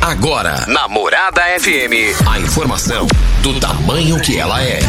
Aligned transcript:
Agora, 0.00 0.64
na 0.66 0.88
Morada 0.88 1.42
FM, 1.60 2.26
a 2.28 2.38
informação 2.40 3.06
do 3.40 3.58
tamanho 3.58 4.20
que 4.20 4.38
ela 4.38 4.62
é. 4.62 4.80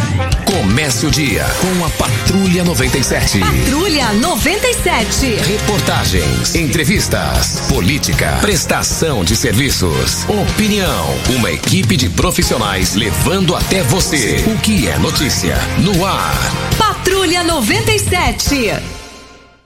Comece 0.45 1.05
o 1.05 1.11
dia 1.11 1.45
com 1.61 1.85
a 1.85 1.89
Patrulha 1.91 2.63
97. 2.63 3.39
Patrulha 3.39 4.11
97. 4.13 5.35
Reportagens, 5.35 6.55
entrevistas, 6.55 7.61
política, 7.69 8.37
prestação 8.41 9.23
de 9.23 9.35
serviços, 9.35 10.25
opinião. 10.27 11.15
Uma 11.35 11.51
equipe 11.51 11.95
de 11.95 12.09
profissionais 12.09 12.95
levando 12.95 13.55
até 13.55 13.83
você 13.83 14.43
o 14.47 14.57
que 14.59 14.87
é 14.87 14.97
notícia 14.97 15.55
no 15.77 16.05
ar. 16.05 16.35
Patrulha 16.77 17.43
97. 17.43 18.73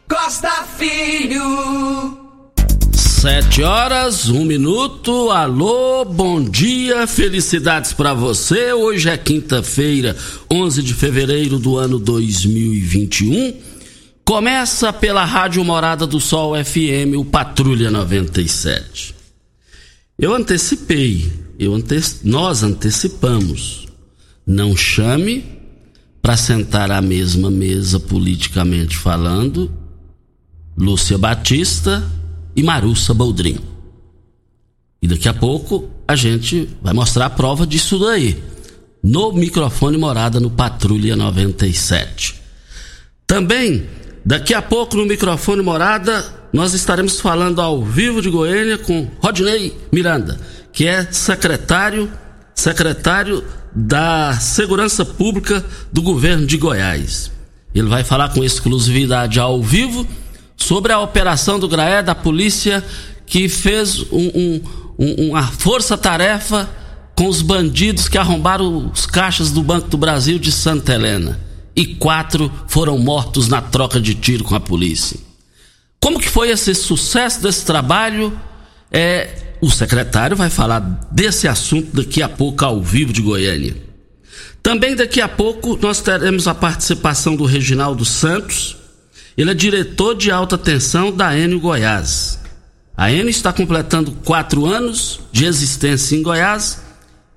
Costa 0.08 0.66
Filho. 0.78 2.27
Sete 3.28 3.62
horas, 3.62 4.30
um 4.30 4.46
minuto. 4.46 5.30
Alô, 5.32 6.06
bom 6.06 6.42
dia, 6.42 7.06
felicidades 7.06 7.92
para 7.92 8.14
você. 8.14 8.72
Hoje 8.72 9.10
é 9.10 9.18
quinta-feira, 9.18 10.16
11 10.50 10.82
de 10.82 10.94
fevereiro 10.94 11.60
do 11.60 11.78
ano 11.78 12.00
2021. 12.00 13.54
Começa 14.24 14.94
pela 14.94 15.26
Rádio 15.26 15.62
Morada 15.66 16.08
do 16.08 16.22
Sol 16.22 16.54
FM, 16.56 17.18
o 17.18 17.26
Patrulha 17.26 17.92
97. 17.92 19.14
Eu 20.18 20.34
antecipei, 20.34 21.30
eu 21.60 21.76
ante... 21.76 22.00
nós 22.24 22.64
antecipamos. 22.64 23.90
Não 24.46 24.74
chame 24.74 25.44
para 26.22 26.38
sentar 26.38 26.92
à 26.92 27.02
mesma 27.02 27.52
mesa 27.52 28.00
politicamente 28.00 28.96
falando 28.96 29.70
Lúcia 30.78 31.18
Batista 31.18 32.10
e 32.58 32.64
Marussa 32.64 33.14
Boldrin. 33.14 33.60
E 35.00 35.08
daqui 35.08 35.30
a 35.30 35.34
pouco 35.34 35.88
a 36.08 36.16
gente 36.16 36.68
vai 36.82 36.92
mostrar 36.92 37.28
a 37.28 37.30
prova 37.30 37.68
disso 37.68 38.00
daí. 38.00 38.44
No 39.04 39.32
microfone 39.32 39.96
morada 39.96 40.40
no 40.40 40.50
Patrulha 40.50 41.16
97. 41.16 42.42
Também, 43.28 43.86
daqui 44.26 44.56
a 44.56 44.62
pouco 44.62 44.98
no 44.98 45.06
microfone 45.06 45.62
morada, 45.62 46.26
nós 46.52 46.74
estaremos 46.74 47.20
falando 47.20 47.62
ao 47.62 47.84
vivo 47.84 48.22
de 48.22 48.30
Goiânia 48.30 48.78
com 48.78 49.08
Rodney 49.20 49.78
Miranda, 49.92 50.40
que 50.74 50.88
é 50.88 51.04
secretário, 51.12 52.12
secretário 52.56 53.44
da 53.76 54.34
Segurança 54.34 55.06
Pública 55.06 55.64
do 55.94 56.02
governo 56.02 56.48
de 56.48 56.58
Goiás. 56.58 57.32
Ele 57.76 57.88
vai 57.88 58.04
falar 58.04 58.30
com 58.30 58.44
exclusividade 58.44 59.40
ao 59.40 59.62
vivo 59.62 60.08
sobre 60.58 60.92
a 60.92 61.00
operação 61.00 61.60
do 61.60 61.68
Graé 61.70 62.02
da 62.02 62.16
polícia 62.16 62.84
que 63.26 63.48
fez 63.48 64.00
um, 64.12 64.32
um, 64.36 64.62
um, 64.98 65.30
uma 65.30 65.44
força-tarefa 65.44 66.68
com 67.16 67.28
os 67.28 67.42
bandidos 67.42 68.10
que 68.10 68.18
arrombaram 68.18 68.92
os 68.92 69.06
caixas 69.06 69.52
do 69.52 69.62
Banco 69.62 69.88
do 69.88 69.98
Brasil 69.98 70.40
de 70.40 70.52
Santa 70.52 70.94
Helena. 70.94 71.40
E 71.76 71.86
quatro 71.86 72.52
foram 72.68 72.98
mortos 72.98 73.48
na 73.48 73.62
troca 73.62 74.02
de 74.02 74.16
tiro 74.16 74.44
com 74.44 74.56
a 74.56 74.60
polícia. 74.60 75.20
Como 76.00 76.20
que 76.20 76.30
foi 76.30 76.50
esse 76.50 76.74
sucesso 76.74 77.42
desse 77.42 77.66
trabalho? 77.66 78.38
É, 78.92 79.30
o 79.62 79.70
secretário 79.70 80.36
vai 80.36 80.50
falar 80.50 80.80
desse 81.12 81.48
assunto 81.48 81.96
daqui 81.96 82.22
a 82.22 82.30
pouco 82.30 82.64
ao 82.66 82.82
vivo 82.82 83.14
de 83.14 83.22
Goiânia. 83.22 83.76
Também 84.62 84.96
daqui 84.96 85.22
a 85.22 85.28
pouco 85.28 85.78
nós 85.82 86.02
teremos 86.02 86.48
a 86.48 86.56
participação 86.56 87.36
do 87.36 87.46
Reginaldo 87.46 88.06
Santos, 88.06 88.76
ele 89.38 89.52
é 89.52 89.54
diretor 89.54 90.16
de 90.16 90.32
alta 90.32 90.58
tensão 90.58 91.12
da 91.12 91.38
Enio 91.38 91.60
Goiás. 91.60 92.40
A 92.96 93.12
Enio 93.12 93.30
está 93.30 93.54
completando 93.54 94.12
quatro 94.26 94.66
anos 94.66 95.20
de 95.32 95.46
existência 95.46 96.16
em 96.16 96.24
Goiás 96.24 96.82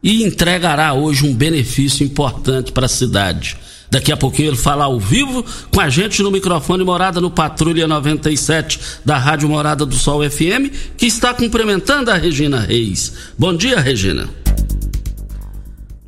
e 0.02 0.24
entregará 0.24 0.94
hoje 0.94 1.26
um 1.26 1.34
benefício 1.34 2.02
importante 2.02 2.72
para 2.72 2.86
a 2.86 2.88
cidade. 2.88 3.58
Daqui 3.90 4.10
a 4.10 4.16
pouquinho 4.16 4.48
ele 4.48 4.56
fala 4.56 4.84
ao 4.84 4.98
vivo 4.98 5.44
com 5.70 5.80
a 5.80 5.90
gente 5.90 6.22
no 6.22 6.30
microfone 6.30 6.84
Morada 6.84 7.20
no 7.20 7.30
Patrulha 7.30 7.86
97 7.86 8.80
da 9.04 9.18
Rádio 9.18 9.48
Morada 9.48 9.84
do 9.84 9.94
Sol 9.94 10.22
FM, 10.22 10.72
que 10.96 11.06
está 11.06 11.34
cumprimentando 11.34 12.10
a 12.10 12.14
Regina 12.14 12.60
Reis. 12.60 13.12
Bom 13.36 13.54
dia, 13.54 13.78
Regina. 13.78 14.26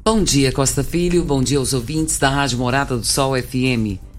Bom 0.04 0.22
dia, 0.22 0.52
Costa 0.52 0.82
Filho. 0.82 1.24
Bom 1.24 1.42
dia 1.42 1.58
aos 1.58 1.74
ouvintes 1.74 2.18
da 2.18 2.30
Rádio 2.30 2.58
Morada 2.58 2.96
do 2.96 3.04
Sol 3.04 3.34
FM. 3.36 4.11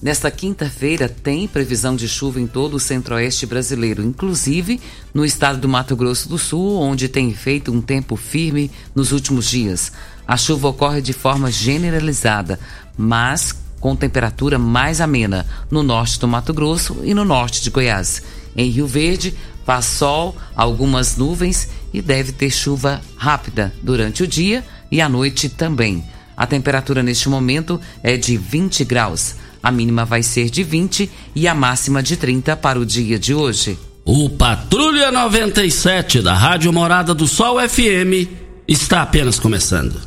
Nesta 0.00 0.30
quinta-feira 0.30 1.08
tem 1.08 1.48
previsão 1.48 1.96
de 1.96 2.06
chuva 2.08 2.40
em 2.40 2.46
todo 2.46 2.74
o 2.74 2.80
centro-oeste 2.80 3.44
brasileiro, 3.46 4.00
inclusive 4.00 4.80
no 5.12 5.24
estado 5.24 5.58
do 5.58 5.68
Mato 5.68 5.96
Grosso 5.96 6.28
do 6.28 6.38
Sul, 6.38 6.80
onde 6.80 7.08
tem 7.08 7.34
feito 7.34 7.72
um 7.72 7.80
tempo 7.80 8.14
firme 8.14 8.70
nos 8.94 9.10
últimos 9.10 9.50
dias. 9.50 9.90
A 10.26 10.36
chuva 10.36 10.68
ocorre 10.68 11.02
de 11.02 11.12
forma 11.12 11.50
generalizada, 11.50 12.60
mas 12.96 13.52
com 13.80 13.96
temperatura 13.96 14.56
mais 14.56 15.00
amena 15.00 15.44
no 15.68 15.82
norte 15.82 16.20
do 16.20 16.28
Mato 16.28 16.54
Grosso 16.54 16.98
e 17.02 17.12
no 17.12 17.24
norte 17.24 17.60
de 17.60 17.70
Goiás. 17.70 18.22
Em 18.56 18.70
Rio 18.70 18.86
Verde, 18.86 19.34
faz 19.66 19.86
sol, 19.86 20.36
algumas 20.54 21.16
nuvens 21.16 21.68
e 21.92 22.00
deve 22.00 22.30
ter 22.30 22.50
chuva 22.50 23.00
rápida 23.16 23.74
durante 23.82 24.22
o 24.22 24.28
dia 24.28 24.64
e 24.92 25.00
à 25.00 25.08
noite 25.08 25.48
também. 25.48 26.04
A 26.36 26.46
temperatura 26.46 27.02
neste 27.02 27.28
momento 27.28 27.80
é 28.00 28.16
de 28.16 28.36
20 28.36 28.84
graus. 28.84 29.34
A 29.62 29.70
mínima 29.70 30.04
vai 30.04 30.22
ser 30.22 30.50
de 30.50 30.62
20 30.62 31.10
e 31.34 31.48
a 31.48 31.54
máxima 31.54 32.02
de 32.02 32.16
30 32.16 32.56
para 32.56 32.78
o 32.78 32.86
dia 32.86 33.18
de 33.18 33.34
hoje. 33.34 33.78
O 34.04 34.30
Patrulha 34.30 35.12
97 35.12 36.22
da 36.22 36.32
Rádio 36.32 36.72
Morada 36.72 37.12
do 37.12 37.26
Sol 37.28 37.58
FM 37.60 38.26
está 38.66 39.02
apenas 39.02 39.38
começando. 39.38 40.00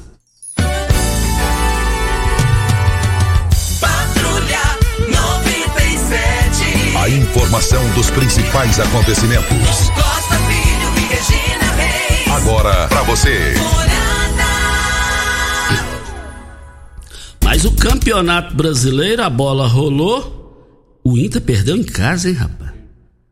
Patrulha 3.79 4.59
97. 5.07 6.97
A 6.97 7.09
informação 7.09 7.87
dos 7.93 8.09
principais 8.09 8.79
acontecimentos. 8.79 9.89
Costa 9.89 10.37
Filho 10.47 10.91
e 10.97 11.01
Regina 11.13 11.71
Reis. 11.75 12.27
Agora 12.31 12.87
para 12.87 13.03
você. 13.03 13.53
Mas 17.61 17.71
o 17.71 17.75
campeonato 17.75 18.55
brasileiro, 18.55 19.21
a 19.21 19.29
bola 19.29 19.67
rolou. 19.67 20.99
O 21.03 21.15
Inter 21.15 21.39
perdeu 21.39 21.77
em 21.77 21.83
casa, 21.83 22.27
hein, 22.27 22.33
rapaz? 22.33 22.71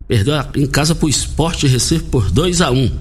Perdeu 0.08 0.36
em 0.56 0.68
casa 0.68 0.94
pro 0.94 1.10
Esporte 1.10 1.66
Recife 1.66 2.06
por 2.06 2.30
2 2.30 2.62
a 2.62 2.70
1 2.70 2.92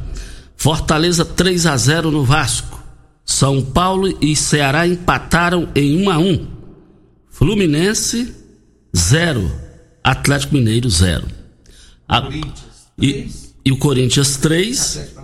Fortaleza 0.56 1.26
3 1.26 1.66
a 1.66 1.76
0 1.76 2.10
no 2.10 2.24
Vasco. 2.24 2.82
São 3.26 3.62
Paulo 3.62 4.16
e 4.22 4.34
Ceará 4.34 4.88
empataram 4.88 5.68
em 5.74 6.02
1 6.02 6.10
a 6.10 6.18
1 6.18 6.46
Fluminense 7.28 8.34
0. 8.96 9.52
Atlético 10.02 10.54
Mineiro 10.54 10.88
0. 10.88 11.26
A... 12.08 12.26
E, 12.98 13.28
e 13.66 13.70
o 13.70 13.76
Corinthians 13.76 14.38
3. 14.38 15.14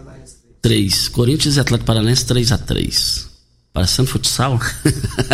3. 0.60 1.08
Corinthians 1.08 1.56
e 1.56 1.60
Atlético 1.60 1.86
Paranaense 1.86 2.26
3 2.26 2.52
a 2.52 2.58
3 2.58 3.33
Parecendo 3.75 4.09
futsal. 4.09 4.61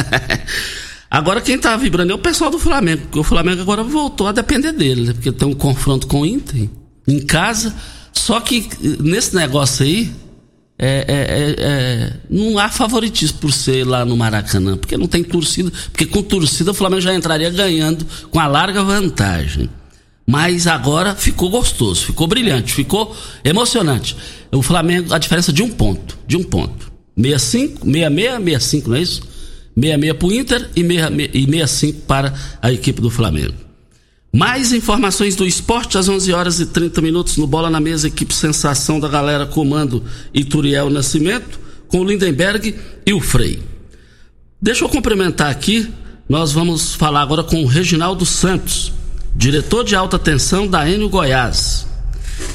agora 1.10 1.42
quem 1.42 1.58
tá 1.58 1.76
vibrando 1.76 2.10
é 2.10 2.14
o 2.14 2.18
pessoal 2.18 2.50
do 2.50 2.58
Flamengo, 2.58 3.02
porque 3.02 3.18
o 3.18 3.22
Flamengo 3.22 3.60
agora 3.60 3.84
voltou 3.84 4.26
a 4.26 4.32
depender 4.32 4.72
dele, 4.72 5.02
né? 5.02 5.12
Porque 5.12 5.30
tem 5.30 5.46
um 5.46 5.52
confronto 5.52 6.06
com 6.06 6.22
o 6.22 6.26
Inter 6.26 6.70
em 7.06 7.20
casa. 7.20 7.74
Só 8.14 8.40
que 8.40 8.66
nesse 8.98 9.36
negócio 9.36 9.84
aí, 9.84 10.10
é, 10.78 11.04
é, 11.06 11.14
é, 11.14 11.54
é, 11.58 12.12
não 12.30 12.58
há 12.58 12.70
favoritismo 12.70 13.38
por 13.40 13.52
ser 13.52 13.86
lá 13.86 14.06
no 14.06 14.16
Maracanã, 14.16 14.78
porque 14.78 14.96
não 14.96 15.06
tem 15.06 15.22
torcida, 15.22 15.70
porque 15.92 16.06
com 16.06 16.22
torcida 16.22 16.70
o 16.70 16.74
Flamengo 16.74 17.02
já 17.02 17.14
entraria 17.14 17.50
ganhando 17.50 18.06
com 18.30 18.40
a 18.40 18.46
larga 18.46 18.82
vantagem. 18.82 19.68
Mas 20.26 20.66
agora 20.66 21.14
ficou 21.14 21.50
gostoso, 21.50 22.06
ficou 22.06 22.26
brilhante, 22.26 22.72
ficou 22.72 23.14
emocionante. 23.44 24.16
O 24.50 24.62
Flamengo, 24.62 25.12
a 25.12 25.18
diferença 25.18 25.52
de 25.52 25.62
um 25.62 25.68
ponto, 25.68 26.16
de 26.26 26.38
um 26.38 26.42
ponto. 26.42 26.89
65, 27.22 27.84
66, 27.84 28.60
65, 28.60 28.88
não 28.88 28.96
é 28.96 29.00
isso? 29.00 29.22
66 29.76 30.14
para 30.14 30.26
o 30.26 30.32
Inter 30.32 30.70
e 30.76 30.82
65 30.82 32.00
para 32.02 32.34
a 32.60 32.72
equipe 32.72 33.00
do 33.00 33.10
Flamengo. 33.10 33.54
Mais 34.32 34.72
informações 34.72 35.34
do 35.34 35.44
esporte 35.44 35.98
às 35.98 36.08
11 36.08 36.32
horas 36.32 36.60
e 36.60 36.66
30 36.66 37.00
minutos 37.00 37.36
no 37.36 37.48
Bola 37.48 37.68
na 37.68 37.80
Mesa, 37.80 38.06
equipe 38.06 38.32
Sensação 38.32 39.00
da 39.00 39.08
galera 39.08 39.44
comando 39.44 40.04
Ituriel 40.32 40.88
Nascimento, 40.88 41.58
com 41.88 42.00
o 42.00 42.04
Lindenberg 42.04 42.76
e 43.04 43.12
o 43.12 43.20
Frei. 43.20 43.60
Deixa 44.62 44.84
eu 44.84 44.88
cumprimentar 44.88 45.50
aqui, 45.50 45.88
nós 46.28 46.52
vamos 46.52 46.94
falar 46.94 47.22
agora 47.22 47.42
com 47.42 47.64
o 47.64 47.66
Reginaldo 47.66 48.24
Santos, 48.24 48.92
diretor 49.34 49.82
de 49.82 49.96
alta 49.96 50.16
tensão 50.16 50.66
da 50.68 50.88
Enio 50.88 51.08
Goiás. 51.08 51.86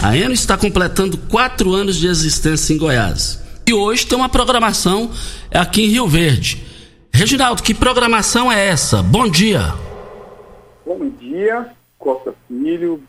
A 0.01 0.15
Enio 0.15 0.31
está 0.31 0.57
completando 0.57 1.17
quatro 1.17 1.73
anos 1.73 1.97
de 1.97 2.07
existência 2.07 2.73
em 2.73 2.77
Goiás. 2.77 3.41
E 3.67 3.73
hoje 3.73 4.05
tem 4.05 4.15
uma 4.15 4.29
programação 4.29 5.09
aqui 5.51 5.85
em 5.85 5.87
Rio 5.87 6.05
Verde. 6.05 6.63
Reginaldo, 7.11 7.63
que 7.63 7.73
programação 7.73 8.51
é 8.51 8.67
essa? 8.67 9.01
Bom 9.01 9.27
dia. 9.27 9.73
Bom 10.85 11.09
dia, 11.09 11.71
Costa 11.97 12.35
Filho, 12.47 13.01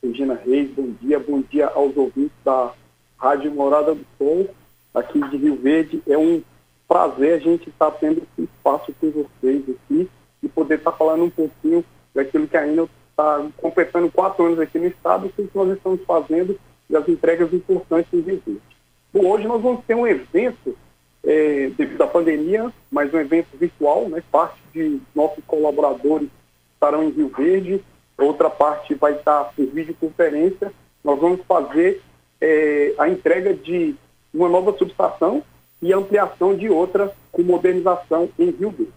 Regina 0.00 0.40
Reis, 0.46 0.70
bom 0.70 0.92
dia, 1.02 1.18
bom 1.18 1.42
dia 1.50 1.66
aos 1.66 1.96
ouvintes 1.96 2.30
da 2.44 2.72
Rádio 3.16 3.50
Morada 3.50 3.92
do 3.92 4.06
Sol, 4.16 4.48
aqui 4.94 5.20
de 5.30 5.36
Rio 5.36 5.56
Verde. 5.56 6.00
É 6.06 6.16
um 6.16 6.44
prazer 6.86 7.34
a 7.34 7.38
gente 7.40 7.68
estar 7.68 7.90
tendo 7.90 8.18
esse 8.18 8.48
espaço 8.48 8.94
com 9.00 9.10
vocês 9.10 9.64
aqui 9.68 10.08
e 10.40 10.48
poder 10.48 10.76
estar 10.78 10.92
falando 10.92 11.24
um 11.24 11.30
pouquinho 11.30 11.84
daquilo 12.14 12.46
que 12.46 12.56
ainda 12.56 12.88
está 13.10 13.44
completando 13.56 14.12
quatro 14.12 14.46
anos 14.46 14.60
aqui 14.60 14.78
no 14.78 14.86
estado, 14.86 15.26
o 15.26 15.30
que 15.30 15.50
nós 15.52 15.76
estamos 15.76 16.00
fazendo 16.06 16.56
e 16.88 16.94
as 16.94 17.08
entregas 17.08 17.52
importantes 17.52 18.12
em 18.12 18.20
Rio 18.20 18.40
Verde. 18.46 18.77
Bom, 19.18 19.30
hoje 19.30 19.48
nós 19.48 19.60
vamos 19.60 19.84
ter 19.84 19.96
um 19.96 20.06
evento 20.06 20.76
é, 21.24 21.70
devido 21.76 22.00
à 22.02 22.06
pandemia, 22.06 22.72
mas 22.88 23.12
um 23.12 23.18
evento 23.18 23.48
virtual, 23.58 24.08
né? 24.08 24.22
Parte 24.30 24.58
de 24.72 25.00
nossos 25.12 25.42
colaboradores 25.44 26.28
estarão 26.74 27.02
em 27.02 27.10
Rio 27.10 27.28
Verde, 27.36 27.82
outra 28.16 28.48
parte 28.48 28.94
vai 28.94 29.14
estar 29.14 29.52
por 29.56 29.66
videoconferência. 29.66 30.72
Nós 31.02 31.20
vamos 31.20 31.40
fazer 31.48 32.00
é, 32.40 32.94
a 32.96 33.08
entrega 33.08 33.52
de 33.52 33.96
uma 34.32 34.48
nova 34.48 34.72
subestação 34.78 35.42
e 35.82 35.92
ampliação 35.92 36.56
de 36.56 36.68
outra 36.70 37.12
com 37.32 37.42
modernização 37.42 38.28
em 38.38 38.50
Rio 38.50 38.70
Verde. 38.70 38.92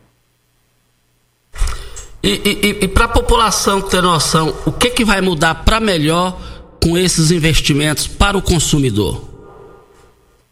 E, 2.21 2.29
e, 2.29 2.85
e 2.85 2.87
para 2.87 3.05
a 3.05 3.07
população 3.07 3.81
ter 3.81 4.03
noção, 4.03 4.53
o 4.67 4.71
que, 4.71 4.91
que 4.91 5.03
vai 5.03 5.19
mudar 5.19 5.65
para 5.65 5.79
melhor 5.79 6.39
com 6.79 6.95
esses 6.95 7.31
investimentos 7.31 8.05
para 8.05 8.37
o 8.37 8.41
consumidor? 8.43 9.30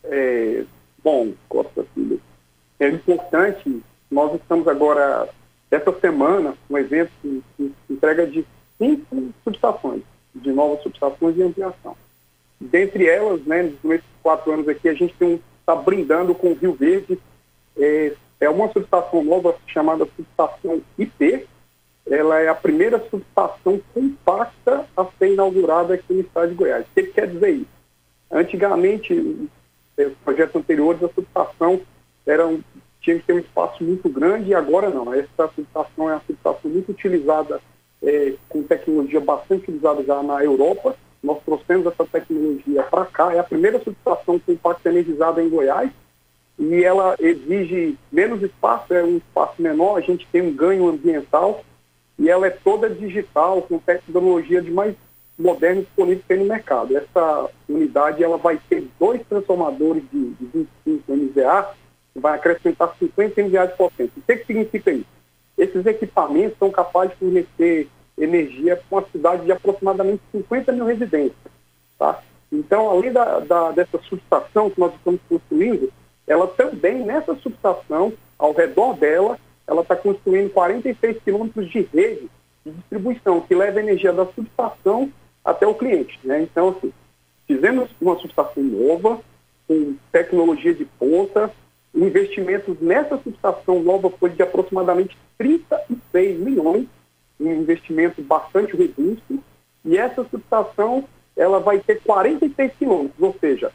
É, 0.09 0.65
bom, 1.03 1.33
Costa 1.47 1.85
Filho, 1.93 2.19
é 2.79 2.89
importante, 2.89 3.81
nós 4.09 4.33
estamos 4.35 4.67
agora 4.67 5.29
essa 5.69 5.91
semana, 5.99 6.55
um 6.69 6.77
evento 6.77 7.11
que, 7.21 7.43
que 7.55 7.73
entrega 7.89 8.25
de 8.25 8.45
cinco 8.77 9.31
subestações, 9.43 10.01
de 10.33 10.51
novas 10.51 10.81
subestações 10.81 11.35
de 11.35 11.43
ampliação. 11.43 11.95
Dentre 12.59 13.07
elas, 13.07 13.41
né, 13.45 13.71
nesses 13.83 14.07
quatro 14.21 14.51
anos 14.51 14.67
aqui, 14.67 14.89
a 14.89 14.93
gente 14.93 15.13
está 15.59 15.75
brindando 15.75 16.33
com 16.33 16.51
o 16.51 16.55
Rio 16.55 16.73
Verde. 16.73 17.19
É, 17.77 18.13
é 18.39 18.49
uma 18.49 18.67
subestação 18.71 19.23
nova 19.23 19.55
chamada 19.67 20.07
subestação 20.15 20.81
IP. 20.97 21.47
Ela 22.09 22.39
é 22.39 22.49
a 22.49 22.55
primeira 22.55 22.99
subestação 23.09 23.79
compacta 23.93 24.85
a 24.97 25.05
ser 25.17 25.33
inaugurada 25.33 25.93
aqui 25.93 26.13
no 26.13 26.21
estado 26.21 26.49
de 26.49 26.55
Goiás. 26.55 26.85
O 26.85 26.93
que 26.93 27.03
quer 27.03 27.27
dizer 27.27 27.49
isso? 27.51 27.79
Antigamente, 28.31 29.49
os 30.07 30.17
projetos 30.23 30.55
anteriores, 30.55 31.03
a 31.03 31.09
subestação 31.09 31.81
tinha 33.01 33.17
que 33.17 33.25
ter 33.25 33.33
um 33.33 33.39
espaço 33.39 33.83
muito 33.83 34.07
grande 34.09 34.49
e 34.49 34.53
agora 34.53 34.89
não. 34.89 35.13
Essa 35.13 35.47
subestação 35.55 36.09
é 36.09 36.13
uma 36.13 36.21
subestação 36.21 36.69
muito 36.69 36.91
utilizada, 36.91 37.59
é, 38.03 38.33
com 38.47 38.63
tecnologia 38.63 39.19
bastante 39.19 39.63
utilizada 39.63 40.03
já 40.03 40.21
na 40.21 40.43
Europa. 40.43 40.95
Nós 41.23 41.39
trouxemos 41.43 41.85
essa 41.87 42.05
tecnologia 42.05 42.83
para 42.83 43.05
cá. 43.05 43.33
É 43.33 43.39
a 43.39 43.43
primeira 43.43 43.79
subestação 43.79 44.39
impacto 44.47 44.85
energizado 44.85 45.41
em 45.41 45.49
Goiás 45.49 45.91
e 46.57 46.83
ela 46.83 47.15
exige 47.19 47.97
menos 48.11 48.43
espaço, 48.43 48.93
é 48.93 49.03
um 49.03 49.17
espaço 49.17 49.61
menor, 49.61 49.97
a 49.97 50.01
gente 50.01 50.27
tem 50.29 50.41
um 50.41 50.53
ganho 50.53 50.89
ambiental 50.89 51.63
e 52.17 52.29
ela 52.29 52.47
é 52.47 52.49
toda 52.49 52.89
digital, 52.89 53.61
com 53.61 53.79
tecnologia 53.79 54.61
de 54.61 54.69
mais 54.69 54.93
moderna 55.39 55.81
disponível 55.81 56.37
no 56.37 56.45
mercado. 56.45 56.95
Essa 56.95 57.49
unidade 57.67 58.23
ela 58.23 58.37
vai 58.37 58.59
ter 58.69 58.87
dois 58.99 59.21
transformadores 59.27 60.03
de, 60.11 60.31
de 60.31 60.45
25 60.85 61.15
MVA 61.15 61.73
vai 62.15 62.35
acrescentar 62.35 62.93
50 62.99 63.41
MVA 63.43 63.67
de 63.67 63.77
potência. 63.77 64.11
O 64.17 64.21
que, 64.21 64.35
que 64.37 64.45
significa 64.45 64.91
isso? 64.91 65.07
Esses 65.57 65.85
equipamentos 65.85 66.57
são 66.57 66.69
capazes 66.69 67.13
de 67.13 67.19
fornecer 67.19 67.89
energia 68.17 68.75
para 68.75 68.99
uma 68.99 69.07
cidade 69.09 69.45
de 69.45 69.51
aproximadamente 69.51 70.21
50 70.31 70.71
mil 70.73 70.85
residências. 70.85 71.37
Tá? 71.97 72.21
Então, 72.51 72.89
além 72.89 73.11
da, 73.11 73.39
da, 73.39 73.71
dessa 73.71 73.97
subestação 73.99 74.69
que 74.69 74.79
nós 74.79 74.93
estamos 74.95 75.21
construindo, 75.29 75.91
ela 76.27 76.47
também, 76.47 77.05
nessa 77.05 77.35
subestação, 77.35 78.13
ao 78.37 78.53
redor 78.53 78.93
dela, 78.93 79.37
ela 79.67 79.81
está 79.81 79.95
construindo 79.95 80.51
46 80.51 81.17
quilômetros 81.23 81.69
de 81.69 81.81
rede 81.93 82.29
de 82.65 82.71
distribuição, 82.71 83.41
que 83.41 83.55
leva 83.55 83.79
energia 83.79 84.11
da 84.11 84.25
subestação 84.27 85.11
até 85.43 85.65
o 85.65 85.75
cliente. 85.75 86.19
Né? 86.23 86.41
Então, 86.41 86.69
assim, 86.69 86.93
fizemos 87.47 87.89
uma 87.99 88.17
subestação 88.17 88.63
nova, 88.63 89.19
com 89.67 89.95
tecnologia 90.11 90.73
de 90.73 90.85
ponta, 90.85 91.51
o 91.93 91.99
investimento 91.99 92.77
nessa 92.79 93.17
subestação 93.17 93.81
nova 93.81 94.09
foi 94.09 94.29
de 94.29 94.41
aproximadamente 94.41 95.17
36 95.37 96.39
milhões, 96.39 96.87
um 97.39 97.51
investimento 97.51 98.21
bastante 98.21 98.75
robusto, 98.75 99.43
e 99.83 99.97
essa 99.97 100.23
subestação 100.25 101.05
ela 101.35 101.59
vai 101.59 101.79
ter 101.79 102.01
46 102.01 102.73
quilômetros, 102.77 103.21
ou 103.21 103.35
seja, 103.39 103.71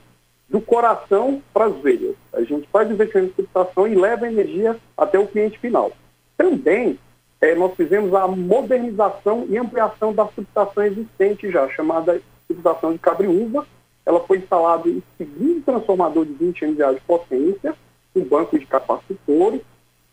do 0.48 0.60
coração 0.60 1.42
para 1.52 1.66
as 1.66 1.76
veias. 1.78 2.14
A 2.32 2.42
gente 2.42 2.68
faz 2.68 2.90
investimento 2.90 3.32
em 3.32 3.34
subestação 3.34 3.88
e 3.88 3.94
leva 3.94 4.28
energia 4.28 4.78
até 4.96 5.18
o 5.18 5.26
cliente 5.26 5.58
final. 5.58 5.92
Também 6.36 6.98
é, 7.44 7.54
nós 7.54 7.74
fizemos 7.74 8.14
a 8.14 8.26
modernização 8.26 9.44
e 9.50 9.58
ampliação 9.58 10.14
da 10.14 10.26
subestação 10.28 10.82
existente 10.82 11.50
já, 11.50 11.68
chamada 11.68 12.18
subestação 12.48 12.94
de 12.94 12.98
Cabriúva. 12.98 13.66
Ela 14.06 14.20
foi 14.20 14.38
instalada 14.38 14.88
em 14.88 15.02
segundo 15.18 15.62
transformador 15.62 16.24
de 16.24 16.32
20 16.32 16.68
MVA 16.68 16.94
de 16.94 17.00
potência, 17.02 17.74
um 18.16 18.24
banco 18.24 18.58
de 18.58 18.64
capacitores, 18.64 19.60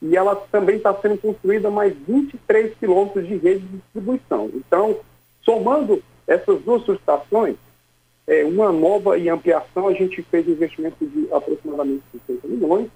e 0.01 0.17
ela 0.17 0.35
também 0.51 0.75
está 0.75 0.93
sendo 0.95 1.17
construída 1.19 1.71
mais 1.71 1.95
23 2.05 2.75
quilômetros 2.77 3.25
de 3.25 3.37
rede 3.37 3.61
de 3.61 3.77
distribuição. 3.77 4.51
Então, 4.53 4.99
somando 5.41 6.03
essas 6.27 6.61
duas 6.63 6.83
subestações, 6.83 7.55
é, 8.27 8.43
uma 8.43 8.73
nova 8.73 9.17
e 9.17 9.29
ampliação, 9.29 9.87
a 9.87 9.93
gente 9.93 10.21
fez 10.23 10.45
um 10.49 10.51
investimento 10.51 11.05
de 11.05 11.31
aproximadamente 11.31 12.03
50 12.27 12.45
milhões. 12.45 12.89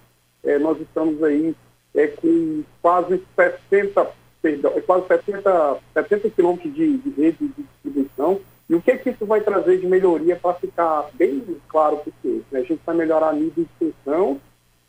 É, 0.43 0.59
nós 0.59 0.77
estamos 0.81 1.23
aí 1.23 1.55
é, 1.93 2.07
com 2.07 2.63
quase 2.81 3.23
60, 3.37 4.24
perdão, 4.45 4.73
é 4.75 4.81
quase 4.81 5.07
70, 5.07 5.77
70 5.95 6.29
quilômetros 6.29 6.71
de, 6.75 6.97
de 6.97 7.09
rede 7.09 7.37
de 7.39 7.63
distribuição. 7.63 8.39
E 8.69 8.75
o 8.75 8.81
que, 8.81 8.95
que 8.97 9.09
isso 9.09 9.25
vai 9.25 9.41
trazer 9.41 9.79
de 9.79 9.87
melhoria 9.87 10.35
para 10.35 10.53
ficar 10.53 11.09
bem 11.13 11.43
claro 11.67 11.97
para 11.97 12.11
o 12.29 12.43
né? 12.51 12.59
A 12.59 12.63
gente 12.63 12.79
vai 12.85 12.95
melhorar 12.95 13.29
a 13.29 13.33
nível 13.33 13.51
de 13.55 13.61
extensão 13.63 14.39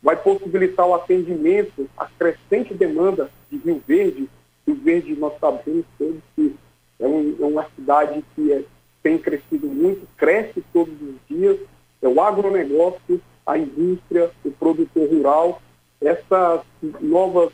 vai 0.01 0.15
possibilitar 0.15 0.85
o 0.85 0.93
atendimento 0.93 1.89
à 1.97 2.05
crescente 2.05 2.71
demanda 2.73 3.31
de 3.49 3.57
Rio 3.57 3.81
Verde. 3.87 4.29
Rio 4.65 4.75
Verde, 4.75 5.15
nós 5.15 5.33
sabemos 5.39 5.85
todos 5.97 6.21
que 6.35 6.55
é, 6.99 7.07
um, 7.07 7.35
é 7.39 7.45
uma 7.45 7.65
cidade 7.75 8.23
que 8.35 8.53
é, 8.53 8.63
tem 9.01 9.17
crescido 9.17 9.67
muito, 9.67 10.07
cresce 10.15 10.63
todos 10.71 10.93
os 11.01 11.15
dias. 11.27 11.57
É 11.99 12.07
o 12.07 12.21
agronegócio, 12.21 13.19
a 13.43 13.57
indústria, 13.57 14.29
o 14.45 14.51
produtor 14.51 15.09
rural, 15.09 15.61
essas 15.99 16.61
novas, 17.01 17.51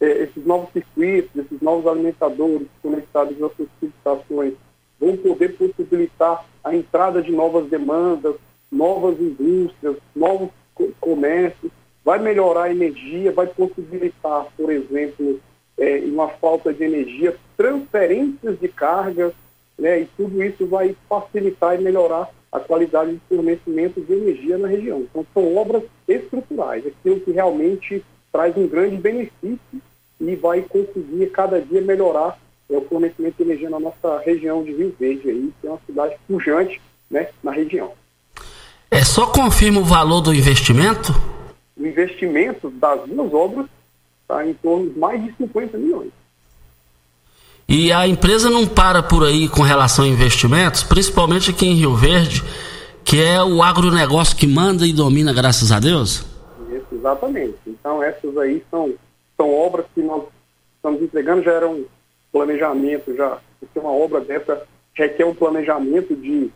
é, 0.00 0.24
esses 0.24 0.44
novos 0.44 0.70
circuitos, 0.72 1.30
esses 1.36 1.60
novos 1.60 1.86
alimentadores 1.86 2.66
conectados 2.82 3.40
às 3.42 3.52
suas 3.56 3.68
subestações 3.80 4.54
vão 4.98 5.16
poder 5.16 5.56
possibilitar 5.56 6.44
a 6.64 6.74
entrada 6.74 7.22
de 7.22 7.30
novas 7.30 7.68
demandas, 7.68 8.34
novas 8.70 9.18
indústrias, 9.20 9.96
novos 10.14 10.50
comércio, 11.00 11.70
vai 12.04 12.18
melhorar 12.18 12.64
a 12.64 12.70
energia, 12.70 13.32
vai 13.32 13.46
possibilitar, 13.46 14.46
por 14.56 14.70
exemplo, 14.70 15.40
é, 15.78 15.98
uma 16.04 16.28
falta 16.28 16.72
de 16.72 16.84
energia, 16.84 17.36
transferências 17.56 18.58
de 18.60 18.68
cargas 18.68 19.32
né, 19.78 20.00
e 20.00 20.06
tudo 20.16 20.42
isso 20.42 20.66
vai 20.66 20.94
facilitar 21.08 21.78
e 21.78 21.82
melhorar 21.82 22.30
a 22.52 22.60
qualidade 22.60 23.12
de 23.12 23.20
fornecimento 23.28 24.00
de 24.00 24.12
energia 24.12 24.56
na 24.56 24.68
região. 24.68 25.00
Então, 25.00 25.26
são 25.34 25.56
obras 25.56 25.82
estruturais, 26.08 26.86
aquilo 26.86 27.20
que 27.20 27.32
realmente 27.32 28.04
traz 28.36 28.54
um 28.54 28.68
grande 28.68 28.96
benefício 28.96 29.58
e 30.20 30.36
vai 30.36 30.60
conseguir 30.60 31.30
cada 31.32 31.58
dia 31.58 31.80
melhorar 31.80 32.38
é, 32.70 32.76
o 32.76 32.82
fornecimento 32.82 33.36
de 33.38 33.42
energia 33.44 33.70
na 33.70 33.80
nossa 33.80 34.18
região 34.26 34.62
de 34.62 34.72
Rio 34.72 34.94
Verde, 35.00 35.30
aí, 35.30 35.52
que 35.58 35.66
é 35.66 35.70
uma 35.70 35.80
cidade 35.86 36.16
pujante 36.28 36.80
né, 37.10 37.28
na 37.42 37.50
região. 37.50 37.92
É 38.90 39.02
só 39.02 39.26
confirma 39.28 39.80
o 39.80 39.84
valor 39.84 40.20
do 40.20 40.34
investimento? 40.34 41.14
O 41.78 41.86
investimento 41.86 42.68
das 42.72 43.08
duas 43.08 43.32
obras 43.32 43.66
está 44.20 44.46
em 44.46 44.52
torno 44.52 44.90
de 44.90 44.98
mais 44.98 45.24
de 45.24 45.34
50 45.38 45.78
milhões. 45.78 46.10
E 47.66 47.90
a 47.90 48.06
empresa 48.06 48.50
não 48.50 48.66
para 48.66 49.02
por 49.02 49.24
aí 49.24 49.48
com 49.48 49.62
relação 49.62 50.04
a 50.04 50.08
investimentos, 50.08 50.82
principalmente 50.82 51.50
aqui 51.50 51.66
em 51.66 51.74
Rio 51.74 51.96
Verde, 51.96 52.44
que 53.02 53.18
é 53.18 53.42
o 53.42 53.62
agronegócio 53.62 54.36
que 54.36 54.46
manda 54.46 54.86
e 54.86 54.92
domina, 54.92 55.32
graças 55.32 55.72
a 55.72 55.80
Deus? 55.80 56.35
Exatamente. 57.06 57.56
Então, 57.68 58.02
essas 58.02 58.36
aí 58.36 58.64
são, 58.68 58.92
são 59.36 59.54
obras 59.54 59.86
que 59.94 60.02
nós 60.02 60.24
estamos 60.74 61.00
entregando, 61.00 61.42
já 61.42 61.52
era 61.52 61.68
um 61.68 61.84
planejamento, 62.32 63.14
já, 63.14 63.38
porque 63.60 63.78
uma 63.78 63.92
obra 63.92 64.20
dessa 64.20 64.66
requer 64.92 65.24
um 65.24 65.34
planejamento 65.34 66.16
de. 66.16 66.50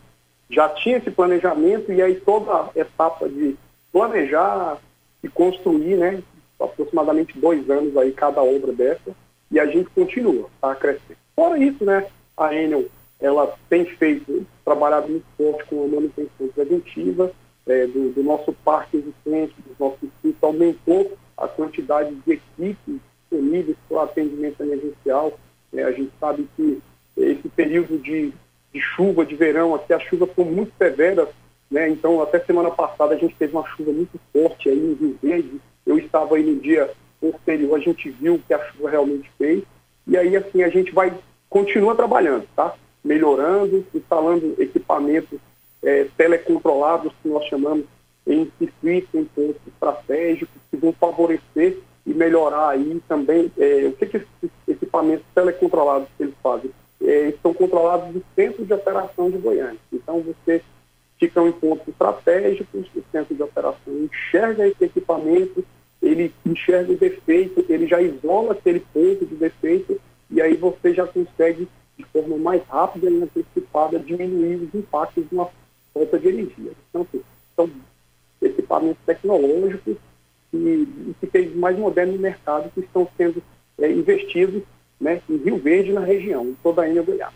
Já 0.49 0.67
tinha 0.67 0.97
esse 0.97 1.09
planejamento 1.09 1.93
e 1.93 2.01
aí 2.01 2.15
toda 2.15 2.51
a 2.51 2.69
etapa 2.75 3.29
de 3.29 3.55
planejar 3.93 4.77
e 5.23 5.29
construir, 5.29 5.95
né? 5.95 6.21
Aproximadamente 6.59 7.39
dois 7.39 7.69
anos 7.69 7.95
aí 7.95 8.11
cada 8.11 8.43
obra 8.43 8.73
dessa 8.73 9.15
e 9.49 9.59
a 9.59 9.65
gente 9.65 9.89
continua 9.91 10.49
a 10.61 10.75
crescer. 10.75 11.17
Fora 11.33 11.57
isso, 11.57 11.83
né, 11.83 12.05
a 12.37 12.53
Enel 12.53 12.85
ela 13.19 13.55
tem 13.69 13.85
feito, 13.85 14.45
trabalhado 14.65 15.07
muito 15.07 15.25
forte 15.37 15.63
com 15.65 15.83
a 15.83 15.87
manutenção 15.87 16.47
preventiva 16.53 17.31
é, 17.67 17.87
do, 17.87 18.11
do, 18.11 18.23
nosso 18.23 18.53
parque 18.65 18.97
existente, 18.97 19.55
dos 19.65 19.77
nossos 19.79 20.03
institutos, 20.03 20.43
aumentou 20.43 21.17
a 21.37 21.47
quantidade 21.47 22.13
de 22.13 22.33
equipes 22.33 22.99
disponíveis 23.21 23.77
para 23.87 24.03
atendimento 24.03 24.61
emergencial. 24.61 25.37
É, 25.73 25.83
a 25.83 25.91
gente 25.91 26.11
sabe 26.19 26.47
que 26.55 26.81
esse 27.15 27.47
período 27.49 27.97
de, 27.97 28.33
de, 28.73 28.81
chuva, 28.81 29.25
de 29.25 29.35
verão, 29.35 29.75
aqui 29.75 29.93
as 29.93 30.03
chuvas 30.03 30.29
são 30.35 30.45
muito 30.45 30.71
severas, 30.77 31.29
né? 31.69 31.89
então 31.89 32.21
até 32.21 32.39
semana 32.39 32.71
passada 32.71 33.13
a 33.13 33.17
gente 33.17 33.35
teve 33.35 33.53
uma 33.53 33.67
chuva 33.67 33.91
muito 33.91 34.19
forte 34.33 34.69
aí 34.69 34.77
em 34.77 34.93
Rio 34.93 35.17
Verde. 35.21 35.61
Eu 35.85 35.97
estava 35.97 36.35
aí 36.35 36.43
no 36.43 36.59
dia 36.59 36.89
posterior 37.21 37.75
a 37.75 37.79
gente 37.79 38.09
viu 38.09 38.35
o 38.35 38.39
que 38.39 38.53
a 38.53 38.71
chuva 38.71 38.89
realmente 38.89 39.31
fez. 39.37 39.63
E 40.07 40.17
aí, 40.17 40.35
assim, 40.35 40.63
a 40.63 40.69
gente 40.69 40.91
vai, 40.91 41.13
continua 41.47 41.95
trabalhando, 41.95 42.47
tá? 42.55 42.73
Melhorando, 43.03 43.85
instalando 43.93 44.55
equipamentos 44.57 45.39
é, 45.83 46.07
telecontrolados, 46.17 47.13
que 47.21 47.29
nós 47.29 47.45
chamamos 47.45 47.85
em 48.25 48.51
circuitos, 48.57 49.13
em 49.13 49.25
pontos 49.25 49.61
estratégicos, 49.67 50.61
que 50.69 50.77
vão 50.77 50.93
favorecer 50.93 51.77
e 52.05 52.13
melhorar 52.13 52.69
aí 52.69 53.01
também. 53.07 53.51
É, 53.57 53.87
o 53.87 53.93
que, 53.93 54.05
que 54.05 54.17
esses 54.17 54.51
equipamentos 54.67 55.25
telecontrolados 55.33 56.07
que 56.17 56.23
eles 56.23 56.35
fazem? 56.41 56.71
É, 57.01 57.29
estão 57.29 57.53
controlados 57.53 58.13
do 58.13 58.23
centro 58.35 58.63
de 58.63 58.73
operação 58.73 59.29
de 59.31 59.37
Goiânia. 59.37 59.79
Então, 59.91 60.21
você 60.21 60.61
fica 61.19 61.41
em 61.41 61.51
pontos 61.51 61.87
estratégicos, 61.87 62.87
o 62.95 63.03
centro 63.11 63.35
de 63.35 63.43
operação 63.43 63.93
enxerga 63.93 64.67
esse 64.67 64.83
equipamento, 64.83 65.63
ele 66.01 66.33
enxerga 66.43 66.91
o 66.91 66.97
defeito, 66.97 67.63
ele 67.69 67.87
já 67.87 68.01
isola 68.01 68.53
aquele 68.53 68.79
ponto 68.79 69.25
de 69.25 69.35
defeito 69.35 70.01
e 70.31 70.41
aí 70.41 70.55
você 70.55 70.93
já 70.93 71.05
consegue, 71.05 71.67
de 71.97 72.05
forma 72.05 72.37
mais 72.37 72.63
rápida 72.63 73.09
e 73.09 73.21
antecipada, 73.21 73.99
diminuir 73.99 74.55
os 74.55 74.73
impactos 74.73 75.27
de 75.29 75.35
uma 75.35 75.45
falta 75.93 76.19
de 76.19 76.27
energia. 76.27 76.71
Então, 76.89 77.01
assim, 77.01 77.21
são 77.55 77.69
equipamentos 78.41 79.01
tecnológicos 79.05 79.95
e, 80.53 80.87
que 81.19 81.27
tem 81.27 81.49
mais 81.49 81.77
moderno 81.77 82.13
no 82.13 82.19
mercado 82.19 82.69
que 82.73 82.81
estão 82.81 83.07
sendo 83.17 83.41
é, 83.79 83.91
investidos 83.91 84.63
né, 84.99 85.21
em 85.29 85.37
Rio 85.37 85.57
Verde, 85.57 85.93
na 85.93 86.01
região, 86.01 86.45
em 86.45 86.57
toda 86.61 86.83
a 86.83 86.89
Ilha 86.89 87.01
Goiás. 87.01 87.33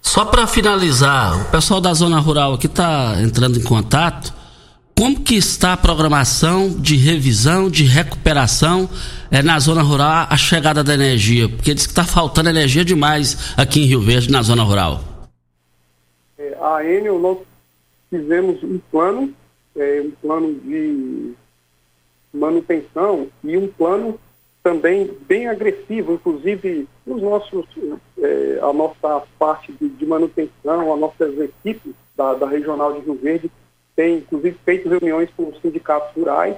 Só 0.00 0.24
para 0.24 0.46
finalizar, 0.46 1.48
o 1.48 1.50
pessoal 1.50 1.80
da 1.80 1.92
zona 1.92 2.18
rural 2.18 2.54
aqui 2.54 2.66
está 2.66 3.20
entrando 3.20 3.58
em 3.58 3.62
contato 3.62 4.32
como 4.98 5.20
que 5.20 5.36
está 5.36 5.74
a 5.74 5.76
programação 5.76 6.70
de 6.70 6.96
revisão, 6.96 7.70
de 7.70 7.84
recuperação 7.84 8.90
é, 9.30 9.40
na 9.40 9.56
zona 9.60 9.80
rural, 9.80 10.26
a 10.28 10.36
chegada 10.36 10.82
da 10.82 10.92
energia? 10.92 11.48
Porque 11.48 11.72
diz 11.72 11.86
que 11.86 11.92
está 11.92 12.02
faltando 12.02 12.48
energia 12.48 12.84
demais 12.84 13.54
aqui 13.56 13.80
em 13.80 13.84
Rio 13.84 14.00
Verde, 14.00 14.28
na 14.28 14.42
zona 14.42 14.64
rural. 14.64 15.00
É, 16.36 16.58
a 16.60 16.84
Enel, 16.84 17.16
nós 17.20 17.38
fizemos 18.10 18.62
um 18.62 18.78
plano, 18.90 19.34
é, 19.76 20.00
um 20.00 20.10
plano 20.10 20.54
de 20.54 21.34
manutenção 22.32 23.28
e 23.42 23.56
um 23.56 23.68
plano 23.68 24.18
também 24.62 25.10
bem 25.26 25.48
agressivo, 25.48 26.14
inclusive 26.14 26.86
os 27.06 27.22
nossos, 27.22 27.66
é, 28.18 28.58
a 28.60 28.72
nossa 28.72 29.22
parte 29.38 29.72
de, 29.72 29.88
de, 29.88 30.06
manutenção, 30.06 30.92
as 30.92 31.00
nossas 31.00 31.38
equipes 31.38 31.94
da, 32.16 32.34
da 32.34 32.46
Regional 32.46 32.92
de 32.92 33.00
Rio 33.00 33.14
Verde 33.14 33.50
tem 33.96 34.18
inclusive 34.18 34.56
feito 34.64 34.88
reuniões 34.88 35.30
com 35.36 35.48
os 35.48 35.60
sindicatos 35.60 36.14
rurais, 36.14 36.56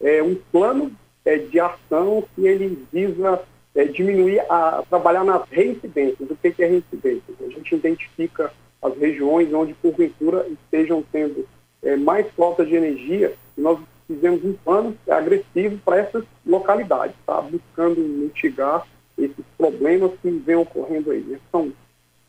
é, 0.00 0.22
um 0.22 0.36
plano 0.52 0.92
é, 1.24 1.36
de 1.36 1.58
ação 1.60 2.24
que 2.34 2.46
ele 2.46 2.86
visa 2.92 3.42
é, 3.74 3.84
diminuir, 3.84 4.40
a, 4.48 4.82
trabalhar 4.88 5.24
nas 5.24 5.46
reincidências. 5.50 6.30
O 6.30 6.36
que 6.36 6.62
é 6.62 6.66
reincidência? 6.66 7.34
A 7.40 7.50
gente 7.50 7.74
identifica 7.74 8.52
as 8.82 8.96
regiões 8.96 9.52
onde, 9.52 9.74
porventura, 9.74 10.46
estejam 10.48 11.02
tendo 11.10 11.46
é, 11.82 11.96
mais 11.96 12.26
falta 12.32 12.64
de 12.64 12.74
energia, 12.74 13.34
nós 13.56 13.78
fizemos 14.06 14.44
um 14.44 14.54
plano 14.54 14.96
agressivo 15.08 15.78
para 15.84 15.98
essas 15.98 16.24
localidades, 16.46 17.14
tá? 17.26 17.40
buscando 17.42 18.00
mitigar 18.00 18.86
esses 19.18 19.44
problemas 19.56 20.12
que 20.22 20.30
vêm 20.30 20.56
ocorrendo 20.56 21.10
aí. 21.10 21.20
Né? 21.20 21.38
São 21.50 21.72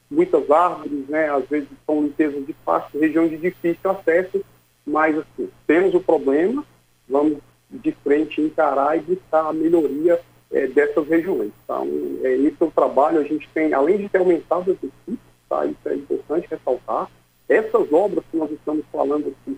muitas 0.09 0.49
árvores, 0.49 1.07
né, 1.07 1.29
às 1.29 1.47
vezes 1.47 1.69
são 1.85 2.01
limpezas 2.01 2.45
de 2.45 2.53
pasto, 2.53 2.99
região 2.99 3.27
de 3.27 3.37
difícil 3.37 3.91
acesso, 3.91 4.43
mas 4.85 5.15
assim, 5.17 5.49
temos 5.67 5.93
o 5.93 5.99
problema, 5.99 6.65
vamos 7.07 7.37
de 7.69 7.91
frente 8.03 8.41
encarar 8.41 8.97
e 8.97 9.01
buscar 9.01 9.47
a 9.47 9.53
melhoria 9.53 10.19
é, 10.51 10.65
dessas 10.65 11.07
regiões. 11.07 11.51
Então, 11.63 11.87
é, 12.23 12.33
esse 12.33 12.55
é 12.59 12.65
o 12.65 12.71
trabalho, 12.71 13.19
a 13.19 13.23
gente 13.23 13.47
tem, 13.53 13.71
além 13.73 13.97
de 13.97 14.09
ter 14.09 14.17
aumentado 14.17 14.71
as 14.71 14.77
equipes, 14.77 15.28
tá, 15.49 15.65
isso 15.65 15.89
é 15.89 15.95
importante 15.95 16.47
ressaltar, 16.49 17.09
essas 17.47 17.91
obras 17.91 18.23
que 18.29 18.37
nós 18.37 18.51
estamos 18.51 18.85
falando 18.91 19.27
aqui 19.27 19.57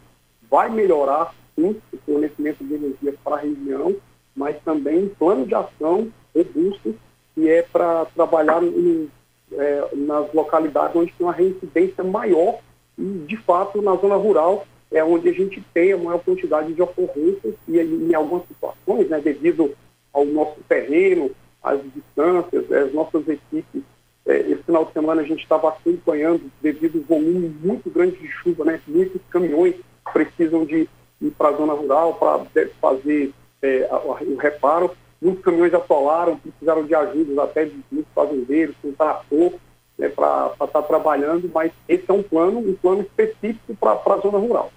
vai 0.50 0.70
melhorar 0.70 1.34
sim 1.56 1.76
o 1.94 1.98
fornecimento 2.06 2.64
de 2.64 2.74
energia 2.74 3.14
para 3.24 3.36
a 3.36 3.40
região, 3.40 3.96
mas 4.36 4.56
também 4.64 5.04
um 5.04 5.10
plano 5.10 5.46
de 5.46 5.54
ação 5.54 6.12
robusto 6.36 6.96
que 7.36 7.50
é 7.50 7.62
para 7.62 8.06
trabalhar 8.06 8.64
em 8.64 9.10
é, 9.54 9.90
nas 9.96 10.34
localidades 10.34 10.96
onde 10.96 11.12
tem 11.12 11.26
uma 11.26 11.34
reincidência 11.34 12.04
maior 12.04 12.60
e, 12.98 13.04
de 13.28 13.38
fato, 13.38 13.82
na 13.82 13.96
zona 13.96 14.16
rural 14.16 14.66
é 14.92 15.04
onde 15.04 15.30
a 15.30 15.34
gente 15.34 15.62
tem 15.74 15.94
a 15.94 15.98
maior 15.98 16.20
quantidade 16.20 16.74
de 16.74 16.82
ocorrências 16.82 17.56
e, 17.68 17.80
em 17.80 18.14
algumas 18.14 18.46
situações, 18.48 19.10
né, 19.10 19.20
devido 19.20 19.74
ao 20.14 20.26
nosso 20.26 20.60
terreno, 20.68 21.32
às 21.64 21.80
distâncias, 21.94 22.72
as 22.72 22.94
nossas 22.94 23.28
equipes. 23.28 23.84
É, 24.26 24.38
esse 24.52 24.64
final 24.64 24.86
de 24.86 24.94
semana 24.94 25.22
a 25.22 25.26
gente 25.26 25.42
estava 25.42 25.70
acompanhando, 25.70 26.44
devido 26.62 27.00
ao 27.00 27.18
volume 27.18 27.56
muito 27.64 27.90
grande 27.90 28.18
de 28.18 28.28
chuva, 28.28 28.66
né, 28.66 28.80
muitos 28.88 29.22
caminhões 29.30 29.76
precisam 30.14 30.66
de 30.66 30.88
ir 31.22 31.32
para 31.38 31.50
a 31.50 31.54
zona 31.54 31.74
rural 31.74 32.16
para 32.16 32.68
fazer 32.80 33.32
é, 33.62 33.90
o 33.92 34.36
reparo 34.36 34.92
muitos 35.22 35.44
caminhões 35.44 35.74
atolaram, 35.74 36.38
precisaram 36.38 36.84
de 36.84 36.96
ajuda 36.96 37.44
até 37.44 37.66
de 37.66 37.80
muitos 37.92 38.12
fazendeiros, 38.14 38.76
com 38.82 38.92
trator, 38.92 39.54
né, 39.98 40.10
para 40.10 40.52
estar 40.54 40.68
tá 40.68 40.82
trabalhando, 40.82 41.50
mas 41.54 41.72
esse 41.88 42.06
é 42.08 42.14
um 42.14 42.24
plano, 42.24 42.60
um 42.60 42.74
plano 42.74 43.02
específico 43.02 43.76
para 43.80 43.94
a 43.94 44.18
zona 44.18 44.40
rural. 44.40 44.72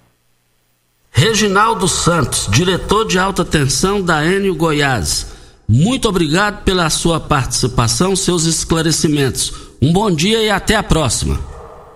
Reginaldo 1.10 1.88
Santos, 1.88 2.48
diretor 2.50 3.06
de 3.06 3.18
alta 3.18 3.44
tensão 3.44 4.02
da 4.02 4.24
Enio 4.24 4.54
Goiás. 4.54 5.33
Muito 5.68 6.08
obrigado 6.08 6.62
pela 6.62 6.88
sua 6.90 7.18
participação, 7.18 8.14
seus 8.14 8.44
esclarecimentos. 8.44 9.52
Um 9.80 9.92
bom 9.92 10.10
dia 10.10 10.42
e 10.42 10.50
até 10.50 10.76
a 10.76 10.82
próxima. 10.82 11.40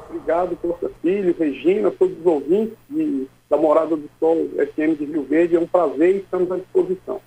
Obrigado, 0.08 0.56
Costa 0.56 0.90
Filho, 1.02 1.34
Regina, 1.38 1.90
todos 1.90 2.18
os 2.18 2.26
ouvintes 2.26 2.74
de, 2.90 3.26
da 3.48 3.56
Morada 3.56 3.96
do 3.96 4.08
Sol 4.18 4.48
FM 4.56 4.98
de 4.98 5.04
Rio 5.04 5.26
Verde. 5.28 5.56
É 5.56 5.60
um 5.60 5.66
prazer 5.66 6.16
e 6.16 6.18
estamos 6.18 6.50
à 6.50 6.56
disposição. 6.56 7.20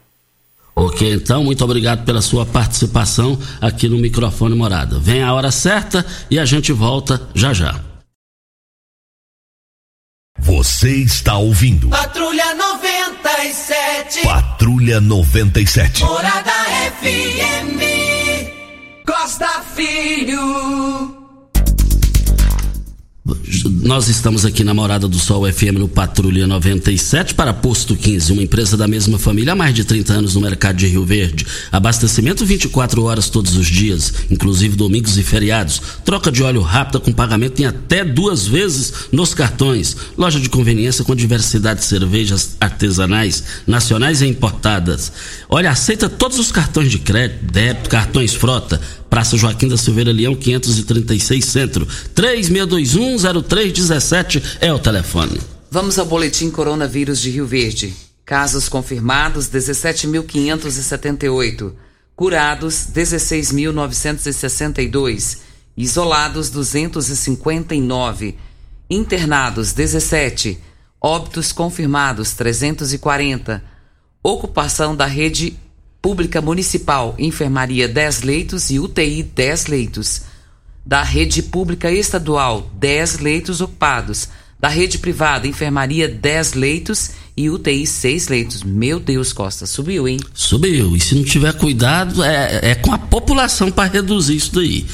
Ok, 0.76 1.14
então, 1.14 1.44
muito 1.44 1.64
obrigado 1.64 2.06
pela 2.06 2.22
sua 2.22 2.46
participação 2.46 3.38
aqui 3.60 3.88
no 3.88 3.98
microfone 3.98 4.56
Morada. 4.56 4.98
Vem 5.00 5.22
a 5.22 5.34
hora 5.34 5.52
certa 5.52 6.06
e 6.30 6.40
a 6.40 6.46
gente 6.46 6.72
volta 6.72 7.22
já 7.36 7.54
já. 7.54 7.91
Você 10.42 10.90
está 10.90 11.38
ouvindo. 11.38 11.90
Patrulha 11.90 12.56
97. 12.56 14.22
Patrulha 14.24 15.00
97. 15.00 16.04
Morada 16.04 16.52
FM. 17.00 17.80
Costa 19.06 19.62
Filho. 19.76 21.22
Nós 23.84 24.08
estamos 24.08 24.46
aqui 24.46 24.64
na 24.64 24.76
Morada 24.76 25.08
do 25.08 25.18
Sol 25.18 25.52
FM 25.52 25.80
no 25.80 25.88
Patrulha 25.88 26.46
97 26.46 27.34
para 27.34 27.52
Posto 27.52 27.96
15, 27.96 28.32
uma 28.32 28.44
empresa 28.44 28.78
da 28.78 28.88
mesma 28.88 29.18
família 29.18 29.54
há 29.54 29.56
mais 29.56 29.74
de 29.74 29.84
30 29.84 30.14
anos 30.14 30.36
no 30.36 30.42
mercado 30.42 30.76
de 30.76 30.86
Rio 30.86 31.04
Verde. 31.04 31.48
Abastecimento 31.72 32.46
24 32.46 33.04
horas 33.04 33.28
todos 33.28 33.56
os 33.56 33.66
dias, 33.66 34.14
inclusive 34.30 34.76
domingos 34.76 35.18
e 35.18 35.24
feriados. 35.24 35.82
Troca 36.06 36.32
de 36.32 36.44
óleo 36.44 36.62
rápida 36.62 37.00
com 37.00 37.12
pagamento 37.12 37.60
em 37.60 37.66
até 37.66 38.06
duas 38.06 38.46
vezes 38.46 38.94
nos 39.12 39.34
cartões. 39.34 39.98
Loja 40.16 40.40
de 40.40 40.48
conveniência 40.48 41.04
com 41.04 41.16
diversidade 41.16 41.80
de 41.80 41.88
cervejas 41.88 42.58
artesanais, 42.62 43.44
nacionais 43.66 44.22
e 44.22 44.28
importadas. 44.28 45.12
Olha, 45.50 45.72
aceita 45.72 46.08
todos 46.08 46.38
os 46.38 46.52
cartões 46.52 46.92
de 46.92 47.00
crédito, 47.00 47.52
débito, 47.52 47.90
cartões 47.90 48.36
frota 48.36 48.80
Praça 49.12 49.36
Joaquim 49.36 49.68
da 49.68 49.76
Silveira 49.76 50.10
Leão, 50.10 50.34
536 50.34 51.44
Centro. 51.44 51.86
36210317 53.72 54.58
é 54.60 54.74
o 54.74 54.80
telefone. 54.80 55.40
Vamos 55.70 55.98
ao 55.98 56.06
boletim 56.06 56.52
Coronavírus 56.52 57.22
de 57.22 57.30
Rio 57.30 57.48
Verde. 57.48 57.96
Casos 58.26 58.68
confirmados 58.68 59.50
17.578. 59.50 61.72
Curados 62.16 62.88
16.962. 62.94 65.38
Isolados 65.76 66.50
259. 66.50 68.38
Internados 68.90 69.74
17. 69.74 70.60
Óbitos 71.00 71.54
confirmados 71.54 72.34
340. 72.34 73.64
Ocupação 74.22 74.96
da 74.96 75.08
rede 75.08 75.58
Pública 76.02 76.42
Municipal, 76.42 77.16
Enfermaria 77.18 77.88
10 77.88 78.24
leitos 78.24 78.70
e 78.72 78.80
UTI 78.80 79.24
10 79.24 79.68
leitos. 79.68 80.24
Da 80.86 81.04
Rede 81.04 81.44
Pública 81.44 81.92
Estadual, 81.92 82.70
10 82.80 83.20
leitos 83.20 83.62
ocupados. 83.62 84.28
Da 84.60 84.68
Rede 84.68 85.00
Privada, 85.00 85.48
Enfermaria 85.48 86.08
10 86.08 86.54
leitos 86.54 87.12
e 87.36 87.50
UTI 87.50 87.88
6 87.88 88.28
leitos. 88.28 88.64
Meu 88.64 89.00
Deus, 89.00 89.34
Costa, 89.34 89.66
subiu, 89.66 90.08
hein? 90.08 90.20
Subiu. 90.34 90.96
E 90.96 91.00
se 91.00 91.16
não 91.16 91.24
tiver 91.24 91.54
cuidado, 91.54 92.24
é, 92.24 92.72
é 92.72 92.76
com 92.76 92.94
a 92.94 92.98
população 92.98 93.72
para 93.72 93.92
reduzir 93.92 94.36
isso 94.36 94.54
daí. 94.54 94.86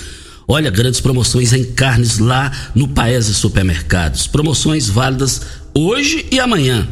Olha, 0.48 0.72
grandes 0.72 1.01
promoções 1.01 1.51
em 1.51 1.65
carnes 1.65 2.20
lá 2.20 2.50
no 2.74 2.88
Paese 2.88 3.34
Supermercados. 3.34 4.27
Promoções 4.27 4.88
válidas 4.88 5.41
hoje 5.74 6.25
e 6.32 6.39
amanhã. 6.39 6.88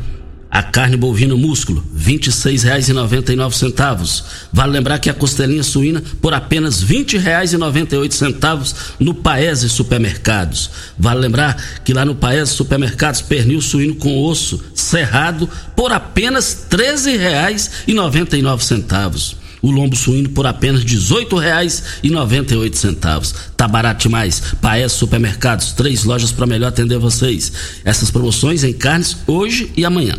A 0.56 0.64
carne 0.64 0.96
bovina 0.96 1.36
músculo, 1.36 1.84
R$ 1.94 2.14
26,99. 2.14 4.24
Vale 4.54 4.72
lembrar 4.72 5.00
que 5.00 5.10
a 5.10 5.14
costelinha 5.14 5.64
suína 5.64 6.02
por 6.22 6.34
apenas 6.34 6.82
R$ 6.82 7.04
20,98 7.04 8.74
no 8.98 9.14
Paese 9.14 9.68
Supermercados. 9.68 10.72
Vale 10.98 11.20
lembrar 11.20 11.62
que 11.84 11.94
lá 11.94 12.06
no 12.06 12.16
Paese 12.16 12.54
Supermercados, 12.54 13.22
pernil 13.22 13.60
suíno 13.60 13.96
com 13.96 14.24
osso 14.24 14.64
cerrado 14.74 15.50
por 15.76 15.92
apenas 15.92 16.68
R$ 16.72 16.78
13,99 16.78 19.36
o 19.62 19.72
lombo 19.72 19.96
suíno 19.98 20.30
por 20.30 20.48
apenas 20.48 20.84
R$ 20.84 20.88
18,98. 20.88 23.36
Tá 23.58 23.68
barato 23.68 24.04
demais. 24.04 24.41
Paes 24.62 24.94
Supermercados, 24.94 25.74
três 25.74 26.06
lojas 26.06 26.32
para 26.32 26.46
melhor 26.46 26.68
atender 26.68 26.98
vocês. 26.98 27.52
Essas 27.84 28.10
promoções 28.10 28.63
em 28.63 28.72
carnes 28.72 29.18
hoje 29.28 29.70
e 29.76 29.84
amanhã. 29.84 30.15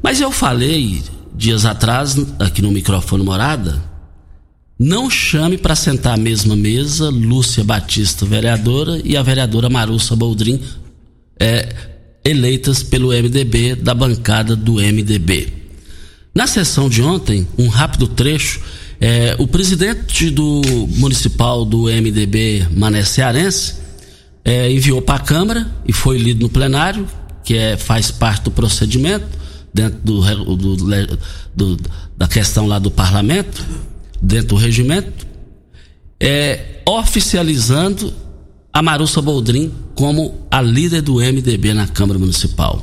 Mas 0.00 0.20
eu 0.20 0.30
falei 0.30 1.02
dias 1.34 1.64
atrás, 1.64 2.16
aqui 2.38 2.62
no 2.62 2.70
microfone 2.70 3.24
morada, 3.24 3.82
não 4.78 5.08
chame 5.10 5.58
para 5.58 5.74
sentar 5.74 6.14
à 6.14 6.16
mesma 6.16 6.56
mesa 6.56 7.10
Lúcia 7.10 7.64
Batista, 7.64 8.24
vereadora, 8.24 9.00
e 9.04 9.16
a 9.16 9.22
vereadora 9.22 9.68
Marussa 9.68 10.14
Boldrin, 10.14 10.60
é, 11.38 11.74
eleitas 12.24 12.82
pelo 12.82 13.08
MDB, 13.08 13.74
da 13.76 13.94
bancada 13.94 14.54
do 14.54 14.74
MDB. 14.74 15.52
Na 16.34 16.46
sessão 16.46 16.88
de 16.88 17.02
ontem, 17.02 17.46
um 17.58 17.68
rápido 17.68 18.06
trecho, 18.06 18.60
é, 19.00 19.36
o 19.38 19.46
presidente 19.46 20.30
do 20.30 20.62
municipal 20.96 21.64
do 21.64 21.84
MDB, 21.84 22.68
Mané 22.70 23.04
Cearense, 23.04 23.74
é, 24.44 24.70
enviou 24.70 25.02
para 25.02 25.16
a 25.16 25.24
Câmara 25.24 25.70
e 25.86 25.92
foi 25.92 26.18
lido 26.18 26.40
no 26.40 26.48
plenário, 26.48 27.06
que 27.44 27.54
é, 27.54 27.76
faz 27.76 28.10
parte 28.10 28.44
do 28.44 28.50
procedimento 28.50 29.41
dentro 29.72 29.98
do, 30.00 30.56
do, 30.56 30.76
do, 31.54 31.80
da 32.16 32.28
questão 32.28 32.66
lá 32.66 32.78
do 32.78 32.90
parlamento, 32.90 33.64
dentro 34.20 34.48
do 34.48 34.56
regimento, 34.56 35.26
é, 36.20 36.80
oficializando 36.86 38.12
a 38.72 38.82
Marussa 38.82 39.20
Boldrin 39.20 39.72
como 39.94 40.46
a 40.50 40.60
líder 40.60 41.02
do 41.02 41.16
MDB 41.16 41.74
na 41.74 41.86
Câmara 41.86 42.18
Municipal. 42.18 42.82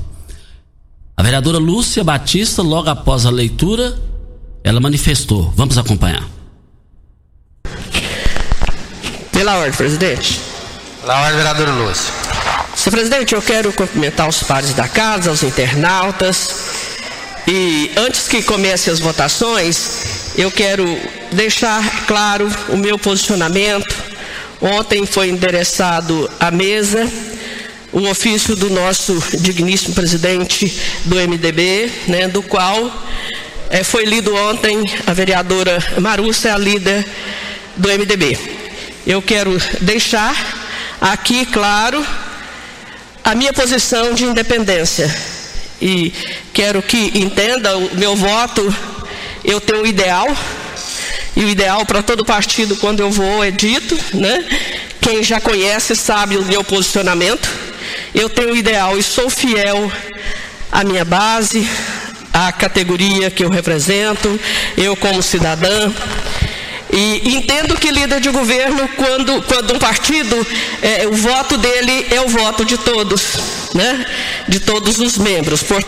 A 1.15 1.23
vereadora 1.23 1.58
Lúcia 1.58 2.04
Batista, 2.04 2.62
logo 2.62 2.89
após 2.89 3.25
a 3.25 3.30
leitura, 3.30 3.97
ela 4.63 4.80
manifestou. 4.80 5.54
Vamos 5.56 5.78
acompanhar. 5.78 6.28
Pela 9.32 9.58
ordem, 9.58 9.73
presidente. 9.73 10.39
Pela 11.02 11.21
ordem, 11.21 11.38
vereadora 11.38 11.71
Lúcia. 11.73 12.13
Senhor 12.75 12.91
presidente, 12.91 13.36
eu 13.36 13.41
quero 13.41 13.73
cumprimentar 13.73 14.30
os 14.30 14.41
pares 14.43 14.73
da 14.73 14.88
casa, 14.88 15.32
os 15.32 15.43
internautas, 15.43 16.68
e 17.51 17.91
antes 17.97 18.27
que 18.27 18.43
comece 18.43 18.91
as 18.91 18.99
votações, 18.99 20.33
eu 20.38 20.51
quero 20.51 20.85
deixar 21.31 22.05
claro 22.05 22.47
o 22.67 22.77
meu 22.77 22.99
posicionamento. 22.99 23.95
Ontem 24.62 25.03
foi 25.07 25.29
endereçado 25.29 26.29
à 26.39 26.51
mesa 26.51 27.12
o 27.91 28.07
ofício 28.07 28.55
do 28.55 28.69
nosso 28.69 29.17
digníssimo 29.39 29.95
presidente 29.95 30.79
do 31.05 31.15
MDB, 31.15 31.91
né, 32.07 32.27
do 32.27 32.43
qual 32.43 32.93
é, 33.71 33.83
foi 33.83 34.05
lido 34.05 34.35
ontem 34.35 34.83
a 35.07 35.13
vereadora 35.13 35.83
Marussa, 35.99 36.53
a 36.53 36.57
líder 36.57 37.03
do 37.75 37.89
MDB. 37.89 38.38
Eu 39.07 39.23
quero 39.23 39.59
deixar 39.81 40.35
aqui 41.01 41.47
claro 41.47 42.05
a 43.23 43.33
minha 43.33 43.53
posição 43.53 44.13
de 44.13 44.23
independência 44.23 45.38
e 45.81 46.13
quero 46.53 46.81
que 46.81 47.11
entenda 47.15 47.77
o 47.77 47.95
meu 47.95 48.15
voto. 48.15 48.73
Eu 49.43 49.61
tenho 49.61 49.83
um 49.83 49.85
ideal, 49.85 50.27
e 51.35 51.45
o 51.45 51.49
ideal 51.49 51.85
para 51.85 52.03
todo 52.03 52.25
partido 52.25 52.75
quando 52.75 52.99
eu 52.99 53.09
vou 53.09 53.43
é 53.43 53.51
dito, 53.51 53.97
né? 54.13 54.43
Quem 54.99 55.23
já 55.23 55.39
conhece 55.39 55.95
sabe 55.95 56.37
o 56.37 56.43
meu 56.43 56.63
posicionamento. 56.63 57.49
Eu 58.13 58.29
tenho 58.29 58.53
um 58.53 58.55
ideal 58.55 58.97
e 58.97 59.03
sou 59.03 59.29
fiel 59.29 59.91
à 60.71 60.83
minha 60.83 61.05
base, 61.05 61.67
à 62.33 62.51
categoria 62.51 63.31
que 63.31 63.43
eu 63.43 63.49
represento, 63.49 64.39
eu 64.77 64.95
como 64.95 65.23
cidadã. 65.23 65.91
E 66.91 67.36
entendo 67.36 67.75
que 67.75 67.91
líder 67.91 68.19
de 68.19 68.30
governo, 68.30 68.88
quando, 68.89 69.41
quando 69.43 69.75
um 69.75 69.80
partido, 69.80 70.36
é, 70.82 71.08
o 71.08 71.13
voto 71.13 71.58
dele 71.58 72.08
é 72.10 72.19
o 72.21 72.28
voto 72.28 72.65
de 72.65 72.78
todos, 72.78 73.21
né? 73.75 74.06
De 74.47 74.60
todos 74.60 74.97
os 74.97 75.17
membros. 75.17 75.62
Por... 75.62 75.84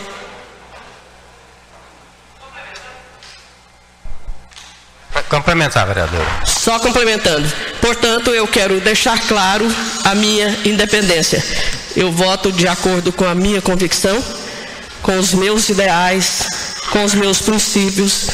Complementar, 5.28 5.86
vereadora. 5.86 6.28
Só 6.46 6.78
complementando. 6.78 7.50
Portanto, 7.80 8.30
eu 8.30 8.46
quero 8.46 8.80
deixar 8.80 9.18
claro 9.26 9.66
a 10.04 10.14
minha 10.14 10.56
independência. 10.64 11.42
Eu 11.96 12.12
voto 12.12 12.52
de 12.52 12.68
acordo 12.68 13.12
com 13.12 13.24
a 13.24 13.34
minha 13.34 13.60
convicção, 13.60 14.22
com 15.02 15.18
os 15.18 15.32
meus 15.32 15.68
ideais, 15.68 16.46
com 16.90 17.02
os 17.02 17.14
meus 17.14 17.40
princípios 17.40 18.28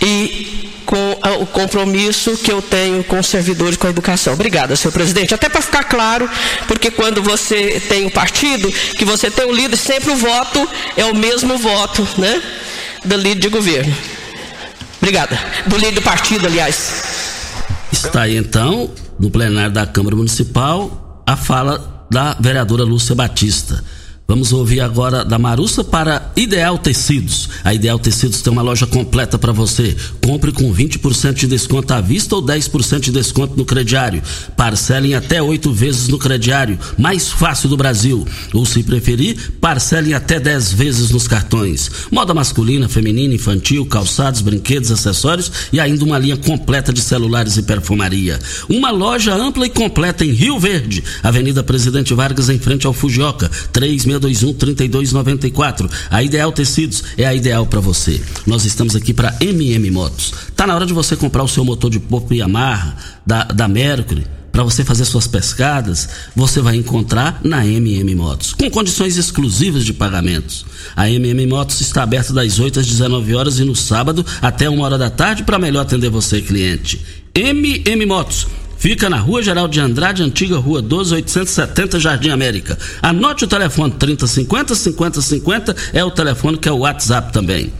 e 0.00 0.63
com 0.94 1.42
o 1.42 1.46
compromisso 1.46 2.36
que 2.36 2.52
eu 2.52 2.62
tenho 2.62 3.02
com 3.02 3.18
os 3.18 3.26
servidores 3.26 3.76
com 3.76 3.88
a 3.88 3.90
educação. 3.90 4.34
Obrigada, 4.34 4.76
senhor 4.76 4.92
presidente. 4.92 5.34
Até 5.34 5.48
para 5.48 5.60
ficar 5.60 5.82
claro, 5.82 6.30
porque 6.68 6.88
quando 6.88 7.20
você 7.20 7.80
tem 7.88 8.06
um 8.06 8.10
partido, 8.10 8.70
que 8.70 9.04
você 9.04 9.28
tem 9.28 9.44
um 9.44 9.52
líder, 9.52 9.76
sempre 9.76 10.12
o 10.12 10.16
voto 10.16 10.68
é 10.96 11.04
o 11.04 11.16
mesmo 11.16 11.58
voto, 11.58 12.06
né? 12.16 12.40
Do 13.04 13.16
líder 13.16 13.40
de 13.40 13.48
governo. 13.48 13.94
Obrigada. 14.98 15.36
Do 15.66 15.76
líder 15.76 15.96
do 15.96 16.02
partido, 16.02 16.46
aliás. 16.46 17.02
Está 17.90 18.22
aí 18.22 18.36
então, 18.36 18.88
no 19.18 19.30
plenário 19.30 19.72
da 19.72 19.84
Câmara 19.84 20.14
Municipal, 20.14 21.24
a 21.26 21.36
fala 21.36 22.06
da 22.08 22.36
vereadora 22.38 22.84
Lúcia 22.84 23.16
Batista. 23.16 23.82
Vamos 24.26 24.54
ouvir 24.54 24.80
agora 24.80 25.22
da 25.22 25.38
Marussa 25.38 25.84
para 25.84 26.32
Ideal 26.34 26.78
Tecidos. 26.78 27.50
A 27.62 27.74
Ideal 27.74 27.98
Tecidos 27.98 28.40
tem 28.40 28.50
uma 28.50 28.62
loja 28.62 28.86
completa 28.86 29.38
para 29.38 29.52
você. 29.52 29.94
Compre 30.24 30.50
com 30.50 30.72
20% 30.72 31.34
de 31.34 31.46
desconto 31.46 31.92
à 31.92 32.00
vista 32.00 32.34
ou 32.34 32.42
10% 32.42 33.00
de 33.00 33.12
desconto 33.12 33.54
no 33.54 33.66
crediário. 33.66 34.22
Parcelem 34.56 35.14
até 35.14 35.42
oito 35.42 35.70
vezes 35.70 36.08
no 36.08 36.18
crediário, 36.18 36.78
mais 36.96 37.30
fácil 37.30 37.68
do 37.68 37.76
Brasil. 37.76 38.26
Ou 38.54 38.64
se 38.64 38.82
preferir, 38.82 39.52
parcelem 39.60 40.14
até 40.14 40.40
10 40.40 40.72
vezes 40.72 41.10
nos 41.10 41.28
cartões. 41.28 41.90
Moda 42.10 42.32
masculina, 42.32 42.88
feminina, 42.88 43.34
infantil, 43.34 43.84
calçados, 43.84 44.40
brinquedos, 44.40 44.90
acessórios 44.90 45.52
e 45.70 45.78
ainda 45.78 46.02
uma 46.02 46.18
linha 46.18 46.38
completa 46.38 46.94
de 46.94 47.02
celulares 47.02 47.58
e 47.58 47.62
perfumaria. 47.62 48.38
Uma 48.70 48.90
loja 48.90 49.34
ampla 49.34 49.66
e 49.66 49.70
completa 49.70 50.24
em 50.24 50.30
Rio 50.30 50.58
Verde, 50.58 51.04
Avenida 51.22 51.62
Presidente 51.62 52.14
Vargas 52.14 52.48
em 52.48 52.58
frente 52.58 52.86
ao 52.86 52.94
Fujioka, 52.94 53.50
3 53.70 54.13
3621 54.20 54.54
3294. 54.54 55.90
A 56.10 56.22
Ideal 56.22 56.52
Tecidos 56.52 57.04
é 57.16 57.26
a 57.26 57.34
ideal 57.34 57.66
para 57.66 57.80
você. 57.80 58.20
Nós 58.46 58.64
estamos 58.64 58.94
aqui 58.96 59.12
para 59.12 59.36
MM 59.40 59.90
Motos. 59.90 60.32
Tá 60.56 60.66
na 60.66 60.74
hora 60.74 60.86
de 60.86 60.92
você 60.92 61.16
comprar 61.16 61.42
o 61.42 61.48
seu 61.48 61.64
motor 61.64 61.90
de 61.90 62.00
popa 62.00 62.34
amarra 62.42 62.96
da, 63.26 63.44
da 63.44 63.68
Mercury 63.68 64.26
para 64.54 64.62
você 64.62 64.84
fazer 64.84 65.04
suas 65.04 65.26
pescadas, 65.26 66.08
você 66.34 66.60
vai 66.60 66.76
encontrar 66.76 67.40
na 67.42 67.66
MM 67.66 68.14
Motos, 68.14 68.52
com 68.52 68.70
condições 68.70 69.16
exclusivas 69.16 69.84
de 69.84 69.92
pagamentos. 69.92 70.64
A 70.94 71.10
MM 71.10 71.44
Motos 71.48 71.80
está 71.80 72.04
aberta 72.04 72.32
das 72.32 72.60
8 72.60 72.78
às 72.78 72.86
19 72.86 73.34
horas 73.34 73.58
e 73.58 73.64
no 73.64 73.74
sábado 73.74 74.24
até 74.40 74.70
uma 74.70 74.84
hora 74.84 74.96
da 74.96 75.10
tarde 75.10 75.42
para 75.42 75.58
melhor 75.58 75.80
atender 75.80 76.08
você, 76.08 76.40
cliente. 76.40 77.00
MM 77.34 78.06
Motos 78.06 78.46
Fica 78.76 79.08
na 79.08 79.16
Rua 79.16 79.42
Geral 79.42 79.68
de 79.68 79.80
Andrade, 79.80 80.22
antiga 80.22 80.58
Rua 80.58 80.82
12, 80.82 81.14
870, 81.14 81.98
Jardim 81.98 82.30
América. 82.30 82.78
Anote 83.02 83.44
o 83.44 83.48
telefone 83.48 83.92
3050 83.92 84.74
5050 84.74 85.76
é 85.92 86.04
o 86.04 86.10
telefone 86.10 86.58
que 86.58 86.68
é 86.68 86.72
o 86.72 86.78
WhatsApp 86.78 87.32
também. 87.32 87.72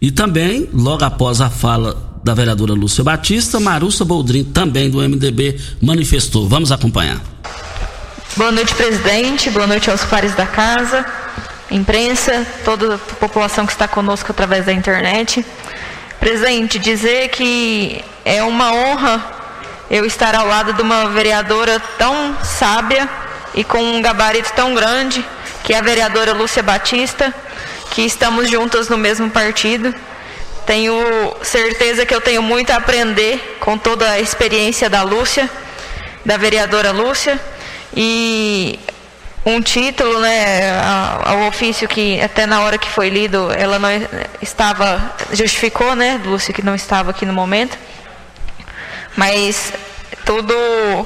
E 0.00 0.10
também, 0.10 0.68
logo 0.72 1.04
após 1.04 1.40
a 1.40 1.50
fala 1.50 1.96
da 2.22 2.34
vereadora 2.34 2.72
Lúcia 2.72 3.02
Batista, 3.02 3.58
Marussa 3.60 4.04
Boldrin, 4.04 4.44
também 4.44 4.90
do 4.90 4.98
MDB, 4.98 5.58
manifestou. 5.80 6.48
Vamos 6.48 6.70
acompanhar. 6.72 7.20
Boa 8.36 8.52
noite, 8.52 8.74
presidente. 8.74 9.50
Boa 9.50 9.66
noite 9.66 9.90
aos 9.90 10.04
pares 10.04 10.34
da 10.34 10.46
casa, 10.46 11.04
imprensa, 11.70 12.46
toda 12.64 12.94
a 12.94 12.98
população 12.98 13.66
que 13.66 13.72
está 13.72 13.88
conosco 13.88 14.30
através 14.30 14.66
da 14.66 14.72
internet. 14.72 15.44
Presidente, 16.20 16.78
dizer 16.78 17.30
que 17.30 18.00
é 18.24 18.42
uma 18.42 18.72
honra 18.72 19.37
eu 19.90 20.04
estar 20.04 20.34
ao 20.34 20.46
lado 20.46 20.72
de 20.74 20.82
uma 20.82 21.08
vereadora 21.08 21.80
tão 21.96 22.36
sábia 22.44 23.08
e 23.54 23.64
com 23.64 23.78
um 23.78 24.02
gabarito 24.02 24.52
tão 24.54 24.74
grande, 24.74 25.24
que 25.64 25.72
é 25.72 25.78
a 25.78 25.82
vereadora 25.82 26.32
Lúcia 26.32 26.62
Batista, 26.62 27.32
que 27.90 28.02
estamos 28.02 28.50
juntas 28.50 28.88
no 28.88 28.98
mesmo 28.98 29.30
partido. 29.30 29.94
Tenho 30.66 30.94
certeza 31.42 32.04
que 32.04 32.14
eu 32.14 32.20
tenho 32.20 32.42
muito 32.42 32.70
a 32.70 32.76
aprender 32.76 33.56
com 33.60 33.78
toda 33.78 34.10
a 34.10 34.20
experiência 34.20 34.90
da 34.90 35.02
Lúcia, 35.02 35.48
da 36.24 36.36
vereadora 36.36 36.90
Lúcia, 36.90 37.40
e 37.96 38.78
um 39.46 39.62
título, 39.62 40.20
né, 40.20 40.78
ao 41.24 41.46
ofício 41.46 41.88
que 41.88 42.20
até 42.20 42.44
na 42.44 42.60
hora 42.60 42.76
que 42.76 42.90
foi 42.90 43.08
lido, 43.08 43.50
ela 43.56 43.78
não 43.78 43.88
estava, 44.42 45.14
justificou, 45.32 45.96
né, 45.96 46.20
Lúcia, 46.22 46.52
que 46.52 46.60
não 46.60 46.74
estava 46.74 47.10
aqui 47.10 47.24
no 47.24 47.32
momento 47.32 47.78
mas 49.18 49.72
tudo 50.24 50.54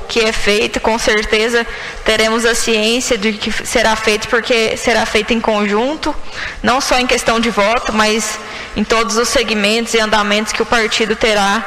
que 0.07 0.21
é 0.21 0.33
feito, 0.33 0.79
com 0.81 0.99
certeza 0.99 1.67
teremos 2.05 2.45
a 2.45 2.55
ciência 2.55 3.17
de 3.17 3.33
que 3.33 3.51
será 3.67 3.97
feito, 3.97 4.29
porque 4.29 4.77
será 4.77 5.07
feito 5.07 5.33
em 5.33 5.41
conjunto, 5.41 6.15
não 6.63 6.79
só 6.79 6.99
em 6.99 7.07
questão 7.07 7.41
de 7.41 7.49
voto, 7.49 7.91
mas 7.91 8.39
em 8.77 8.85
todos 8.85 9.17
os 9.17 9.31
segmentos 9.31 9.95
e 9.95 9.99
andamentos 9.99 10.53
que 10.53 10.61
o 10.61 10.67
partido 10.67 11.17
terá 11.17 11.65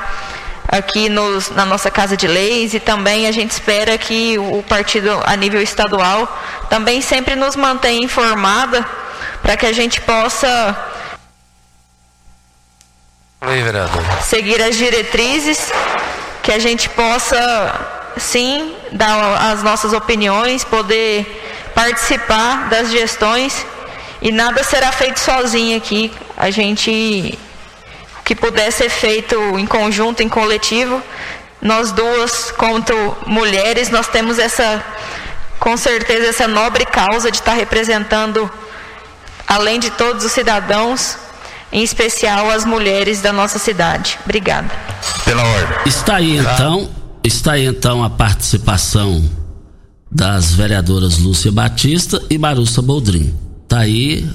aqui 0.67 1.09
nos, 1.09 1.49
na 1.49 1.65
nossa 1.65 1.89
Casa 1.89 2.15
de 2.15 2.27
Leis. 2.27 2.75
E 2.75 2.79
também 2.79 3.25
a 3.25 3.31
gente 3.31 3.49
espera 3.49 3.97
que 3.97 4.37
o 4.37 4.61
partido 4.61 5.19
a 5.25 5.35
nível 5.35 5.63
estadual 5.63 6.27
também 6.69 7.01
sempre 7.01 7.35
nos 7.35 7.55
mantenha 7.55 8.03
informada 8.03 8.85
para 9.41 9.57
que 9.57 9.65
a 9.65 9.73
gente 9.73 9.99
possa 10.01 10.77
Oi, 13.41 13.63
seguir 14.21 14.61
as 14.61 14.75
diretrizes 14.75 15.71
que 16.45 16.51
a 16.51 16.59
gente 16.59 16.87
possa, 16.89 17.41
sim, 18.17 18.75
dar 18.91 19.51
as 19.51 19.63
nossas 19.63 19.93
opiniões, 19.93 20.63
poder 20.63 21.25
participar 21.73 22.69
das 22.69 22.91
gestões 22.91 23.65
e 24.21 24.31
nada 24.31 24.63
será 24.63 24.91
feito 24.91 25.19
sozinho 25.19 25.75
aqui. 25.75 26.11
A 26.37 26.51
gente, 26.51 27.35
que 28.23 28.35
puder 28.35 28.71
ser 28.71 28.89
feito 28.89 29.35
em 29.57 29.65
conjunto, 29.65 30.21
em 30.21 30.29
coletivo, 30.29 31.01
nós 31.59 31.91
duas, 31.91 32.51
quanto 32.51 32.93
mulheres, 33.25 33.89
nós 33.89 34.07
temos 34.07 34.37
essa, 34.37 34.85
com 35.59 35.75
certeza, 35.75 36.27
essa 36.27 36.47
nobre 36.47 36.85
causa 36.85 37.31
de 37.31 37.37
estar 37.37 37.53
representando, 37.53 38.51
além 39.47 39.79
de 39.79 39.89
todos 39.89 40.23
os 40.23 40.31
cidadãos, 40.31 41.17
em 41.75 41.83
especial 41.83 42.49
as 42.49 42.63
mulheres 42.63 43.19
da 43.21 43.33
nossa 43.33 43.59
cidade. 43.59 44.17
Obrigada. 44.23 44.73
Pela 45.25 45.43
ordem. 45.43 45.77
Está 45.85 46.15
aí 46.15 46.41
tá. 46.41 46.53
então, 46.53 46.89
está 47.21 47.51
aí 47.51 47.65
então 47.65 48.01
a 48.01 48.09
participação 48.09 49.21
das 50.09 50.53
vereadoras 50.53 51.17
Lúcia 51.17 51.51
Batista 51.51 52.23
e 52.29 52.37
Marussa 52.37 52.81
Boldrin. 52.81 53.33
Está 53.63 53.79
aí, 53.79 54.25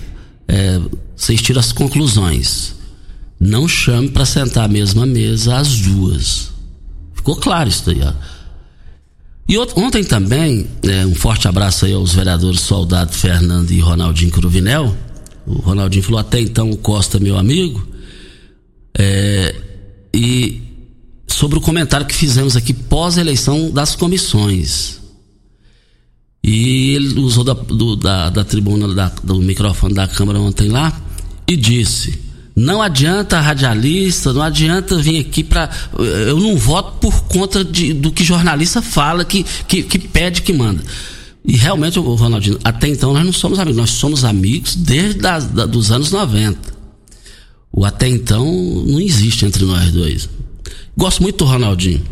é, 0.47 0.79
vocês 1.17 1.41
tiram 1.41 1.61
as 1.61 1.73
conclusões. 1.73 2.75
Não 3.41 3.67
chame 3.67 4.11
para 4.11 4.27
sentar 4.27 4.67
à 4.67 4.69
mesma 4.69 5.07
mesa 5.07 5.57
as 5.57 5.79
duas. 5.79 6.51
Ficou 7.15 7.37
claro 7.37 7.71
isso 7.71 7.89
aí, 7.89 8.03
ó. 8.03 8.13
E 9.49 9.59
ontem 9.59 10.05
também, 10.05 10.69
é, 10.83 11.07
um 11.07 11.15
forte 11.15 11.49
abraço 11.49 11.87
aí 11.87 11.95
aos 11.95 12.13
vereadores 12.13 12.61
Soldado 12.61 13.13
Fernando 13.15 13.71
e 13.71 13.81
Ronaldinho 13.81 14.31
Cruvinel 14.31 14.95
o 15.51 15.61
Ronaldinho 15.61 16.05
falou 16.05 16.21
até 16.21 16.41
então 16.41 16.71
o 16.71 16.77
Costa, 16.77 17.19
meu 17.19 17.37
amigo. 17.37 17.87
É, 18.97 19.55
e 20.15 20.63
sobre 21.27 21.59
o 21.59 21.61
comentário 21.61 22.07
que 22.07 22.15
fizemos 22.15 22.57
aqui 22.57 22.73
pós-eleição 22.73 23.71
das 23.71 23.97
comissões. 23.97 25.01
E 26.43 26.95
ele 26.95 27.21
usou 27.21 27.45
da, 27.45 27.53
do, 27.53 27.97
da, 27.97 28.31
da 28.31 28.45
tribuna, 28.45 28.95
da, 28.95 29.13
do 29.23 29.37
microfone 29.37 29.95
da 29.95 30.07
Câmara 30.07 30.41
ontem 30.41 30.69
lá 30.69 30.99
e 31.47 31.57
disse: 31.57 32.19
não 32.57 32.83
adianta 32.83 33.41
radialista, 33.41 34.33
não 34.33 34.43
adianta 34.43 34.97
vir 34.97 35.21
aqui 35.21 35.43
para. 35.43 35.71
Eu 35.99 36.39
não 36.39 36.57
voto 36.57 36.99
por 36.99 37.23
conta 37.25 37.65
de, 37.65 37.93
do 37.93 38.13
que 38.13 38.25
jornalista 38.25 38.83
fala, 38.83 39.25
que, 39.25 39.45
que, 39.67 39.83
que 39.83 39.99
pede, 39.99 40.43
que 40.43 40.53
manda. 40.53 40.83
E 41.45 41.57
realmente, 41.57 41.99
o 41.99 42.15
Ronaldinho, 42.15 42.59
até 42.63 42.89
então 42.89 43.13
nós 43.13 43.25
não 43.25 43.33
somos 43.33 43.59
amigos, 43.59 43.77
nós 43.77 43.91
somos 43.91 44.25
amigos 44.25 44.75
desde 44.75 45.17
os 45.17 45.47
da, 45.47 45.67
dos 45.67 45.91
anos 45.91 46.11
90. 46.11 46.81
O 47.73 47.85
até 47.85 48.09
então 48.09 48.45
não 48.87 49.01
existe 49.01 49.47
entre 49.47 49.65
nós 49.65 49.91
dois. 49.93 50.29
Gosto 50.97 51.23
muito 51.23 51.39
do 51.39 51.51
Ronaldinho. 51.51 52.03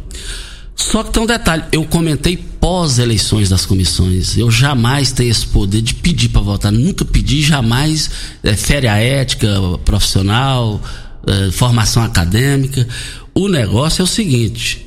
Só 0.74 1.02
que 1.02 1.12
tem 1.12 1.22
um 1.22 1.26
detalhe, 1.26 1.64
eu 1.72 1.84
comentei 1.84 2.36
pós-eleições 2.36 3.48
das 3.48 3.66
comissões. 3.66 4.38
Eu 4.38 4.50
jamais 4.50 5.10
tenho 5.10 5.30
esse 5.30 5.44
poder 5.46 5.82
de 5.82 5.94
pedir 5.94 6.28
para 6.28 6.40
votar. 6.40 6.70
Nunca 6.70 7.04
pedi, 7.04 7.42
jamais 7.42 8.08
é, 8.42 8.54
fere 8.54 8.86
a 8.86 8.96
ética 8.96 9.48
profissional, 9.84 10.80
é, 11.26 11.50
formação 11.50 12.02
acadêmica. 12.02 12.86
O 13.34 13.48
negócio 13.48 14.02
é 14.02 14.04
o 14.04 14.06
seguinte: 14.06 14.86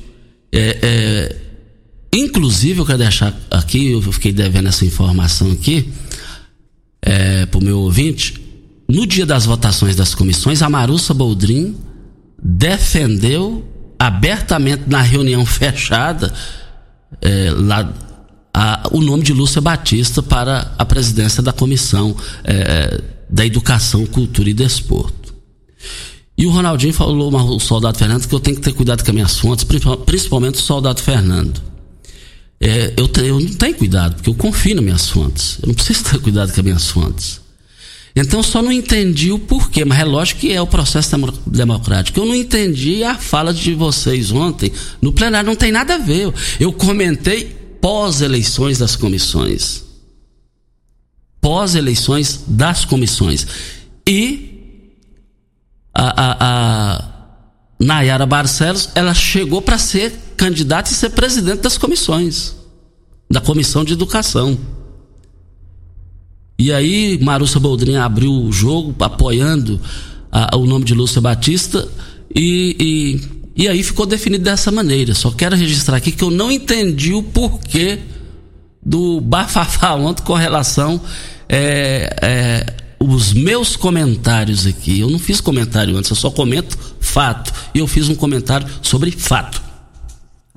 é, 0.51 0.77
é 0.81 1.40
Inclusive, 2.13 2.79
eu 2.81 2.85
quero 2.85 2.97
deixar 2.97 3.33
aqui, 3.49 3.91
eu 3.91 4.01
fiquei 4.01 4.33
devendo 4.33 4.67
essa 4.67 4.85
informação 4.85 5.49
aqui, 5.51 5.89
é, 7.01 7.45
para 7.45 7.57
o 7.57 7.63
meu 7.63 7.79
ouvinte. 7.79 8.39
No 8.87 9.07
dia 9.07 9.25
das 9.25 9.45
votações 9.45 9.95
das 9.95 10.13
comissões, 10.13 10.61
a 10.61 10.69
Marussa 10.69 11.13
Boldrin 11.13 11.77
defendeu 12.43 13.65
abertamente 13.97 14.83
na 14.87 15.01
reunião 15.01 15.45
fechada 15.47 16.33
é, 17.21 17.49
lá, 17.51 17.93
a, 18.53 18.89
o 18.91 18.99
nome 19.01 19.23
de 19.23 19.31
Lúcia 19.31 19.61
Batista 19.61 20.21
para 20.21 20.73
a 20.77 20.83
presidência 20.83 21.41
da 21.41 21.53
comissão 21.53 22.13
é, 22.43 23.01
da 23.29 23.45
Educação, 23.45 24.05
Cultura 24.05 24.49
e 24.49 24.53
Desporto. 24.53 25.33
E 26.37 26.45
o 26.45 26.49
Ronaldinho 26.49 26.93
falou, 26.93 27.33
o 27.55 27.59
soldado 27.59 27.97
Fernando, 27.97 28.27
que 28.27 28.35
eu 28.35 28.39
tenho 28.39 28.57
que 28.57 28.63
ter 28.63 28.73
cuidado 28.73 29.01
com 29.01 29.11
as 29.11 29.15
minhas 29.15 29.39
fontes, 29.39 29.65
principalmente 30.05 30.55
o 30.55 30.61
soldado 30.61 31.01
Fernando 31.01 31.70
é, 32.61 32.93
eu, 32.95 33.09
eu 33.23 33.39
não 33.39 33.53
tenho 33.53 33.75
cuidado, 33.75 34.15
porque 34.15 34.29
eu 34.29 34.35
confio 34.35 34.75
nas 34.75 34.83
minhas 34.83 35.09
fontes. 35.09 35.57
Eu 35.63 35.67
não 35.69 35.73
preciso 35.73 36.03
ter 36.03 36.19
cuidado 36.19 36.53
com 36.53 36.59
as 36.59 36.63
minhas 36.63 36.87
fontes. 36.87 37.41
Então 38.15 38.43
só 38.43 38.61
não 38.61 38.71
entendi 38.71 39.31
o 39.31 39.39
porquê, 39.39 39.83
mas 39.83 39.99
é 39.99 40.03
lógico 40.03 40.41
que 40.41 40.51
é 40.51 40.61
o 40.61 40.67
processo 40.67 41.15
democrático. 41.47 42.19
Eu 42.19 42.25
não 42.25 42.35
entendi 42.35 43.03
a 43.03 43.15
fala 43.15 43.53
de 43.53 43.73
vocês 43.73 44.31
ontem 44.31 44.71
no 45.01 45.11
plenário, 45.11 45.47
não 45.47 45.55
tem 45.55 45.71
nada 45.71 45.95
a 45.95 45.97
ver. 45.97 46.31
Eu 46.59 46.71
comentei 46.71 47.45
pós-eleições 47.81 48.77
das 48.77 48.95
comissões. 48.95 49.83
pós-eleições 51.39 52.43
das 52.47 52.85
comissões. 52.85 53.47
E 54.07 54.51
a, 55.93 56.21
a, 56.21 56.35
a 56.39 57.10
Nayara 57.81 58.25
Barcelos, 58.25 58.89
ela 58.93 59.13
chegou 59.13 59.61
para 59.61 59.77
ser 59.77 60.13
candidata 60.37 60.91
e 60.91 60.93
ser 60.93 61.09
presidente 61.09 61.61
das 61.61 61.77
comissões, 61.77 62.55
da 63.29 63.41
Comissão 63.41 63.83
de 63.83 63.93
Educação. 63.93 64.57
E 66.59 66.71
aí, 66.71 67.17
Marussa 67.21 67.59
Boldrin 67.59 67.95
abriu 67.95 68.31
o 68.31 68.51
jogo 68.51 68.95
apoiando 69.03 69.81
a, 70.31 70.55
o 70.55 70.65
nome 70.67 70.85
de 70.85 70.93
Lúcia 70.93 71.19
Batista 71.19 71.87
e, 72.33 73.19
e, 73.55 73.63
e, 73.63 73.67
aí 73.67 73.81
ficou 73.81 74.05
definido 74.05 74.43
dessa 74.43 74.71
maneira. 74.71 75.15
Só 75.15 75.31
quero 75.31 75.55
registrar 75.55 75.97
aqui 75.97 76.11
que 76.11 76.23
eu 76.23 76.29
não 76.29 76.51
entendi 76.51 77.13
o 77.13 77.23
porquê 77.23 77.99
do 78.83 79.19
bafafá 79.21 79.95
ontem 79.95 80.23
com 80.23 80.33
relação 80.33 81.01
é, 81.49 82.15
é, 82.21 82.80
os 83.03 83.33
meus 83.33 83.75
comentários 83.75 84.67
aqui. 84.67 84.99
Eu 84.99 85.09
não 85.09 85.19
fiz 85.19 85.41
comentário 85.41 85.97
antes, 85.97 86.09
eu 86.09 86.15
só 86.15 86.29
comento 86.29 86.77
fato. 86.99 87.51
E 87.73 87.79
eu 87.79 87.87
fiz 87.87 88.09
um 88.09 88.15
comentário 88.15 88.67
sobre 88.81 89.11
fato. 89.11 89.70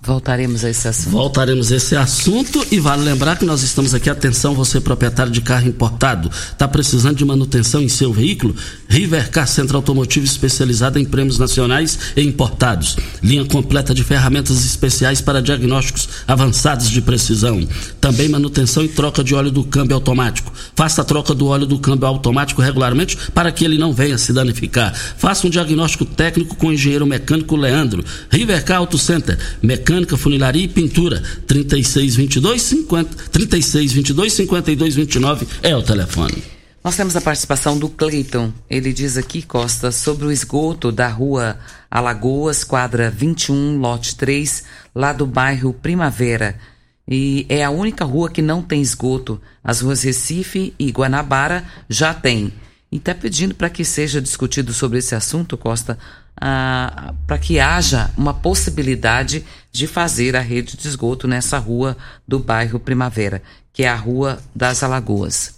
Voltaremos 0.07 0.65
a 0.65 0.71
esse 0.71 0.87
assunto. 0.87 1.11
Voltaremos 1.11 1.73
a 1.73 1.77
esse 1.77 1.97
assunto 1.97 2.67
e 2.71 2.79
vale 2.79 3.03
lembrar 3.03 3.39
que 3.39 3.45
nós 3.47 3.63
estamos 3.63 3.95
aqui, 3.95 4.11
atenção, 4.11 4.55
você 4.55 4.79
proprietário 4.79 5.33
de 5.33 5.41
carro 5.41 5.67
importado, 5.67 6.29
está 6.29 6.69
precisando 6.69 7.17
de 7.17 7.25
manutenção 7.25 7.81
em 7.81 7.89
seu 7.89 8.13
veículo? 8.13 8.55
Rivercar 8.87 9.49
Centro 9.49 9.79
Automotivo 9.79 10.27
especializada 10.27 11.01
em 11.01 11.07
prêmios 11.07 11.39
nacionais 11.39 11.99
e 12.15 12.23
importados. 12.23 12.97
Linha 13.23 13.47
completa 13.47 13.95
de 13.95 14.05
ferramentas 14.05 14.63
especiais 14.65 15.23
para 15.23 15.41
diagnósticos 15.41 16.07
avançados 16.29 16.91
de 16.91 17.01
precisão. 17.01 17.67
Também 17.99 18.29
manutenção 18.29 18.85
e 18.85 18.89
troca 18.89 19.25
de 19.25 19.35
óleo 19.35 19.51
do 19.51 19.65
câmbio 19.65 19.95
automático. 19.95 20.53
Faça 20.77 21.01
a 21.01 21.05
troca 21.05 21.35
do 21.35 21.47
óleo 21.47 21.65
do 21.65 21.79
câmbio 21.79 22.07
automático 22.07 22.61
regularmente 22.61 23.17
para 23.33 23.51
que 23.51 23.65
ele 23.65 23.79
não 23.79 23.93
venha 23.93 24.19
se 24.19 24.35
danificar. 24.35 24.95
Faça 24.95 25.47
um 25.47 25.51
diagnóstico 25.51 26.05
técnico 26.05 26.57
com 26.57 26.67
o 26.67 26.73
engenheiro 26.73 27.07
mecânico 27.07 27.57
Leandro. 27.57 28.05
Rivercar 28.31 28.79
Auto 28.79 28.99
Center, 28.99 29.39
mecânico 29.63 29.94
mecânica, 29.95 30.17
funilaria 30.17 30.65
e 30.65 30.69
pintura. 30.69 31.23
3622 31.47 32.63
50 32.63 33.31
3622 33.31 34.33
5229 34.33 35.47
é 35.63 35.77
o 35.77 35.83
telefone. 35.83 36.43
Nós 36.83 36.97
temos 36.97 37.17
a 37.17 37.21
participação 37.21 37.79
do 37.79 37.89
Cleiton. 37.89 38.53
Ele 38.69 38.93
diz 38.93 39.17
aqui, 39.17 39.41
Costa, 39.41 39.91
sobre 39.91 40.27
o 40.27 40.33
esgoto 40.33 40.93
da 40.93 41.09
rua 41.09 41.57
Alagoas, 41.91 42.63
quadra 42.63 43.11
21, 43.11 43.79
lote 43.79 44.17
3, 44.17 44.65
lá 44.95 45.13
do 45.13 45.27
bairro 45.27 45.73
Primavera. 45.73 46.59
E 47.09 47.47
é 47.49 47.65
a 47.65 47.71
única 47.71 48.05
rua 48.05 48.29
que 48.29 48.43
não 48.43 48.61
tem 48.61 48.83
esgoto. 48.83 49.41
As 49.63 49.81
ruas 49.81 50.03
Recife 50.03 50.75
e 50.79 50.91
Guanabara 50.91 51.65
já 51.89 52.13
tem. 52.13 52.53
E 52.93 52.97
está 52.97 53.15
pedindo 53.15 53.55
para 53.55 53.71
que 53.71 53.85
seja 53.85 54.21
discutido 54.21 54.73
sobre 54.75 54.99
esse 54.99 55.15
assunto, 55.15 55.57
Costa, 55.57 55.99
ah, 56.47 57.15
para 57.27 57.39
que 57.39 57.59
haja 57.59 58.11
uma 58.19 58.35
possibilidade 58.35 59.43
de 59.73 59.87
fazer 59.87 60.37
a 60.37 60.43
rede 60.43 60.77
de 60.77 60.87
esgoto 60.87 61.27
nessa 61.27 61.57
rua 61.57 61.97
do 62.29 62.39
bairro 62.39 62.79
Primavera, 62.79 63.43
que 63.73 63.83
é 63.83 63.89
a 63.89 63.97
Rua 63.97 64.39
das 64.55 64.83
Alagoas. 64.83 65.55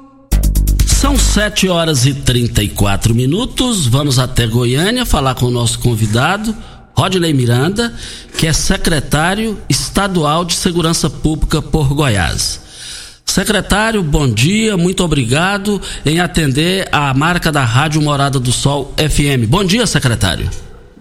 São 0.86 1.15
7 1.15 1.69
horas 1.69 2.06
e 2.06 2.13
34 2.13 3.15
minutos. 3.15 3.88
Vamos 3.88 4.19
até 4.19 4.45
Goiânia 4.45 5.06
falar 5.06 5.36
com 5.36 5.45
o 5.45 5.49
nosso 5.49 5.80
convidado, 5.80 6.54
Rodney 6.93 7.34
Miranda, 7.34 7.95
que 8.38 8.45
é 8.45 8.52
secretário 8.52 9.58
estadual 9.69 10.43
de 10.43 10.54
Segurança 10.54 11.10
Pública 11.10 11.62
por 11.62 11.93
Goiás. 11.93 13.21
Secretário, 13.26 14.04
bom 14.04 14.30
dia, 14.30 14.76
muito 14.76 15.02
obrigado 15.02 15.82
em 16.06 16.19
atender 16.19 16.89
a 16.91 17.13
marca 17.13 17.54
da 17.54 17.63
Rádio 17.63 18.02
Morada 18.02 18.38
do 18.38 18.52
Sol 18.52 18.93
FM. 18.97 19.47
Bom 19.47 19.63
dia, 19.63 19.88
secretário. 19.88 20.49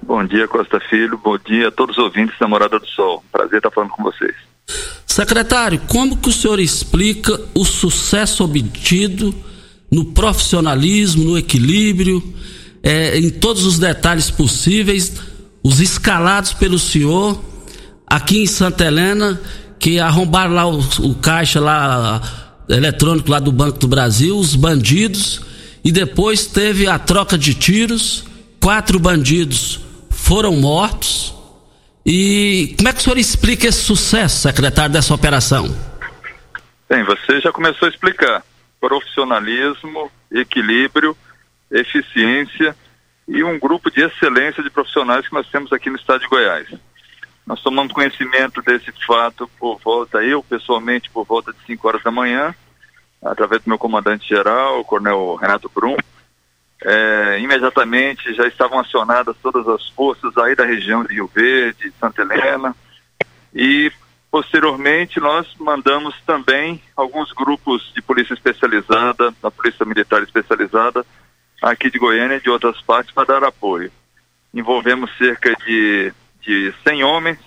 Bom 0.05 0.25
dia, 0.25 0.47
Costa 0.47 0.79
Filho. 0.79 1.19
Bom 1.19 1.37
dia 1.37 1.67
a 1.67 1.73
todos 1.73 1.99
os 1.99 2.05
ouvintes 2.05 2.39
da 2.39 2.47
Morada 2.47 2.79
do 2.79 2.87
Sol. 2.87 3.25
Prazer 3.33 3.57
estar 3.57 3.73
falando 3.73 3.91
com 3.91 4.05
vocês. 4.05 4.52
Secretário, 5.13 5.79
como 5.89 6.17
que 6.17 6.31
o 6.31 6.33
senhor 6.33 6.59
explica 6.59 7.39
o 7.55 7.67
sucesso 7.67 8.43
obtido 8.43 9.35
no 9.91 10.07
profissionalismo, 10.07 11.23
no 11.23 11.39
equilíbrio, 11.39 12.35
é, 12.83 13.19
em 13.19 13.29
todos 13.29 13.67
os 13.67 13.79
detalhes 13.79 14.31
possíveis, 14.31 15.13
os 15.63 15.81
escalados 15.81 16.55
pelo 16.55 16.79
senhor 16.79 17.39
aqui 18.07 18.39
em 18.39 18.47
Santa 18.47 18.87
Helena, 18.87 19.39
que 19.79 19.99
arrombaram 19.99 20.55
lá 20.55 20.67
o, 20.67 20.79
o 21.01 21.15
caixa 21.17 21.61
lá 21.61 22.63
eletrônico 22.67 23.31
lá 23.31 23.39
do 23.39 23.53
Banco 23.53 23.79
do 23.81 23.89
Brasil, 23.89 24.39
os 24.39 24.55
bandidos, 24.55 25.43
e 25.85 25.93
depois 25.93 26.47
teve 26.47 26.87
a 26.87 26.99
troca 26.99 27.37
de 27.37 27.53
tiros, 27.53 28.25
quatro 28.59 28.99
bandidos 28.99 29.79
foram 30.09 30.57
mortos 30.57 31.35
e 32.05 32.75
como 32.77 32.89
é 32.89 32.93
que 32.93 32.99
o 32.99 33.03
senhor 33.03 33.19
explica 33.19 33.69
esse 33.69 33.83
sucesso, 33.83 34.41
secretário, 34.41 34.93
dessa 34.93 35.15
operação? 35.15 35.67
Bem, 36.89 37.05
você 37.05 37.41
já 37.41 37.53
começou 37.53 37.87
a 37.87 37.91
explicar. 37.91 38.43
Profissionalismo, 38.81 40.11
equilíbrio, 40.31 41.17
eficiência 41.71 42.77
e 43.29 43.43
um 43.45 43.59
grupo 43.59 43.91
de 43.91 44.03
excelência 44.03 44.63
de 44.63 44.71
profissionais 44.71 45.27
que 45.27 45.35
nós 45.35 45.49
temos 45.49 45.73
aqui 45.73 45.89
no 45.89 45.97
estado 45.97 46.21
de 46.21 46.29
Goiás. 46.29 46.69
Nós 47.47 47.61
tomamos 47.63 47.93
conhecimento 47.93 48.61
desse 48.63 48.93
fato 49.07 49.49
por 49.59 49.79
volta, 49.83 50.23
eu 50.23 50.43
pessoalmente, 50.43 51.11
por 51.11 51.25
volta 51.25 51.53
de 51.53 51.59
5 51.67 51.89
horas 51.89 52.03
da 52.03 52.11
manhã, 52.11 52.55
através 53.23 53.63
do 53.63 53.69
meu 53.69 53.79
comandante 53.79 54.29
geral, 54.29 54.81
o 54.81 54.85
coronel 54.85 55.37
Renato 55.37 55.71
Brum, 55.75 55.97
é, 56.85 57.39
imediatamente 57.41 58.35
já 58.35 58.47
estavam 58.47 58.79
acionadas 58.79 59.37
todas 59.43 59.67
as 59.69 59.89
forças 59.91 60.37
aí 60.39 60.55
da 60.55 60.65
região 60.65 61.05
de 61.05 61.15
Rio 61.15 61.31
Verde, 61.33 61.93
Santa 62.01 62.23
Helena, 62.23 62.75
e 63.55 63.91
posteriormente 64.31 65.21
nós 65.21 65.47
mandamos 65.59 66.15
também 66.27 66.83
alguns 66.97 67.33
grupos 67.33 67.93
de 67.95 68.03
polícia 68.03 68.35
especializada, 68.35 69.33
da 69.43 69.51
Polícia 69.51 69.87
Militar 69.87 70.23
Especializada, 70.23 71.05
aqui 71.63 71.91
de 71.91 71.99
Goiânia 71.99 72.37
e 72.37 72.41
de 72.41 72.51
outras 72.51 72.81
partes 72.81 73.13
para 73.13 73.39
dar 73.39 73.45
apoio. 73.45 73.93
Envolvemos 74.53 75.11
cerca 75.17 75.55
de, 75.65 76.13
de 76.41 76.75
100 76.85 77.05
homens, 77.05 77.39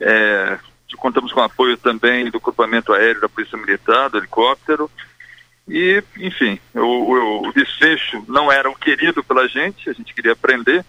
é, 0.00 0.58
contamos 0.96 1.32
com 1.32 1.40
apoio 1.40 1.76
também 1.76 2.30
do 2.30 2.40
grupamento 2.40 2.92
aéreo 2.92 3.20
da 3.20 3.28
Polícia 3.28 3.58
Militar, 3.58 4.08
do 4.08 4.18
helicóptero, 4.18 4.90
e, 5.68 6.02
enfim, 6.18 6.58
o, 6.74 6.80
o, 6.80 7.48
o, 7.48 7.52
desfecho 7.52 8.24
não 8.28 8.50
era 8.50 8.68
o 8.68 8.74
querido 8.74 9.22
pela 9.22 9.48
gente, 9.48 9.88
a 9.88 9.92
gente 9.92 10.12
queria 10.12 10.32
aprender, 10.32 10.84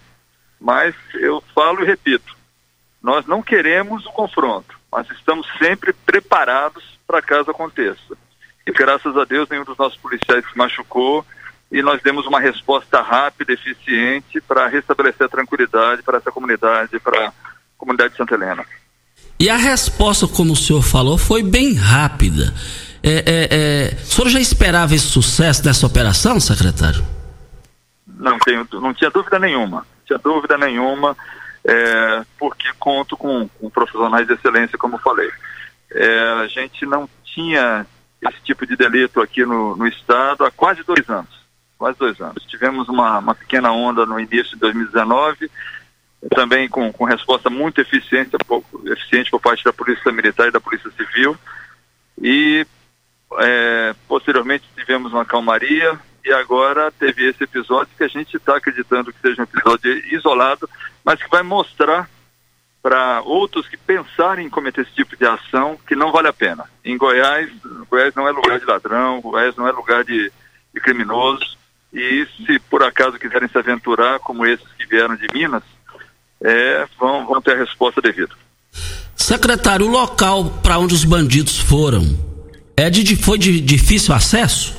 mas 0.59 0.95
eu 1.13 1.43
falo 1.53 1.83
e 1.83 1.86
repito, 1.86 2.36
nós 3.01 3.25
não 3.25 3.41
queremos 3.41 4.05
o 4.05 4.12
confronto, 4.12 4.79
mas 4.91 5.09
estamos 5.12 5.47
sempre 5.57 5.93
preparados 5.93 6.83
para 7.05 7.21
caso 7.21 7.51
aconteça. 7.51 8.17
E 8.65 8.71
graças 8.71 9.15
a 9.17 9.25
Deus 9.25 9.49
nenhum 9.49 9.65
dos 9.65 9.77
nossos 9.77 9.97
policiais 9.97 10.43
se 10.49 10.57
machucou, 10.57 11.25
e 11.73 11.81
nós 11.81 12.01
demos 12.03 12.27
uma 12.27 12.39
resposta 12.39 13.01
rápida, 13.01 13.51
eficiente 13.51 14.39
para 14.41 14.67
restabelecer 14.67 15.25
a 15.25 15.29
tranquilidade 15.29 16.03
para 16.03 16.19
essa 16.19 16.31
comunidade, 16.31 16.99
para 16.99 17.29
a 17.29 17.33
comunidade 17.77 18.12
de 18.12 18.17
Santa 18.17 18.36
Helena. 18.36 18.63
E 19.39 19.49
a 19.49 19.57
resposta, 19.57 20.27
como 20.27 20.53
o 20.53 20.55
senhor 20.55 20.83
falou, 20.83 21.17
foi 21.17 21.41
bem 21.41 21.73
rápida. 21.73 22.53
É, 23.03 23.11
é, 23.11 23.47
é, 23.51 23.93
o 23.95 24.05
senhor 24.05 24.29
já 24.29 24.39
esperava 24.39 24.95
esse 24.95 25.07
sucesso 25.07 25.63
dessa 25.63 25.85
operação, 25.85 26.39
secretário? 26.39 27.03
Não, 28.07 28.39
tenho, 28.39 28.65
não 28.73 28.93
tinha 28.93 29.09
dúvida 29.09 29.37
nenhuma. 29.37 29.77
Não 29.77 30.05
tinha 30.05 30.19
dúvida 30.19 30.57
nenhuma, 30.57 31.15
é, 31.65 32.23
porque 32.39 32.67
conto 32.79 33.17
com, 33.17 33.47
com, 33.59 33.69
profissionais 33.69 34.25
de 34.25 34.33
excelência, 34.33 34.77
como 34.77 34.97
falei. 34.97 35.29
É, 35.91 36.19
a 36.43 36.47
gente 36.47 36.85
não 36.85 37.09
tinha 37.25 37.85
esse 38.21 38.41
tipo 38.43 38.65
de 38.65 38.77
delito 38.77 39.21
aqui 39.21 39.45
no, 39.45 39.75
no 39.75 39.85
estado 39.85 40.45
há 40.45 40.51
quase 40.51 40.81
dois 40.83 41.09
anos 41.09 41.43
quase 41.83 41.99
dois 41.99 42.21
anos. 42.21 42.45
Tivemos 42.45 42.87
uma, 42.87 43.19
uma 43.19 43.35
pequena 43.35 43.73
onda 43.73 44.05
no 44.05 44.17
início 44.17 44.53
de 44.53 44.59
2019, 44.59 45.51
também 46.33 46.69
com, 46.69 46.93
com 46.93 47.03
resposta 47.03 47.49
muito 47.49 47.81
eficiente, 47.81 48.37
eficiente 48.85 49.29
por 49.29 49.41
parte 49.41 49.65
da 49.65 49.73
Polícia 49.73 50.09
Militar 50.09 50.47
e 50.47 50.51
da 50.51 50.61
Polícia 50.61 50.89
Civil. 50.91 51.35
E 52.21 52.65
é, 53.39 53.96
posteriormente 54.08 54.65
tivemos 54.76 55.12
uma 55.12 55.26
calmaria 55.26 56.00
e 56.24 56.32
agora 56.32 56.91
teve 56.91 57.28
esse 57.28 57.43
episódio 57.43 57.93
que 57.98 58.04
a 58.04 58.08
gente 58.08 58.38
está 58.38 58.56
acreditando 58.56 59.12
que 59.12 59.19
seja 59.19 59.41
um 59.41 59.43
episódio 59.43 60.15
isolado, 60.15 60.69
mas 61.04 61.22
que 61.22 61.30
vai 61.30 61.43
mostrar 61.43 62.10
para 62.82 63.22
outros 63.22 63.67
que 63.67 63.78
pensarem 63.78 64.46
em 64.46 64.50
cometer 64.50 64.82
esse 64.82 64.93
tipo 64.93 65.15
de 65.15 65.26
ação 65.26 65.78
que 65.88 65.96
não 65.96 66.12
vale 66.12 66.28
a 66.28 66.34
pena. 66.34 66.65
Em 66.84 66.98
Goiás, 66.98 67.50
Goiás 67.89 68.13
não 68.15 68.28
é 68.28 68.32
lugar 68.32 68.60
de 68.60 68.65
ladrão, 68.65 69.22
Goiás 69.22 69.56
não 69.56 69.67
é 69.67 69.72
lugar 69.72 70.04
de, 70.04 70.32
de 70.74 70.82
criminosos. 70.82 71.58
E 71.93 72.28
se 72.36 72.60
por 72.60 72.84
acaso 72.84 73.19
quiserem 73.19 73.48
se 73.48 73.58
aventurar, 73.58 74.19
como 74.19 74.46
esses 74.46 74.67
que 74.78 74.86
vieram 74.86 75.15
de 75.15 75.28
Minas, 75.34 75.63
é, 76.41 76.86
vão, 77.00 77.26
vão 77.26 77.41
ter 77.41 77.54
a 77.54 77.60
resposta 77.60 78.02
devida. 78.02 78.34
Secretário, 79.15 79.86
o 79.86 79.89
local 79.89 80.46
para 80.62 80.78
onde 80.78 80.93
os 80.93 81.06
bandidos 81.06 81.58
foram 81.58 82.33
é 82.75 82.89
de, 82.89 83.15
foi 83.15 83.38
de 83.38 83.59
difícil 83.62 84.13
acesso? 84.13 84.75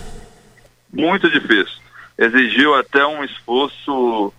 Muito 0.92 1.30
difícil. 1.30 1.82
Exigiu 2.16 2.74
até 2.74 3.04
um 3.04 3.24
esforço 3.24 4.32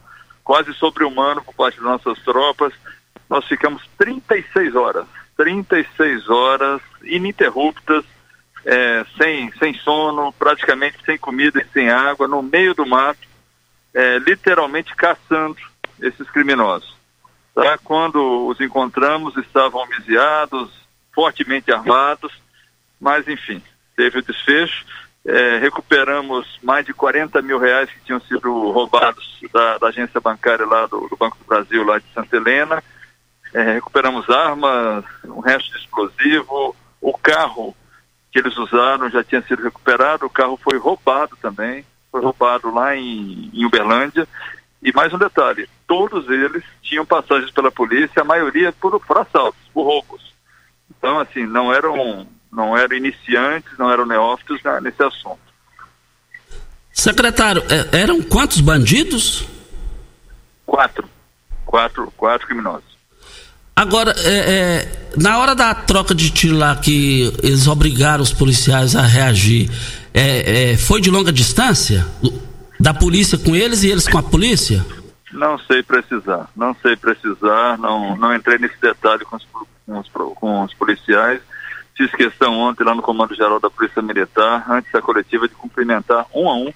quase 0.44 0.74
sobre-humano 0.76 1.44
por 1.44 1.54
parte 1.54 1.76
das 1.76 1.86
nossas 1.86 2.24
tropas. 2.24 2.74
Nós 3.30 3.46
ficamos 3.46 3.82
36 3.98 4.76
horas, 4.76 5.06
36 5.36 6.30
horas 6.30 6.82
ininterruptas 7.04 8.06
é, 8.66 9.06
sem, 9.18 9.52
sem 9.60 9.74
sono, 9.76 10.34
praticamente 10.34 10.98
sem 11.06 11.18
comida 11.18 11.62
e 11.62 11.74
sem 11.74 11.90
água, 11.90 12.28
no 12.28 12.42
meio 12.42 12.74
do 12.74 12.86
mato, 12.86 13.20
é, 13.94 14.18
literalmente 14.20 14.96
caçando 14.96 15.58
esses 16.02 16.30
criminosos. 16.32 16.96
Tá? 17.54 17.78
Quando 17.84 18.48
os 18.48 18.60
encontramos, 18.60 19.38
estavam 19.38 19.82
homiziados, 19.82 20.72
fortemente 21.14 21.72
armados, 21.72 22.32
mas 23.00 23.28
enfim, 23.28 23.62
teve 23.96 24.20
o 24.20 24.24
desfecho. 24.24 24.86
É, 25.26 25.58
recuperamos 25.58 26.60
mais 26.62 26.86
de 26.86 26.94
40 26.94 27.42
mil 27.42 27.58
reais 27.58 27.90
que 27.90 28.00
tinham 28.06 28.20
sido 28.22 28.72
roubados 28.72 29.40
da, 29.52 29.80
da 29.80 29.88
agência 29.88 30.22
bancária 30.22 30.66
lá 30.66 30.86
do, 30.86 31.08
do, 31.08 31.18
Banco 31.18 31.38
do 31.40 31.46
Brasil, 31.46 31.84
lá 31.84 31.98
de 31.98 32.06
Santa 32.14 32.36
Helena. 32.36 32.84
É, 33.54 33.74
recuperamos 33.74 34.30
armas, 34.30 35.04
um 35.24 35.40
resto 35.40 35.72
de 35.72 35.80
explosivo, 35.80 36.76
o 37.02 37.18
carro 37.18 37.76
que 38.32 38.40
eles 38.40 38.56
usaram 38.58 39.10
já 39.10 39.24
tinha 39.24 39.42
sido 39.44 39.64
recuperado, 39.64 40.26
o 40.26 40.30
carro 40.30 40.58
foi 40.58 40.78
roubado 40.78 41.38
também, 41.42 41.86
foi 42.12 42.22
roubado 42.22 42.70
lá 42.70 42.96
em, 42.96 43.50
em 43.54 43.66
Uberlândia. 43.66 44.28
E 44.84 44.92
mais 44.92 45.12
um 45.14 45.18
detalhe, 45.18 45.68
todos 45.88 46.30
eles 46.30 46.64
tinham 46.82 47.06
passagens 47.06 47.50
pela 47.50 47.72
polícia, 47.72 48.22
a 48.22 48.26
maioria 48.26 48.72
por, 48.74 49.00
por 49.00 49.18
assaltos, 49.18 49.62
por 49.74 49.84
roubos. 49.84 50.34
Então, 50.98 51.20
assim, 51.20 51.46
não 51.46 51.74
eram, 51.74 52.28
não 52.56 52.78
eram 52.78 52.96
iniciantes, 52.96 53.78
não 53.78 53.92
eram 53.92 54.06
neófitos 54.06 54.62
né, 54.64 54.80
nesse 54.82 55.04
assunto. 55.04 55.40
Secretário, 56.92 57.62
é, 57.70 58.02
eram 58.02 58.22
quantos 58.22 58.62
bandidos? 58.62 59.46
Quatro. 60.66 61.08
Quatro, 61.66 62.12
quatro 62.16 62.48
criminosos. 62.48 62.96
Agora, 63.76 64.16
é, 64.18 64.34
é, 64.34 64.92
na 65.18 65.38
hora 65.38 65.54
da 65.54 65.76
troca 65.76 66.16
de 66.16 66.32
tiro 66.32 66.56
lá 66.56 66.74
que 66.78 67.34
eles 67.44 67.68
obrigaram 67.68 68.24
os 68.24 68.32
policiais 68.32 68.96
a 68.96 69.02
reagir, 69.02 69.70
é, 70.14 70.72
é, 70.72 70.78
foi 70.78 71.02
de 71.02 71.12
longa 71.12 71.32
distância? 71.34 72.06
Da 72.80 72.94
polícia 72.94 73.38
com 73.38 73.54
eles 73.54 73.84
e 73.84 73.90
eles 73.90 74.08
com 74.08 74.18
a 74.18 74.24
polícia? 74.24 74.86
Não 75.34 75.60
sei 75.60 75.84
precisar, 75.84 76.50
não 76.56 76.74
sei 76.82 76.96
precisar, 76.96 77.78
não, 77.78 78.16
não 78.16 78.34
entrei 78.34 78.58
nesse 78.58 78.80
detalhe 78.80 79.26
com 79.26 79.36
os, 79.36 79.46
com 79.86 80.00
os, 80.00 80.08
com 80.36 80.64
os 80.64 80.74
policiais. 80.76 81.42
Fiz 81.96 82.12
questão 82.12 82.60
ontem 82.60 82.84
lá 82.84 82.94
no 82.94 83.02
Comando 83.02 83.36
Geral 83.36 83.60
da 83.60 83.70
Polícia 83.70 84.02
Militar, 84.02 84.66
antes 84.70 84.92
da 84.92 85.02
coletiva, 85.02 85.48
de 85.48 85.56
cumprimentar 85.56 86.26
um 86.34 86.50
a 86.50 86.56
um, 86.56 86.74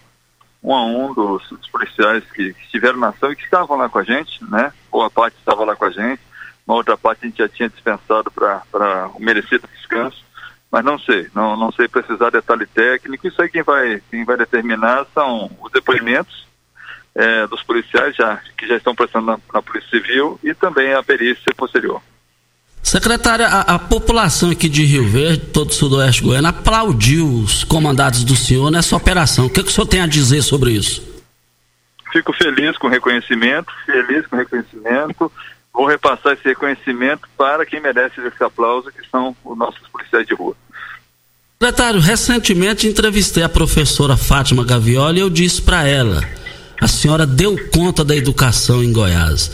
um 0.63 0.73
a 0.73 0.86
um 0.86 1.13
dos, 1.13 1.47
dos 1.49 1.67
policiais 1.69 2.23
que, 2.32 2.53
que 2.53 2.63
estiveram 2.63 2.97
na 2.97 3.10
ação 3.10 3.32
e 3.32 3.36
que 3.36 3.43
estavam 3.43 3.77
lá 3.77 3.89
com 3.89 3.99
a 3.99 4.03
gente, 4.03 4.43
né? 4.49 4.71
Boa 4.89 5.10
parte 5.10 5.38
estava 5.38 5.65
lá 5.65 5.75
com 5.75 5.86
a 5.86 5.91
gente 5.91 6.21
uma 6.69 6.77
outra 6.77 6.95
parte 6.95 7.25
a 7.25 7.27
gente 7.27 7.39
já 7.39 7.49
tinha 7.49 7.67
dispensado 7.67 8.29
para 8.29 9.10
o 9.15 9.19
merecido 9.19 9.67
descanso, 9.75 10.23
mas 10.71 10.86
não 10.86 10.99
sei, 10.99 11.27
não, 11.34 11.58
não 11.58 11.71
sei 11.71 11.88
precisar 11.88 12.29
detalhe 12.29 12.67
técnico, 12.67 13.27
isso 13.27 13.41
aí 13.41 13.49
quem 13.49 13.63
vai, 13.63 13.99
quem 14.12 14.23
vai 14.23 14.38
determinar 14.38 15.08
são 15.12 15.49
os 15.60 15.71
depoimentos 15.71 16.47
é, 17.15 17.47
dos 17.47 17.63
policiais 17.63 18.15
já, 18.15 18.38
que 18.55 18.67
já 18.67 18.77
estão 18.77 18.93
prestando 18.93 19.25
na, 19.25 19.39
na, 19.51 19.63
Polícia 19.63 19.89
Civil 19.89 20.39
e 20.43 20.53
também 20.53 20.93
a 20.93 21.01
perícia 21.01 21.51
posterior. 21.58 22.03
Secretária, 22.81 23.47
a, 23.47 23.75
a, 23.75 23.79
população 23.79 24.49
aqui 24.49 24.67
de 24.67 24.83
Rio 24.83 25.07
Verde, 25.07 25.45
todo 25.47 25.69
o 25.69 25.73
sudoeste 25.73 26.23
goiano, 26.23 26.47
aplaudiu 26.47 27.27
os 27.27 27.63
comandados 27.63 28.23
do 28.23 28.35
senhor 28.35 28.71
nessa 28.71 28.95
operação. 28.95 29.45
O 29.45 29.49
que, 29.49 29.61
que 29.61 29.69
o 29.69 29.71
senhor 29.71 29.87
tem 29.87 30.01
a 30.01 30.07
dizer 30.07 30.41
sobre 30.41 30.71
isso? 30.71 31.07
Fico 32.11 32.33
feliz 32.33 32.77
com 32.77 32.87
o 32.87 32.89
reconhecimento, 32.89 33.71
feliz 33.85 34.25
com 34.25 34.35
o 34.35 34.39
reconhecimento 34.39 35.31
vou 35.79 35.87
repassar 35.87 36.33
esse 36.33 36.43
reconhecimento 36.43 37.21
para 37.37 37.65
quem 37.65 37.79
merece 37.79 38.19
esse 38.19 38.43
aplauso, 38.43 38.91
que 38.91 39.07
são 39.09 39.33
os 39.45 39.57
nossos 39.57 39.87
policiais 39.87 40.27
de 40.27 40.33
rua. 40.33 40.53
Secretário, 41.61 42.01
recentemente 42.01 42.85
entrevistei 42.87 43.43
a 43.43 43.49
professora 43.49 44.17
Fátima 44.17 44.65
Gavioli 44.65 45.19
e 45.19 45.21
eu 45.21 45.29
disse 45.29 45.61
para 45.61 45.87
ela: 45.87 46.21
a 46.81 46.87
senhora 46.87 47.25
deu 47.25 47.55
conta 47.69 48.03
da 48.03 48.15
educação 48.15 48.83
em 48.83 48.91
Goiás. 48.91 49.51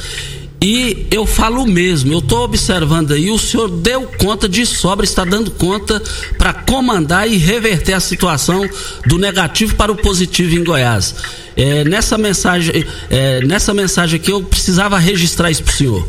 E 0.68 1.06
eu 1.12 1.28
falo 1.28 1.64
mesmo, 1.64 2.12
eu 2.12 2.18
estou 2.18 2.44
observando 2.44 3.12
aí, 3.12 3.30
o 3.30 3.38
senhor 3.38 3.70
deu 3.70 4.08
conta 4.20 4.50
de 4.50 4.66
sobra, 4.66 5.06
está 5.06 5.24
dando 5.24 5.52
conta 5.52 6.02
para 6.40 6.56
comandar 6.56 7.28
e 7.28 7.38
reverter 7.38 7.94
a 7.94 8.00
situação 8.00 8.68
do 9.06 9.20
negativo 9.20 9.76
para 9.76 9.92
o 9.92 9.96
positivo 9.96 10.56
em 10.56 10.64
Goiás. 10.64 11.52
É, 11.56 11.84
nessa 11.84 12.18
mensagem, 12.18 12.84
é, 13.12 13.42
nessa 13.42 13.76
mensagem 13.76 14.20
aqui 14.20 14.32
eu 14.32 14.42
precisava 14.42 14.98
registrar 14.98 15.52
isso 15.52 15.64
para 15.64 15.72
o 15.72 15.76
senhor. 15.76 16.08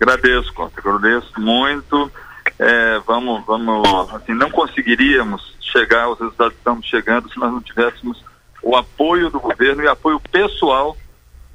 Agradeço, 0.00 0.52
Costa, 0.52 0.80
agradeço 0.80 1.30
muito. 1.38 2.10
É, 2.58 3.00
vamos, 3.06 3.46
vamos, 3.46 4.12
assim, 4.12 4.34
não 4.34 4.50
conseguiríamos 4.50 5.54
chegar 5.72 6.02
aos 6.06 6.18
resultados 6.18 6.54
que 6.54 6.58
estamos 6.58 6.86
chegando 6.88 7.32
se 7.32 7.38
nós 7.38 7.52
não 7.52 7.60
tivéssemos 7.60 8.24
o 8.60 8.74
apoio 8.74 9.30
do 9.30 9.38
governo 9.38 9.84
e 9.84 9.86
apoio 9.86 10.18
pessoal 10.32 10.96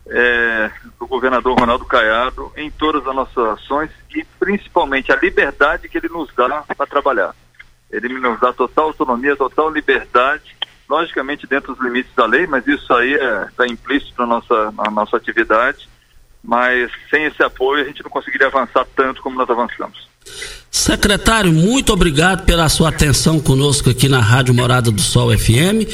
é, 0.09 0.71
do 0.99 1.07
governador 1.07 1.59
Ronaldo 1.59 1.85
Caiado 1.85 2.51
em 2.55 2.69
todas 2.71 3.05
as 3.07 3.15
nossas 3.15 3.59
ações 3.59 3.91
e 4.13 4.25
principalmente 4.39 5.11
a 5.11 5.15
liberdade 5.15 5.87
que 5.87 5.97
ele 5.97 6.09
nos 6.09 6.33
dá 6.35 6.63
para 6.75 6.87
trabalhar. 6.87 7.35
Ele 7.91 8.19
nos 8.19 8.39
dá 8.39 8.51
total 8.53 8.87
autonomia, 8.87 9.35
total 9.35 9.69
liberdade, 9.69 10.55
logicamente 10.87 11.47
dentro 11.47 11.73
dos 11.73 11.83
limites 11.83 12.13
da 12.15 12.25
lei, 12.25 12.47
mas 12.47 12.65
isso 12.67 12.91
aí 12.93 13.13
está 13.13 13.65
é, 13.65 13.67
implícito 13.67 14.19
na 14.19 14.25
nossa, 14.25 14.71
na 14.71 14.91
nossa 14.91 15.17
atividade. 15.17 15.87
Mas 16.43 16.91
sem 17.09 17.25
esse 17.25 17.43
apoio 17.43 17.83
a 17.83 17.87
gente 17.87 18.03
não 18.03 18.09
conseguiria 18.09 18.47
avançar 18.47 18.85
tanto 18.95 19.21
como 19.21 19.37
nós 19.37 19.49
avançamos. 19.49 20.08
Secretário, 20.89 21.53
muito 21.53 21.93
obrigado 21.93 22.45
pela 22.45 22.67
sua 22.67 22.89
atenção 22.89 23.39
conosco 23.39 23.91
aqui 23.91 24.09
na 24.09 24.19
Rádio 24.19 24.55
Morada 24.55 24.89
do 24.89 24.99
Sol 24.99 25.29
FM. 25.37 25.85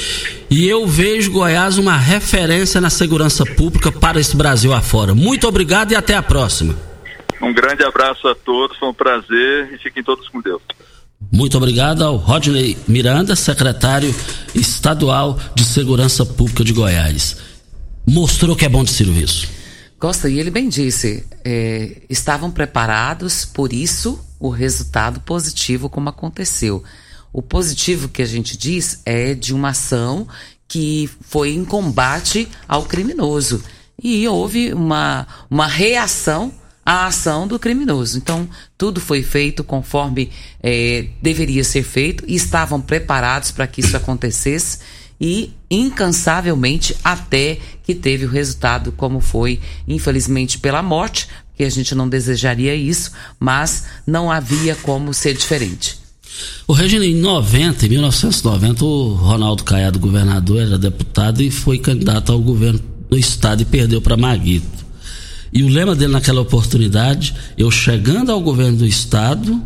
E 0.49 0.65
eu 0.69 0.87
vejo 0.87 1.33
Goiás 1.33 1.77
uma 1.77 1.97
referência 1.97 2.79
na 2.79 2.89
segurança 2.89 3.45
pública 3.45 3.91
para 3.91 4.21
esse 4.21 4.37
Brasil 4.37 4.71
afora. 4.71 5.13
Muito 5.13 5.49
obrigado 5.49 5.91
e 5.91 5.97
até 5.97 6.15
a 6.15 6.23
próxima. 6.23 6.73
Um 7.41 7.53
grande 7.53 7.83
abraço 7.83 8.25
a 8.25 8.33
todos, 8.35 8.77
foi 8.77 8.87
um 8.87 8.93
prazer 8.93 9.73
e 9.73 9.77
fiquem 9.79 10.01
todos 10.01 10.29
com 10.29 10.39
Deus. 10.39 10.61
Muito 11.29 11.57
obrigado 11.57 12.01
ao 12.01 12.15
Rodney 12.15 12.77
Miranda, 12.87 13.35
secretário 13.35 14.15
estadual 14.55 15.37
de 15.53 15.65
Segurança 15.65 16.25
Pública 16.25 16.63
de 16.63 16.71
Goiás. 16.71 17.35
Mostrou 18.07 18.55
que 18.55 18.63
é 18.63 18.69
bom 18.69 18.85
de 18.85 18.91
serviço. 18.91 19.45
Costa, 19.99 20.29
e 20.29 20.39
ele 20.39 20.51
bem 20.51 20.69
disse, 20.69 21.25
é, 21.43 21.97
estavam 22.09 22.49
preparados, 22.49 23.43
por 23.43 23.73
isso 23.73 24.24
o 24.39 24.49
resultado 24.49 25.19
positivo 25.21 25.89
como 25.89 26.09
aconteceu. 26.09 26.83
O 27.31 27.41
positivo 27.41 28.07
que 28.07 28.21
a 28.21 28.25
gente 28.25 28.57
diz 28.57 29.01
é 29.05 29.33
de 29.33 29.53
uma 29.53 29.69
ação 29.69 30.27
que 30.67 31.09
foi 31.21 31.53
em 31.53 31.65
combate 31.65 32.47
ao 32.67 32.83
criminoso. 32.83 33.63
E 34.01 34.27
houve 34.27 34.73
uma, 34.73 35.27
uma 35.49 35.67
reação 35.67 36.53
à 36.85 37.07
ação 37.07 37.47
do 37.47 37.57
criminoso. 37.57 38.17
Então, 38.17 38.47
tudo 38.77 39.01
foi 39.01 39.23
feito 39.23 39.63
conforme 39.63 40.31
é, 40.61 41.07
deveria 41.21 41.63
ser 41.63 41.83
feito 41.83 42.23
estavam 42.27 42.79
preparados 42.79 43.51
para 43.51 43.67
que 43.67 43.81
isso 43.81 43.97
acontecesse 43.97 44.79
e 45.19 45.53
incansavelmente 45.71 46.95
até 47.03 47.57
que 47.83 47.95
teve 47.95 48.25
o 48.25 48.29
resultado 48.29 48.91
como 48.91 49.19
foi, 49.19 49.61
infelizmente 49.87 50.59
pela 50.59 50.81
morte, 50.81 51.27
que 51.55 51.63
a 51.63 51.69
gente 51.69 51.95
não 51.95 52.07
desejaria 52.07 52.75
isso, 52.75 53.11
mas 53.39 53.85
não 54.05 54.31
havia 54.31 54.75
como 54.75 55.13
ser 55.13 55.33
diferente. 55.33 55.97
O 56.67 56.73
Regina, 56.73 57.05
em 57.05 57.15
90, 57.15 57.85
em 57.85 57.89
1990, 57.89 58.83
o 58.83 59.13
Ronaldo 59.13 59.63
Caiado, 59.63 59.99
governador, 59.99 60.61
era 60.61 60.77
deputado 60.77 61.41
e 61.41 61.49
foi 61.49 61.77
candidato 61.77 62.31
ao 62.31 62.39
governo 62.39 62.81
do 63.09 63.17
estado 63.17 63.61
e 63.61 63.65
perdeu 63.65 64.01
para 64.01 64.17
Maguito. 64.17 64.85
E 65.53 65.63
o 65.63 65.69
lema 65.69 65.95
dele 65.95 66.11
naquela 66.11 66.41
oportunidade, 66.41 67.33
eu 67.57 67.71
chegando 67.71 68.31
ao 68.31 68.41
governo 68.41 68.79
do 68.79 68.85
estado, 68.85 69.61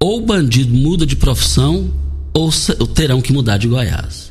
ou 0.00 0.18
o 0.18 0.26
bandido 0.26 0.74
muda 0.74 1.06
de 1.06 1.14
profissão, 1.14 1.92
ou 2.32 2.50
terão 2.88 3.20
que 3.20 3.32
mudar 3.32 3.58
de 3.58 3.68
Goiás. 3.68 4.23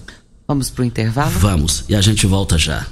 Vamos 0.48 0.70
para 0.70 0.82
o 0.82 0.86
intervalo? 0.86 1.32
Vamos. 1.32 1.84
E 1.88 1.96
a 1.96 2.02
gente 2.02 2.26
volta 2.26 2.58
já. 2.58 2.86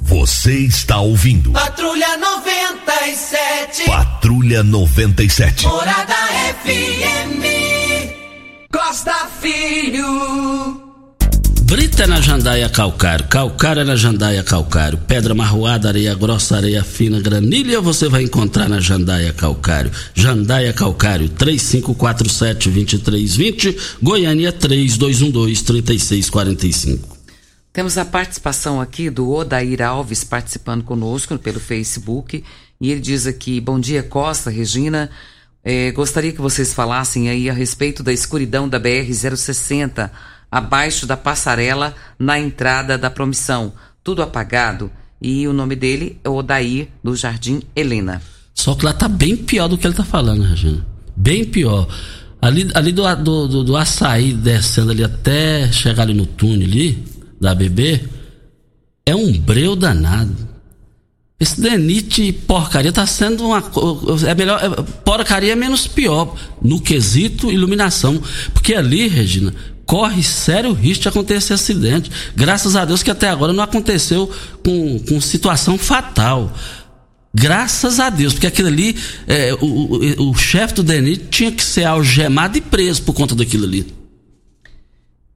Você 0.00 0.58
está 0.58 1.00
ouvindo. 1.00 1.52
Patrulha 1.52 2.16
97. 2.16 3.84
Patrulha 3.86 4.62
97. 4.64 5.64
Morada 5.64 6.14
FM. 6.64 7.81
Costa 8.72 9.28
Filho. 9.38 10.80
Brita 11.64 12.06
na 12.06 12.22
jandaia 12.22 12.70
calcário, 12.70 13.28
calcário 13.28 13.84
na 13.84 13.96
jandaia 13.96 14.42
calcário, 14.42 14.96
pedra 14.96 15.34
marroada, 15.34 15.88
areia 15.88 16.14
grossa, 16.14 16.56
areia 16.56 16.82
fina, 16.82 17.20
granilha 17.20 17.82
você 17.82 18.08
vai 18.08 18.22
encontrar 18.22 18.70
na 18.70 18.80
jandaia 18.80 19.30
calcário. 19.30 19.92
Jandaia 20.14 20.72
calcário, 20.72 21.28
3547-2320, 21.28 23.98
Goiânia 24.02 24.50
3212-3645. 24.54 26.98
Temos 27.74 27.98
a 27.98 28.06
participação 28.06 28.80
aqui 28.80 29.10
do 29.10 29.30
Odair 29.30 29.82
Alves 29.82 30.24
participando 30.24 30.82
conosco 30.82 31.38
pelo 31.38 31.60
Facebook 31.60 32.42
e 32.80 32.90
ele 32.90 33.00
diz 33.00 33.26
aqui, 33.26 33.60
bom 33.60 33.78
dia 33.78 34.02
Costa, 34.02 34.48
Regina, 34.48 35.10
é, 35.64 35.92
gostaria 35.92 36.32
que 36.32 36.40
vocês 36.40 36.74
falassem 36.74 37.28
aí 37.28 37.48
a 37.48 37.52
respeito 37.52 38.02
da 38.02 38.12
escuridão 38.12 38.68
da 38.68 38.80
BR-060, 38.80 40.10
abaixo 40.50 41.06
da 41.06 41.16
passarela, 41.16 41.94
na 42.18 42.38
entrada 42.38 42.98
da 42.98 43.08
promissão. 43.08 43.72
Tudo 44.02 44.22
apagado. 44.22 44.90
E 45.20 45.46
o 45.46 45.52
nome 45.52 45.76
dele 45.76 46.18
é 46.24 46.28
Odair, 46.28 46.88
do 47.02 47.14
Jardim 47.14 47.62
Helena. 47.76 48.20
Só 48.54 48.74
que 48.74 48.84
lá 48.84 48.92
tá 48.92 49.08
bem 49.08 49.36
pior 49.36 49.68
do 49.68 49.78
que 49.78 49.86
ele 49.86 49.94
tá 49.94 50.04
falando, 50.04 50.42
Regina. 50.42 50.84
Bem 51.16 51.44
pior. 51.44 51.86
Ali, 52.40 52.68
ali 52.74 52.90
do, 52.90 53.16
do, 53.16 53.48
do, 53.48 53.64
do 53.64 53.76
açaí 53.76 54.32
descendo 54.32 54.90
ali 54.90 55.04
até 55.04 55.70
chegar 55.70 56.02
ali 56.02 56.12
no 56.12 56.26
túnel 56.26 56.66
ali, 56.66 57.04
da 57.40 57.54
BB, 57.54 58.02
é 59.06 59.14
um 59.14 59.32
breu 59.38 59.76
danado. 59.76 60.51
Esse 61.42 61.60
denite 61.60 62.32
porcaria 62.32 62.92
tá 62.92 63.04
sendo 63.04 63.44
uma. 63.44 63.60
É 64.28 64.32
melhor. 64.32 64.62
É, 64.62 64.82
porcaria 65.04 65.54
é 65.54 65.56
menos 65.56 65.88
pior 65.88 66.36
no 66.62 66.80
quesito 66.80 67.50
iluminação. 67.50 68.22
Porque 68.54 68.72
ali, 68.72 69.08
Regina, 69.08 69.52
corre 69.84 70.22
sério 70.22 70.72
risco 70.72 71.02
de 71.02 71.08
acontecer 71.08 71.54
acidente. 71.54 72.12
Graças 72.36 72.76
a 72.76 72.84
Deus 72.84 73.02
que 73.02 73.10
até 73.10 73.28
agora 73.28 73.52
não 73.52 73.64
aconteceu 73.64 74.30
com, 74.64 75.00
com 75.00 75.20
situação 75.20 75.76
fatal. 75.76 76.56
Graças 77.34 77.98
a 77.98 78.08
Deus, 78.08 78.34
porque 78.34 78.46
aquilo 78.46 78.68
ali, 78.68 78.94
é, 79.26 79.52
o, 79.60 79.66
o, 79.66 80.30
o 80.30 80.34
chefe 80.36 80.74
do 80.74 80.84
DENIT 80.84 81.24
tinha 81.28 81.50
que 81.50 81.64
ser 81.64 81.86
algemado 81.86 82.56
e 82.56 82.60
preso 82.60 83.02
por 83.02 83.14
conta 83.14 83.34
daquilo 83.34 83.64
ali. 83.64 84.01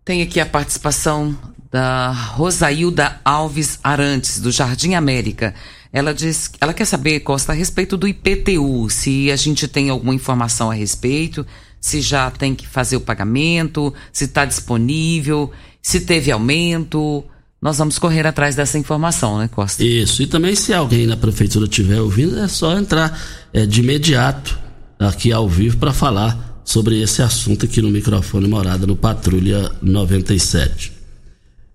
Tem 0.07 0.23
aqui 0.23 0.39
a 0.39 0.47
participação 0.47 1.37
da 1.69 2.13
Rosailda 2.13 3.21
Alves 3.25 3.81
Arantes, 3.83 4.39
do 4.39 4.53
Jardim 4.53 4.95
América. 4.95 5.53
Ela 5.93 6.15
diz, 6.15 6.49
ela 6.61 6.73
quer 6.73 6.85
saber, 6.85 7.19
Costa, 7.21 7.51
a 7.51 7.57
respeito 7.57 7.97
do 7.97 8.07
IPTU, 8.07 8.89
se 8.89 9.33
a 9.33 9.37
gente 9.37 9.67
tem 9.67 9.91
alguma 9.91 10.15
informação 10.15 10.71
a 10.71 10.75
respeito, 10.75 11.45
se 11.81 12.01
já 12.01 12.31
tem 12.31 12.55
que 12.55 12.69
fazer 12.69 12.97
o 12.97 13.01
pagamento, 13.01 13.93
se 14.13 14.27
está 14.27 14.45
disponível, 14.45 15.51
se 15.83 15.99
teve 15.99 16.31
aumento. 16.31 17.25
Nós 17.61 17.79
vamos 17.79 17.99
correr 17.99 18.29
atrás 18.29 18.55
dessa 18.55 18.79
informação, 18.79 19.39
né, 19.39 19.49
Costa? 19.49 19.83
Isso. 19.83 20.23
E 20.23 20.29
também 20.29 20.55
se 20.55 20.73
alguém 20.73 21.05
na 21.09 21.17
prefeitura 21.17 21.65
estiver 21.65 22.01
ouvindo, 22.01 22.39
é 22.39 22.47
só 22.47 22.79
entrar 22.79 23.21
é, 23.53 23.67
de 23.67 23.81
imediato 23.81 24.57
aqui 25.01 25.33
ao 25.33 25.49
vivo 25.49 25.79
para 25.79 25.93
falar 25.93 26.56
sobre 26.67 27.01
esse 27.01 27.23
assunto 27.23 27.65
aqui 27.65 27.81
no 27.81 27.89
microfone 27.89 28.49
Morada 28.49 28.89
no 28.89 28.97
Patrulha 28.97 29.71
97. 29.81 30.93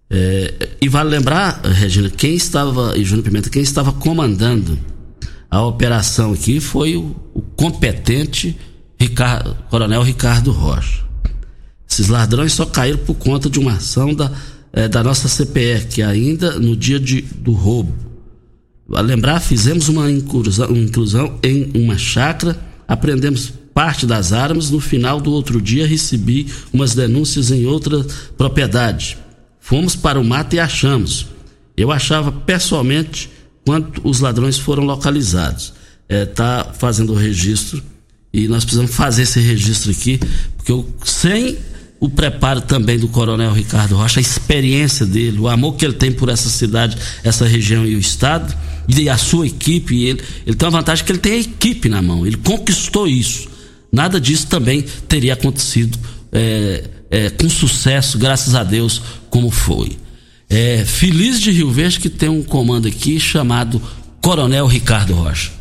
É, 0.09 0.69
e 0.81 0.89
vale 0.89 1.09
lembrar, 1.09 1.61
Regina, 1.63 2.09
quem 2.09 2.35
estava, 2.35 2.97
e 2.97 3.05
Júnior 3.05 3.23
Pimenta, 3.23 3.49
quem 3.49 3.61
estava 3.61 3.93
comandando 3.93 4.77
a 5.49 5.65
operação 5.65 6.33
aqui 6.33 6.59
foi 6.59 6.97
o, 6.97 7.15
o 7.33 7.41
competente 7.41 8.57
Ricardo, 8.99 9.55
Coronel 9.69 10.03
Ricardo 10.03 10.51
Rocha. 10.51 11.05
Esses 11.89 12.09
ladrões 12.09 12.51
só 12.51 12.65
caíram 12.65 12.99
por 12.99 13.15
conta 13.15 13.49
de 13.49 13.59
uma 13.59 13.73
ação 13.73 14.13
da, 14.13 14.29
é, 14.73 14.89
da 14.89 15.01
nossa 15.01 15.29
CPE, 15.29 15.87
que 15.89 16.01
ainda 16.01 16.59
no 16.59 16.75
dia 16.75 16.99
de, 16.99 17.21
do 17.21 17.53
roubo. 17.53 17.93
Vale 18.85 19.07
lembrar, 19.07 19.39
fizemos 19.39 19.87
uma 19.87 20.11
inclusão, 20.11 20.67
uma 20.67 20.77
inclusão 20.77 21.39
em 21.41 21.71
uma 21.73 21.97
chácara, 21.97 22.59
aprendemos 22.85 23.53
parte 23.73 24.05
das 24.05 24.33
armas. 24.33 24.69
No 24.69 24.79
final 24.79 25.19
do 25.19 25.31
outro 25.31 25.61
dia, 25.61 25.87
recebi 25.87 26.47
umas 26.71 26.95
denúncias 26.95 27.51
em 27.51 27.65
outra 27.65 28.05
propriedade. 28.37 29.17
Fomos 29.59 29.95
para 29.95 30.19
o 30.19 30.23
mato 30.23 30.55
e 30.55 30.59
achamos. 30.59 31.27
Eu 31.77 31.91
achava 31.91 32.31
pessoalmente 32.31 33.29
quando 33.65 34.01
os 34.03 34.19
ladrões 34.19 34.57
foram 34.57 34.83
localizados. 34.83 35.73
Está 36.09 36.67
é, 36.69 36.73
fazendo 36.73 37.13
o 37.13 37.15
registro 37.15 37.81
e 38.33 38.47
nós 38.47 38.63
precisamos 38.63 38.93
fazer 38.93 39.23
esse 39.23 39.39
registro 39.39 39.91
aqui, 39.91 40.19
porque 40.57 40.71
eu, 40.71 40.87
sem 41.03 41.57
o 41.99 42.09
preparo 42.09 42.61
também 42.61 42.97
do 42.97 43.07
Coronel 43.07 43.53
Ricardo 43.53 43.95
Rocha, 43.95 44.19
a 44.19 44.21
experiência 44.21 45.05
dele, 45.05 45.37
o 45.39 45.47
amor 45.47 45.75
que 45.75 45.85
ele 45.85 45.93
tem 45.93 46.11
por 46.11 46.29
essa 46.29 46.49
cidade, 46.49 46.97
essa 47.23 47.45
região 47.45 47.85
e 47.85 47.95
o 47.95 47.99
estado, 47.99 48.55
e 48.87 49.07
a 49.07 49.17
sua 49.17 49.45
equipe, 49.45 50.03
ele, 50.05 50.21
ele 50.45 50.55
tem 50.55 50.67
uma 50.67 50.79
vantagem 50.79 51.05
que 51.05 51.11
ele 51.11 51.19
tem 51.19 51.33
a 51.33 51.39
equipe 51.39 51.87
na 51.87 52.01
mão, 52.01 52.25
ele 52.25 52.37
conquistou 52.37 53.07
isso. 53.07 53.47
Nada 53.91 54.19
disso 54.19 54.47
também 54.47 54.81
teria 55.07 55.33
acontecido 55.33 55.97
é, 56.31 56.83
é, 57.09 57.29
com 57.29 57.49
sucesso, 57.49 58.17
graças 58.17 58.55
a 58.55 58.63
Deus, 58.63 59.01
como 59.29 59.51
foi. 59.51 59.97
É, 60.49 60.83
feliz 60.85 61.39
de 61.39 61.51
Rio 61.51 61.71
Verde 61.71 61.99
que 61.99 62.09
tem 62.09 62.29
um 62.29 62.43
comando 62.43 62.87
aqui 62.87 63.19
chamado 63.19 63.81
Coronel 64.21 64.67
Ricardo 64.67 65.13
Rocha. 65.13 65.51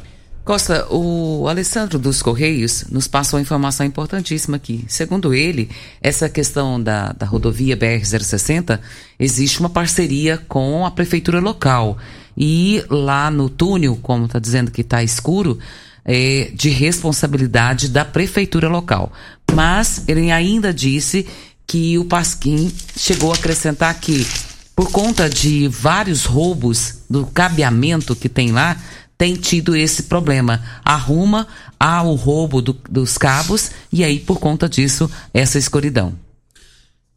Costa, 0.44 0.86
o 0.90 1.46
Alessandro 1.48 1.98
dos 1.98 2.22
Correios 2.22 2.86
nos 2.90 3.06
passou 3.06 3.38
uma 3.38 3.42
informação 3.42 3.86
importantíssima 3.86 4.56
aqui. 4.56 4.84
Segundo 4.88 5.32
ele, 5.32 5.70
essa 6.00 6.28
questão 6.28 6.82
da, 6.82 7.12
da 7.12 7.26
rodovia 7.26 7.76
BR-060, 7.76 8.80
existe 9.18 9.60
uma 9.60 9.70
parceria 9.70 10.38
com 10.48 10.84
a 10.84 10.90
prefeitura 10.90 11.38
local. 11.38 11.98
E 12.36 12.82
lá 12.88 13.30
no 13.30 13.48
túnel, 13.48 13.96
como 14.02 14.24
está 14.24 14.38
dizendo 14.38 14.70
que 14.70 14.80
está 14.80 15.04
escuro, 15.04 15.58
é 16.12 16.50
de 16.52 16.70
responsabilidade 16.70 17.88
da 17.88 18.04
prefeitura 18.04 18.68
local. 18.68 19.12
Mas 19.54 20.02
ele 20.08 20.28
ainda 20.32 20.74
disse 20.74 21.24
que 21.68 21.96
o 21.98 22.04
Pasquim 22.04 22.72
chegou 22.96 23.30
a 23.30 23.36
acrescentar 23.36 23.94
que, 24.00 24.26
por 24.74 24.90
conta 24.90 25.30
de 25.30 25.68
vários 25.68 26.24
roubos 26.24 27.02
do 27.08 27.26
cabeamento 27.26 28.16
que 28.16 28.28
tem 28.28 28.50
lá, 28.50 28.76
tem 29.16 29.36
tido 29.36 29.76
esse 29.76 30.04
problema. 30.04 30.60
Arruma 30.84 31.46
ao 31.78 32.16
roubo 32.16 32.60
do, 32.60 32.76
dos 32.90 33.16
cabos 33.16 33.70
e 33.92 34.02
aí, 34.02 34.18
por 34.18 34.40
conta 34.40 34.68
disso, 34.68 35.08
essa 35.32 35.58
escuridão. 35.58 36.12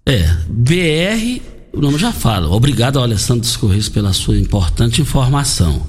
É, 0.06 0.24
BR, 0.48 1.42
o 1.74 1.82
nome 1.82 1.98
já 1.98 2.12
fala. 2.12 2.48
Obrigado 2.48 3.00
Alessandro 3.00 3.42
dos 3.42 3.58
Correios 3.58 3.90
pela 3.90 4.14
sua 4.14 4.38
importante 4.38 5.02
informação. 5.02 5.82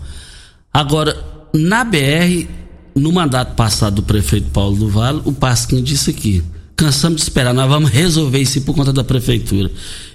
Agora, 0.73 1.23
na 1.53 1.85
BR, 1.85 2.49
no 2.95 3.13
mandato 3.13 3.55
passado 3.55 3.97
do 3.97 4.03
prefeito 4.03 4.51
Paulo 4.51 4.77
do 4.77 4.89
Vale, 4.89 5.21
o 5.25 5.33
Pasquim 5.33 5.83
disse 5.83 6.11
aqui: 6.11 6.43
cansamos 6.77 7.17
de 7.17 7.23
esperar, 7.23 7.53
nós 7.53 7.69
vamos 7.69 7.91
resolver 7.91 8.39
isso 8.39 8.61
por 8.63 8.75
conta 8.75 8.93
da 8.93 9.05
prefeitura. 9.05 9.71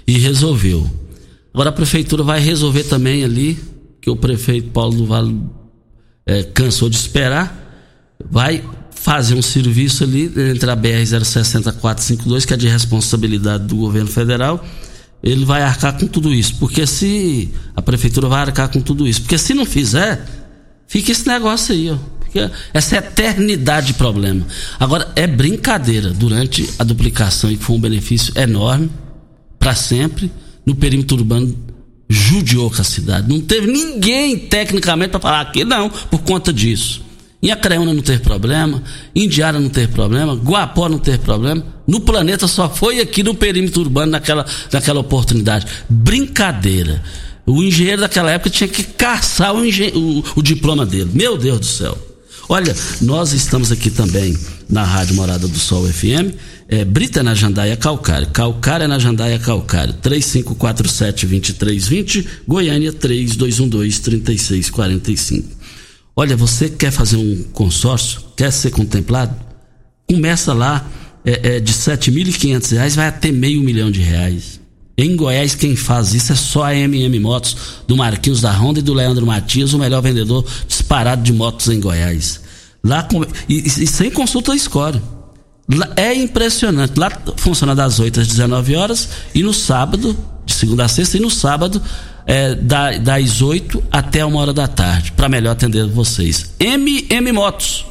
E 0.06 0.18
resolveu. 0.18 0.90
Agora 1.52 1.70
a 1.70 1.72
prefeitura 1.72 2.22
vai 2.22 2.40
resolver 2.40 2.84
também 2.84 3.24
ali, 3.24 3.58
que 4.00 4.08
o 4.08 4.16
prefeito 4.16 4.70
Paulo 4.70 4.94
do 4.94 5.06
Vale 5.06 5.38
é, 6.24 6.42
cansou 6.42 6.88
de 6.88 6.96
esperar, 6.96 8.16
vai 8.30 8.64
fazer 8.92 9.34
um 9.34 9.42
serviço 9.42 10.04
ali 10.04 10.30
entre 10.50 10.70
a 10.70 10.76
BR 10.76 11.04
060 11.24 11.74
que 12.46 12.54
é 12.54 12.56
de 12.56 12.68
responsabilidade 12.68 13.64
do 13.64 13.76
governo 13.76 14.08
federal, 14.08 14.64
ele 15.22 15.44
vai 15.44 15.62
arcar 15.62 15.98
com 15.98 16.06
tudo 16.06 16.32
isso. 16.32 16.56
Porque 16.56 16.86
se 16.86 17.50
a 17.74 17.82
prefeitura 17.82 18.28
vai 18.28 18.42
arcar 18.42 18.70
com 18.70 18.80
tudo 18.80 19.08
isso, 19.08 19.22
porque 19.22 19.38
se 19.38 19.54
não 19.54 19.64
fizer, 19.64 20.24
fica 20.86 21.12
esse 21.12 21.26
negócio 21.26 21.74
aí, 21.74 21.90
ó. 21.90 22.19
Essa 22.72 22.96
eternidade 22.96 23.88
de 23.88 23.94
problema. 23.94 24.46
Agora, 24.78 25.10
é 25.16 25.26
brincadeira 25.26 26.10
durante 26.10 26.68
a 26.78 26.84
duplicação 26.84 27.50
e 27.50 27.56
foi 27.56 27.76
um 27.76 27.80
benefício 27.80 28.32
enorme 28.38 28.90
para 29.58 29.74
sempre 29.74 30.30
no 30.64 30.74
perímetro 30.74 31.16
urbano 31.16 31.56
judiou 32.08 32.70
com 32.70 32.80
a 32.80 32.84
cidade. 32.84 33.28
Não 33.28 33.40
teve 33.40 33.70
ninguém 33.70 34.36
tecnicamente 34.36 35.10
para 35.10 35.20
falar 35.20 35.40
aqui, 35.42 35.64
não, 35.64 35.88
por 35.88 36.20
conta 36.22 36.52
disso. 36.52 37.02
Em 37.42 37.50
Acreúna 37.50 37.94
não 37.94 38.02
teve 38.02 38.18
problema, 38.18 38.82
Indiara 39.14 39.58
não 39.58 39.70
teve 39.70 39.92
problema, 39.92 40.34
Guapó 40.34 40.88
não 40.88 40.98
teve 40.98 41.18
problema. 41.18 41.64
No 41.86 42.00
planeta 42.00 42.46
só 42.46 42.68
foi 42.68 43.00
aqui 43.00 43.22
no 43.22 43.34
perímetro 43.34 43.80
urbano 43.80 44.12
naquela, 44.12 44.44
naquela 44.72 45.00
oportunidade. 45.00 45.66
Brincadeira. 45.88 47.02
O 47.46 47.62
engenheiro 47.62 48.02
daquela 48.02 48.30
época 48.30 48.50
tinha 48.50 48.68
que 48.68 48.82
caçar 48.82 49.54
o, 49.54 49.60
o, 49.60 50.24
o 50.36 50.42
diploma 50.42 50.84
dele. 50.84 51.10
Meu 51.14 51.38
Deus 51.38 51.60
do 51.60 51.66
céu. 51.66 52.09
Olha, 52.52 52.74
nós 53.00 53.32
estamos 53.32 53.70
aqui 53.70 53.90
também 53.90 54.36
na 54.68 54.82
Rádio 54.82 55.14
Morada 55.14 55.46
do 55.46 55.56
Sol 55.56 55.86
FM. 55.86 56.34
É, 56.66 56.84
Brita 56.84 57.20
é 57.20 57.22
na 57.22 57.32
Jandaia 57.32 57.76
Calcário. 57.76 58.26
É 58.82 58.88
na 58.88 58.98
Jandaia 58.98 59.38
Calcário. 59.38 59.94
3547-2320. 60.02 62.26
Goiânia 62.48 62.92
3212-3645. 62.92 65.44
Olha, 66.16 66.36
você 66.36 66.68
quer 66.68 66.90
fazer 66.90 67.18
um 67.18 67.44
consórcio? 67.52 68.20
Quer 68.36 68.50
ser 68.50 68.72
contemplado? 68.72 69.32
Começa 70.08 70.52
lá 70.52 70.90
é, 71.24 71.54
é, 71.54 71.60
de 71.60 71.70
R$ 71.70 71.78
7.500 71.78 72.96
vai 72.96 73.06
até 73.06 73.30
meio 73.30 73.62
milhão 73.62 73.92
de 73.92 74.00
reais. 74.00 74.58
Em 75.00 75.16
Goiás, 75.16 75.54
quem 75.54 75.74
faz 75.74 76.12
isso 76.12 76.30
é 76.30 76.36
só 76.36 76.64
a 76.64 76.74
MM 76.74 77.18
Motos, 77.20 77.56
do 77.88 77.96
Marquinhos 77.96 78.42
da 78.42 78.52
Honda 78.52 78.80
e 78.80 78.82
do 78.82 78.92
Leandro 78.92 79.24
Matias, 79.24 79.72
o 79.72 79.78
melhor 79.78 80.02
vendedor 80.02 80.44
disparado 80.68 81.22
de 81.22 81.32
motos 81.32 81.68
em 81.68 81.80
Goiás. 81.80 82.42
Lá 82.84 83.02
com, 83.04 83.24
e, 83.48 83.66
e, 83.66 83.86
sem 83.86 84.10
consulta 84.10 84.56
score. 84.58 85.00
Lá, 85.74 85.88
é 85.96 86.12
impressionante. 86.12 87.00
Lá 87.00 87.10
funciona 87.38 87.74
das 87.74 87.98
8 87.98 88.20
às 88.20 88.28
19 88.28 88.76
horas 88.76 89.08
e 89.34 89.42
no 89.42 89.54
sábado, 89.54 90.14
de 90.44 90.52
segunda 90.52 90.84
a 90.84 90.88
sexta, 90.88 91.16
e 91.16 91.20
no 91.20 91.30
sábado, 91.30 91.80
é, 92.26 92.54
da, 92.54 92.98
das 92.98 93.40
8 93.40 93.82
até 93.90 94.22
uma 94.22 94.38
hora 94.38 94.52
da 94.52 94.68
tarde, 94.68 95.12
para 95.12 95.30
melhor 95.30 95.52
atender 95.52 95.86
vocês. 95.86 96.50
MM 96.60 97.32
Motos. 97.32 97.86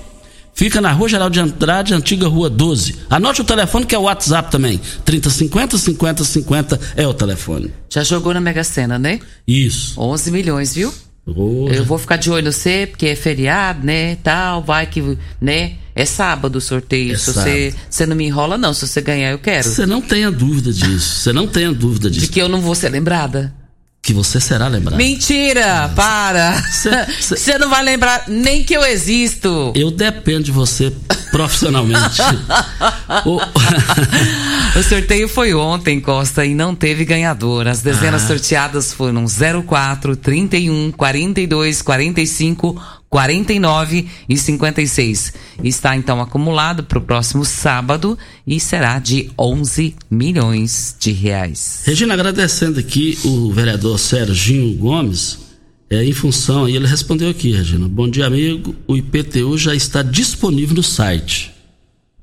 Fica 0.60 0.82
na 0.82 0.92
Rua 0.92 1.08
Geral 1.08 1.30
de 1.30 1.40
Andrade, 1.40 1.94
antiga 1.94 2.28
Rua 2.28 2.50
12. 2.50 2.94
Anote 3.10 3.40
o 3.40 3.46
telefone 3.46 3.86
que 3.86 3.96
é 3.96 3.98
o 3.98 4.02
WhatsApp 4.02 4.52
também. 4.52 4.78
3050 5.06 5.78
50 5.78 6.26
50 6.26 6.80
é 6.98 7.08
o 7.08 7.14
telefone. 7.14 7.72
Já 7.90 8.04
jogou 8.04 8.34
na 8.34 8.42
Mega 8.42 8.62
Sena, 8.62 9.00
né? 9.00 9.22
Isso. 9.48 9.98
11 9.98 10.32
milhões, 10.32 10.76
viu? 10.76 10.94
Oh. 11.26 11.70
Eu 11.72 11.86
vou 11.86 11.98
ficar 11.98 12.18
de 12.18 12.30
olho 12.30 12.44
no 12.44 12.52
você, 12.52 12.86
porque 12.86 13.06
é 13.06 13.16
feriado, 13.16 13.86
né? 13.86 14.18
Tal, 14.18 14.62
vai 14.62 14.86
que, 14.86 15.18
né? 15.40 15.76
É 15.96 16.04
sábado 16.04 16.58
o 16.58 16.62
sorteio. 16.62 17.14
É 17.14 17.18
se 17.18 17.32
sábado. 17.32 17.46
você, 17.46 17.76
você 17.90 18.06
não 18.06 18.18
me 18.18 18.26
enrola, 18.26 18.58
não. 18.58 18.74
Se 18.74 18.86
você 18.86 19.00
ganhar, 19.00 19.32
eu 19.32 19.40
quero. 19.40 19.66
Você 19.66 19.86
não 19.86 20.02
tenha 20.02 20.30
dúvida 20.30 20.74
disso. 20.74 21.22
Você 21.22 21.32
não 21.32 21.48
tenha 21.48 21.72
dúvida 21.72 22.12
disso. 22.12 22.26
De 22.26 22.32
que 22.34 22.42
eu 22.42 22.50
não 22.50 22.60
vou 22.60 22.76
ser 22.76 22.90
lembrada 22.90 23.56
que 24.02 24.14
você 24.14 24.40
será 24.40 24.68
lembrado. 24.68 24.98
Mentira! 24.98 25.92
Para! 25.96 26.62
Você 27.20 27.58
não 27.58 27.70
vai 27.70 27.84
lembrar 27.84 28.24
nem 28.28 28.64
que 28.64 28.74
eu 28.74 28.84
existo. 28.84 29.72
Eu 29.76 29.92
dependo 29.92 30.44
de 30.44 30.52
você 30.52 30.92
profissionalmente. 31.32 32.22
o... 33.26 33.38
o... 34.80 34.84
sorteio 34.84 35.28
foi 35.28 35.54
ontem, 35.54 36.00
Costa, 36.00 36.46
e 36.46 36.56
não 36.56 36.74
teve 36.74 37.06
ganhador. 37.06 37.68
As 37.68 37.82
dezenas 37.82 38.24
ah. 38.24 38.28
sorteadas 38.28 38.94
foram 38.94 39.26
04, 39.28 40.16
31, 40.16 40.92
42, 40.92 41.82
45, 41.82 42.99
49 43.10 44.08
e 44.28 44.38
56. 44.38 45.34
Está 45.64 45.96
então 45.96 46.22
acumulado 46.22 46.84
para 46.84 47.00
o 47.00 47.02
próximo 47.02 47.44
sábado 47.44 48.18
e 48.46 48.60
será 48.60 49.00
de 49.00 49.32
11 49.38 49.96
milhões 50.10 50.96
de 51.00 51.12
reais. 51.12 51.82
Regina, 51.86 52.14
agradecendo 52.14 52.80
aqui 52.80 53.18
o 53.24 53.52
vereador 53.52 53.98
Serginho 53.98 54.76
Gomes, 54.76 55.40
é, 55.90 56.06
em 56.06 56.14
função, 56.14 56.66
aí 56.66 56.76
ele 56.76 56.86
respondeu 56.86 57.30
aqui, 57.30 57.52
Regina. 57.52 57.88
Bom 57.88 58.08
dia, 58.08 58.28
amigo. 58.28 58.76
O 58.88 58.96
IPTU 58.96 59.58
já 59.58 59.74
está 59.74 60.04
disponível 60.04 60.76
no 60.76 60.84
site. 60.84 61.52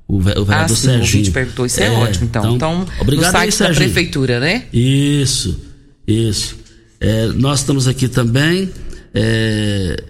O, 0.07 0.21
vereador 0.21 0.55
ah, 0.55 0.67
sim, 0.69 0.75
Serginho. 0.75 1.29
O 1.29 1.33
perguntou, 1.33 1.65
isso 1.65 1.81
é, 1.81 1.87
é 1.87 1.91
ótimo, 1.91 2.25
então. 2.25 2.55
Então, 2.55 2.81
então 2.83 3.01
obrigado 3.01 3.25
no 3.25 3.31
site 3.39 3.63
aí, 3.63 3.69
da 3.69 3.75
prefeitura, 3.75 4.39
né? 4.39 4.63
Isso, 4.71 5.59
isso. 6.07 6.55
É, 7.01 7.27
nós 7.27 7.59
estamos 7.59 7.89
aqui 7.89 8.07
também. 8.07 8.69
É, 9.13 10.01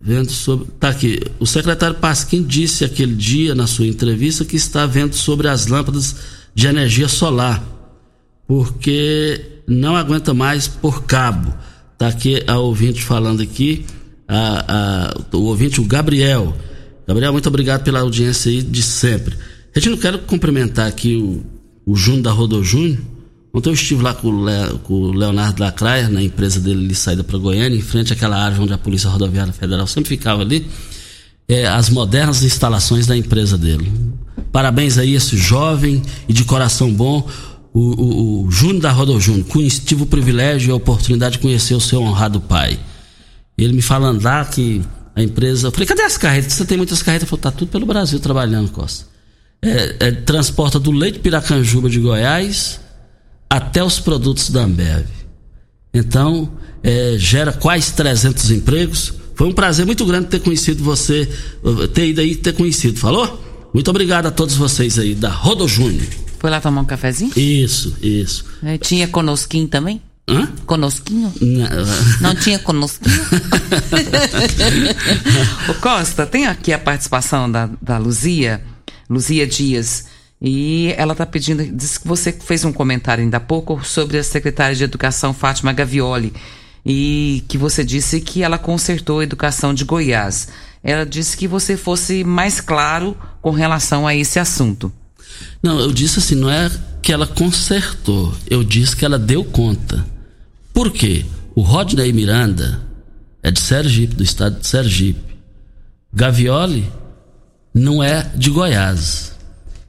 vendo 0.00 0.30
sobre. 0.30 0.66
Tá 0.78 0.88
aqui. 0.88 1.20
O 1.38 1.46
secretário 1.46 1.96
Pasquim 1.96 2.42
disse 2.42 2.84
aquele 2.84 3.14
dia 3.14 3.54
na 3.54 3.66
sua 3.66 3.86
entrevista 3.86 4.44
que 4.44 4.56
está 4.56 4.86
vendo 4.86 5.14
sobre 5.14 5.48
as 5.48 5.66
lâmpadas 5.66 6.16
de 6.54 6.66
energia 6.66 7.08
solar, 7.08 7.62
porque 8.46 9.62
não 9.66 9.96
aguenta 9.96 10.32
mais 10.32 10.68
por 10.68 11.04
cabo. 11.04 11.52
Tá 11.98 12.08
aqui 12.08 12.42
a 12.46 12.58
ouvinte 12.58 13.02
falando 13.02 13.42
aqui, 13.42 13.84
a, 14.28 15.12
a, 15.32 15.36
o 15.36 15.44
ouvinte, 15.44 15.80
o 15.80 15.84
Gabriel. 15.84 16.56
Gabriel, 17.06 17.32
muito 17.32 17.48
obrigado 17.48 17.84
pela 17.84 18.00
audiência 18.00 18.50
aí 18.50 18.62
de 18.62 18.82
sempre. 18.82 19.36
Regina, 19.72 19.96
quero 19.96 20.18
cumprimentar 20.20 20.88
aqui 20.88 21.16
o, 21.16 21.44
o 21.84 21.96
Júnior 21.96 22.22
da 22.22 22.30
Rodo 22.32 22.62
Júnior 22.62 22.98
Ontem 23.56 23.70
eu 23.70 23.72
estive 23.72 24.02
lá 24.02 24.12
com 24.12 24.28
o, 24.28 24.44
Le, 24.44 24.78
com 24.82 24.92
o 24.92 25.12
Leonardo 25.12 25.62
Lacraia, 25.62 26.10
na 26.10 26.22
empresa 26.22 26.60
dele 26.60 26.86
de 26.86 26.94
saída 26.94 27.24
para 27.24 27.38
Goiânia, 27.38 27.74
em 27.74 27.80
frente 27.80 28.12
àquela 28.12 28.36
área 28.36 28.60
onde 28.60 28.74
a 28.74 28.76
Polícia 28.76 29.08
Rodoviária 29.08 29.50
Federal 29.50 29.86
sempre 29.86 30.10
ficava 30.10 30.42
ali, 30.42 30.66
é, 31.48 31.66
as 31.66 31.88
modernas 31.88 32.42
instalações 32.42 33.06
da 33.06 33.16
empresa 33.16 33.56
dele. 33.56 33.90
Parabéns 34.52 34.98
aí 34.98 35.14
a 35.14 35.16
esse 35.16 35.38
jovem 35.38 36.02
e 36.28 36.34
de 36.34 36.44
coração 36.44 36.92
bom, 36.92 37.26
o, 37.72 37.80
o, 37.80 38.44
o 38.46 38.50
Júnior 38.50 38.82
da 38.82 38.92
Rodo 38.92 39.18
Júnior. 39.18 39.46
Tive 39.86 40.02
o 40.02 40.06
privilégio 40.06 40.68
e 40.68 40.72
a 40.72 40.76
oportunidade 40.76 41.36
de 41.36 41.38
conhecer 41.38 41.74
o 41.74 41.80
seu 41.80 42.02
honrado 42.02 42.38
pai. 42.42 42.78
Ele 43.56 43.72
me 43.72 43.80
falando 43.80 44.22
lá 44.22 44.44
que 44.44 44.82
a 45.14 45.22
empresa. 45.22 45.68
Eu 45.68 45.72
falei, 45.72 45.86
cadê 45.86 46.02
as 46.02 46.18
carretas? 46.18 46.52
Você 46.52 46.66
tem 46.66 46.76
muitas 46.76 47.02
carretas? 47.02 47.22
Ele 47.22 47.30
falou, 47.30 47.42
tá 47.42 47.50
tudo 47.50 47.70
pelo 47.70 47.86
Brasil 47.86 48.20
trabalhando, 48.20 48.70
Costa. 48.70 49.06
É, 49.62 49.96
é, 49.98 50.12
transporta 50.12 50.78
do 50.78 50.90
leite 50.90 51.20
Piracanjuba 51.20 51.88
de 51.88 51.98
Goiás 51.98 52.84
até 53.48 53.82
os 53.82 53.98
produtos 53.98 54.50
da 54.50 54.64
Ambev. 54.64 55.06
Então, 55.92 56.52
é, 56.82 57.16
gera 57.18 57.52
quase 57.52 57.92
300 57.94 58.50
empregos. 58.50 59.14
Foi 59.34 59.48
um 59.48 59.52
prazer 59.52 59.86
muito 59.86 60.04
grande 60.04 60.28
ter 60.28 60.40
conhecido 60.40 60.82
você, 60.82 61.28
ter 61.94 62.08
ido 62.08 62.20
aí 62.20 62.34
ter 62.34 62.52
conhecido. 62.52 62.98
Falou? 62.98 63.42
Muito 63.72 63.88
obrigado 63.90 64.26
a 64.26 64.30
todos 64.30 64.54
vocês 64.54 64.98
aí 64.98 65.14
da 65.14 65.28
Rodo 65.28 65.68
Júnior. 65.68 66.06
Foi 66.38 66.50
lá 66.50 66.60
tomar 66.60 66.82
um 66.82 66.84
cafezinho? 66.84 67.32
Isso, 67.36 67.96
isso. 68.00 68.44
É, 68.62 68.78
tinha 68.78 69.08
conosquinho 69.08 69.68
também? 69.68 70.00
Hã? 70.28 70.46
Conosquinho? 70.66 71.32
Não, 71.40 71.68
Não 72.20 72.34
tinha 72.34 72.58
conosquinho? 72.58 73.14
o 75.68 75.74
Costa, 75.74 76.26
tem 76.26 76.46
aqui 76.46 76.72
a 76.72 76.78
participação 76.78 77.50
da, 77.50 77.70
da 77.80 77.98
Luzia, 77.98 78.62
Luzia 79.08 79.46
Dias. 79.46 80.06
E 80.40 80.94
ela 80.96 81.12
está 81.12 81.24
pedindo, 81.24 81.64
diz 81.64 81.96
que 81.96 82.06
você 82.06 82.32
fez 82.32 82.64
um 82.64 82.72
comentário 82.72 83.24
ainda 83.24 83.38
há 83.38 83.40
pouco 83.40 83.82
sobre 83.84 84.18
a 84.18 84.24
secretária 84.24 84.76
de 84.76 84.84
Educação 84.84 85.32
Fátima 85.32 85.72
Gavioli 85.72 86.32
e 86.84 87.42
que 87.48 87.56
você 87.56 87.82
disse 87.82 88.20
que 88.20 88.42
ela 88.42 88.58
consertou 88.58 89.20
a 89.20 89.24
educação 89.24 89.72
de 89.72 89.84
Goiás. 89.84 90.48
Ela 90.84 91.04
disse 91.04 91.36
que 91.36 91.48
você 91.48 91.76
fosse 91.76 92.22
mais 92.22 92.60
claro 92.60 93.16
com 93.40 93.50
relação 93.50 94.06
a 94.06 94.14
esse 94.14 94.38
assunto. 94.38 94.92
Não, 95.62 95.80
eu 95.80 95.90
disse 95.90 96.18
assim, 96.18 96.34
não 96.34 96.50
é 96.50 96.70
que 97.02 97.12
ela 97.12 97.26
consertou, 97.26 98.32
eu 98.48 98.62
disse 98.62 98.94
que 98.94 99.04
ela 99.04 99.18
deu 99.18 99.44
conta. 99.44 100.06
Por 100.72 100.92
quê? 100.92 101.24
O 101.54 101.62
Rodney 101.62 102.12
Miranda 102.12 102.82
é 103.42 103.50
de 103.50 103.60
Sergipe, 103.60 104.14
do 104.14 104.22
estado 104.22 104.60
de 104.60 104.66
Sergipe. 104.66 105.36
Gavioli 106.12 106.90
não 107.74 108.02
é 108.02 108.30
de 108.34 108.50
Goiás. 108.50 109.35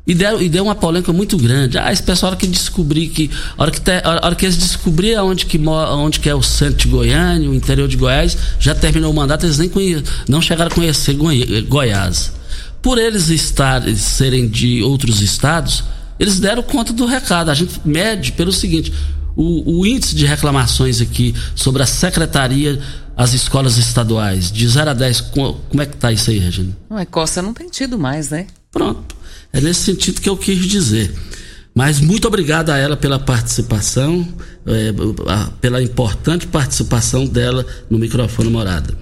E 0.07 0.15
deu, 0.15 0.41
e 0.41 0.47
deu 0.47 0.63
uma 0.63 0.73
polêmica 0.73 1.11
muito 1.11 1.35
grande. 1.37 1.77
Ah, 1.77 1.91
esse 1.91 2.01
pessoal, 2.01 2.29
a 2.29 2.31
hora 2.31 2.39
que 2.39 2.47
descobrir 2.47 3.09
que. 3.09 3.29
A 3.57 3.61
hora 3.61 3.71
que, 3.71 3.81
te, 3.81 3.91
a 3.91 4.25
hora 4.25 4.35
que 4.35 4.45
eles 4.45 4.57
descobrir 4.57 5.17
onde 5.19 5.45
que, 5.45 5.59
onde 5.67 6.21
que 6.21 6.29
é 6.29 6.33
o 6.33 6.41
centro 6.41 6.77
de 6.77 6.87
Goiânia, 6.87 7.49
o 7.49 7.53
interior 7.53 7.89
de 7.89 7.97
Goiás, 7.97 8.37
já 8.57 8.73
terminou 8.73 9.11
o 9.11 9.13
mandato, 9.13 9.45
eles 9.45 9.57
nem 9.57 9.67
conhe, 9.67 10.01
não 10.29 10.41
chegaram 10.41 10.71
a 10.71 10.73
conhecer 10.73 11.13
Goi, 11.13 11.61
Goiás. 11.63 12.31
Por 12.81 12.97
eles 12.97 13.27
estarem, 13.27 13.97
serem 13.97 14.47
de 14.47 14.81
outros 14.81 15.21
estados, 15.21 15.83
eles 16.17 16.39
deram 16.39 16.63
conta 16.63 16.93
do 16.93 17.05
recado. 17.05 17.51
A 17.51 17.53
gente 17.53 17.81
mede 17.83 18.31
pelo 18.31 18.53
seguinte: 18.53 18.93
o, 19.35 19.79
o 19.81 19.85
índice 19.85 20.15
de 20.15 20.25
reclamações 20.25 21.01
aqui 21.01 21.35
sobre 21.53 21.83
a 21.83 21.85
secretaria 21.85 22.79
as 23.17 23.33
escolas 23.33 23.77
estaduais, 23.77 24.51
de 24.51 24.67
0 24.67 24.91
a 24.91 24.93
10, 24.93 25.21
como 25.21 25.81
é 25.81 25.87
que 25.87 25.97
tá 25.97 26.11
isso 26.11 26.29
aí, 26.29 26.37
Regina? 26.37 26.77
Não, 26.87 26.99
é 26.99 27.05
Costa 27.05 27.41
não 27.41 27.51
tem 27.51 27.67
tido 27.67 27.97
mais, 27.97 28.29
né? 28.29 28.45
Pronto. 28.71 29.15
É 29.51 29.61
nesse 29.61 29.81
sentido 29.81 30.21
que 30.21 30.29
eu 30.29 30.37
quis 30.37 30.65
dizer. 30.65 31.13
Mas 31.73 31.99
muito 31.99 32.27
obrigado 32.27 32.71
a 32.71 32.77
ela 32.77 32.97
pela 32.97 33.19
participação, 33.19 34.27
é, 34.65 34.91
pela 35.61 35.81
importante 35.81 36.47
participação 36.47 37.25
dela 37.25 37.65
no 37.89 37.99
microfone 37.99 38.49
morada. 38.49 38.97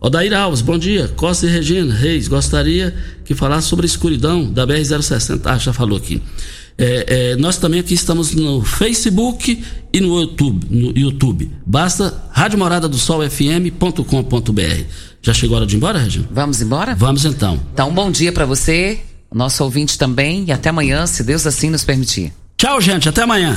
Odair 0.00 0.32
Alves, 0.32 0.60
bom 0.60 0.78
dia. 0.78 1.08
Costa 1.08 1.46
e 1.46 1.48
Regina 1.48 1.92
Reis, 1.92 2.28
gostaria 2.28 2.94
que 3.24 3.34
falasse 3.34 3.68
sobre 3.68 3.84
a 3.84 3.88
escuridão 3.88 4.52
da 4.52 4.66
BR-060. 4.66 5.40
Ah, 5.44 5.58
já 5.58 5.72
falou 5.72 5.98
aqui. 5.98 6.22
É, 6.78 7.32
é, 7.32 7.36
nós 7.36 7.56
também 7.56 7.80
aqui 7.80 7.94
estamos 7.94 8.34
no 8.34 8.62
Facebook 8.62 9.62
e 9.92 10.00
no 10.00 10.20
YouTube. 10.20 10.66
No 10.70 10.96
YouTube. 10.96 11.50
Basta 11.66 12.22
Rádio 12.30 12.58
do 12.88 12.96
Sol 12.96 13.28
FM.com.br. 13.28 14.84
Já 15.20 15.34
chegou 15.34 15.56
a 15.56 15.58
hora 15.58 15.66
de 15.66 15.74
ir 15.74 15.78
embora, 15.78 15.98
Regina? 15.98 16.28
Vamos 16.30 16.62
embora? 16.62 16.94
Vamos 16.94 17.24
então. 17.24 17.60
Então, 17.72 17.92
bom 17.92 18.10
dia 18.10 18.32
para 18.32 18.46
você 18.46 19.00
nosso 19.34 19.62
ouvinte 19.62 19.98
também, 19.98 20.44
e 20.46 20.52
até 20.52 20.70
amanhã, 20.70 21.06
se 21.06 21.22
Deus 21.22 21.46
assim 21.46 21.70
nos 21.70 21.84
permitir. 21.84 22.32
Tchau, 22.56 22.80
gente, 22.80 23.08
até 23.08 23.22
amanhã. 23.22 23.56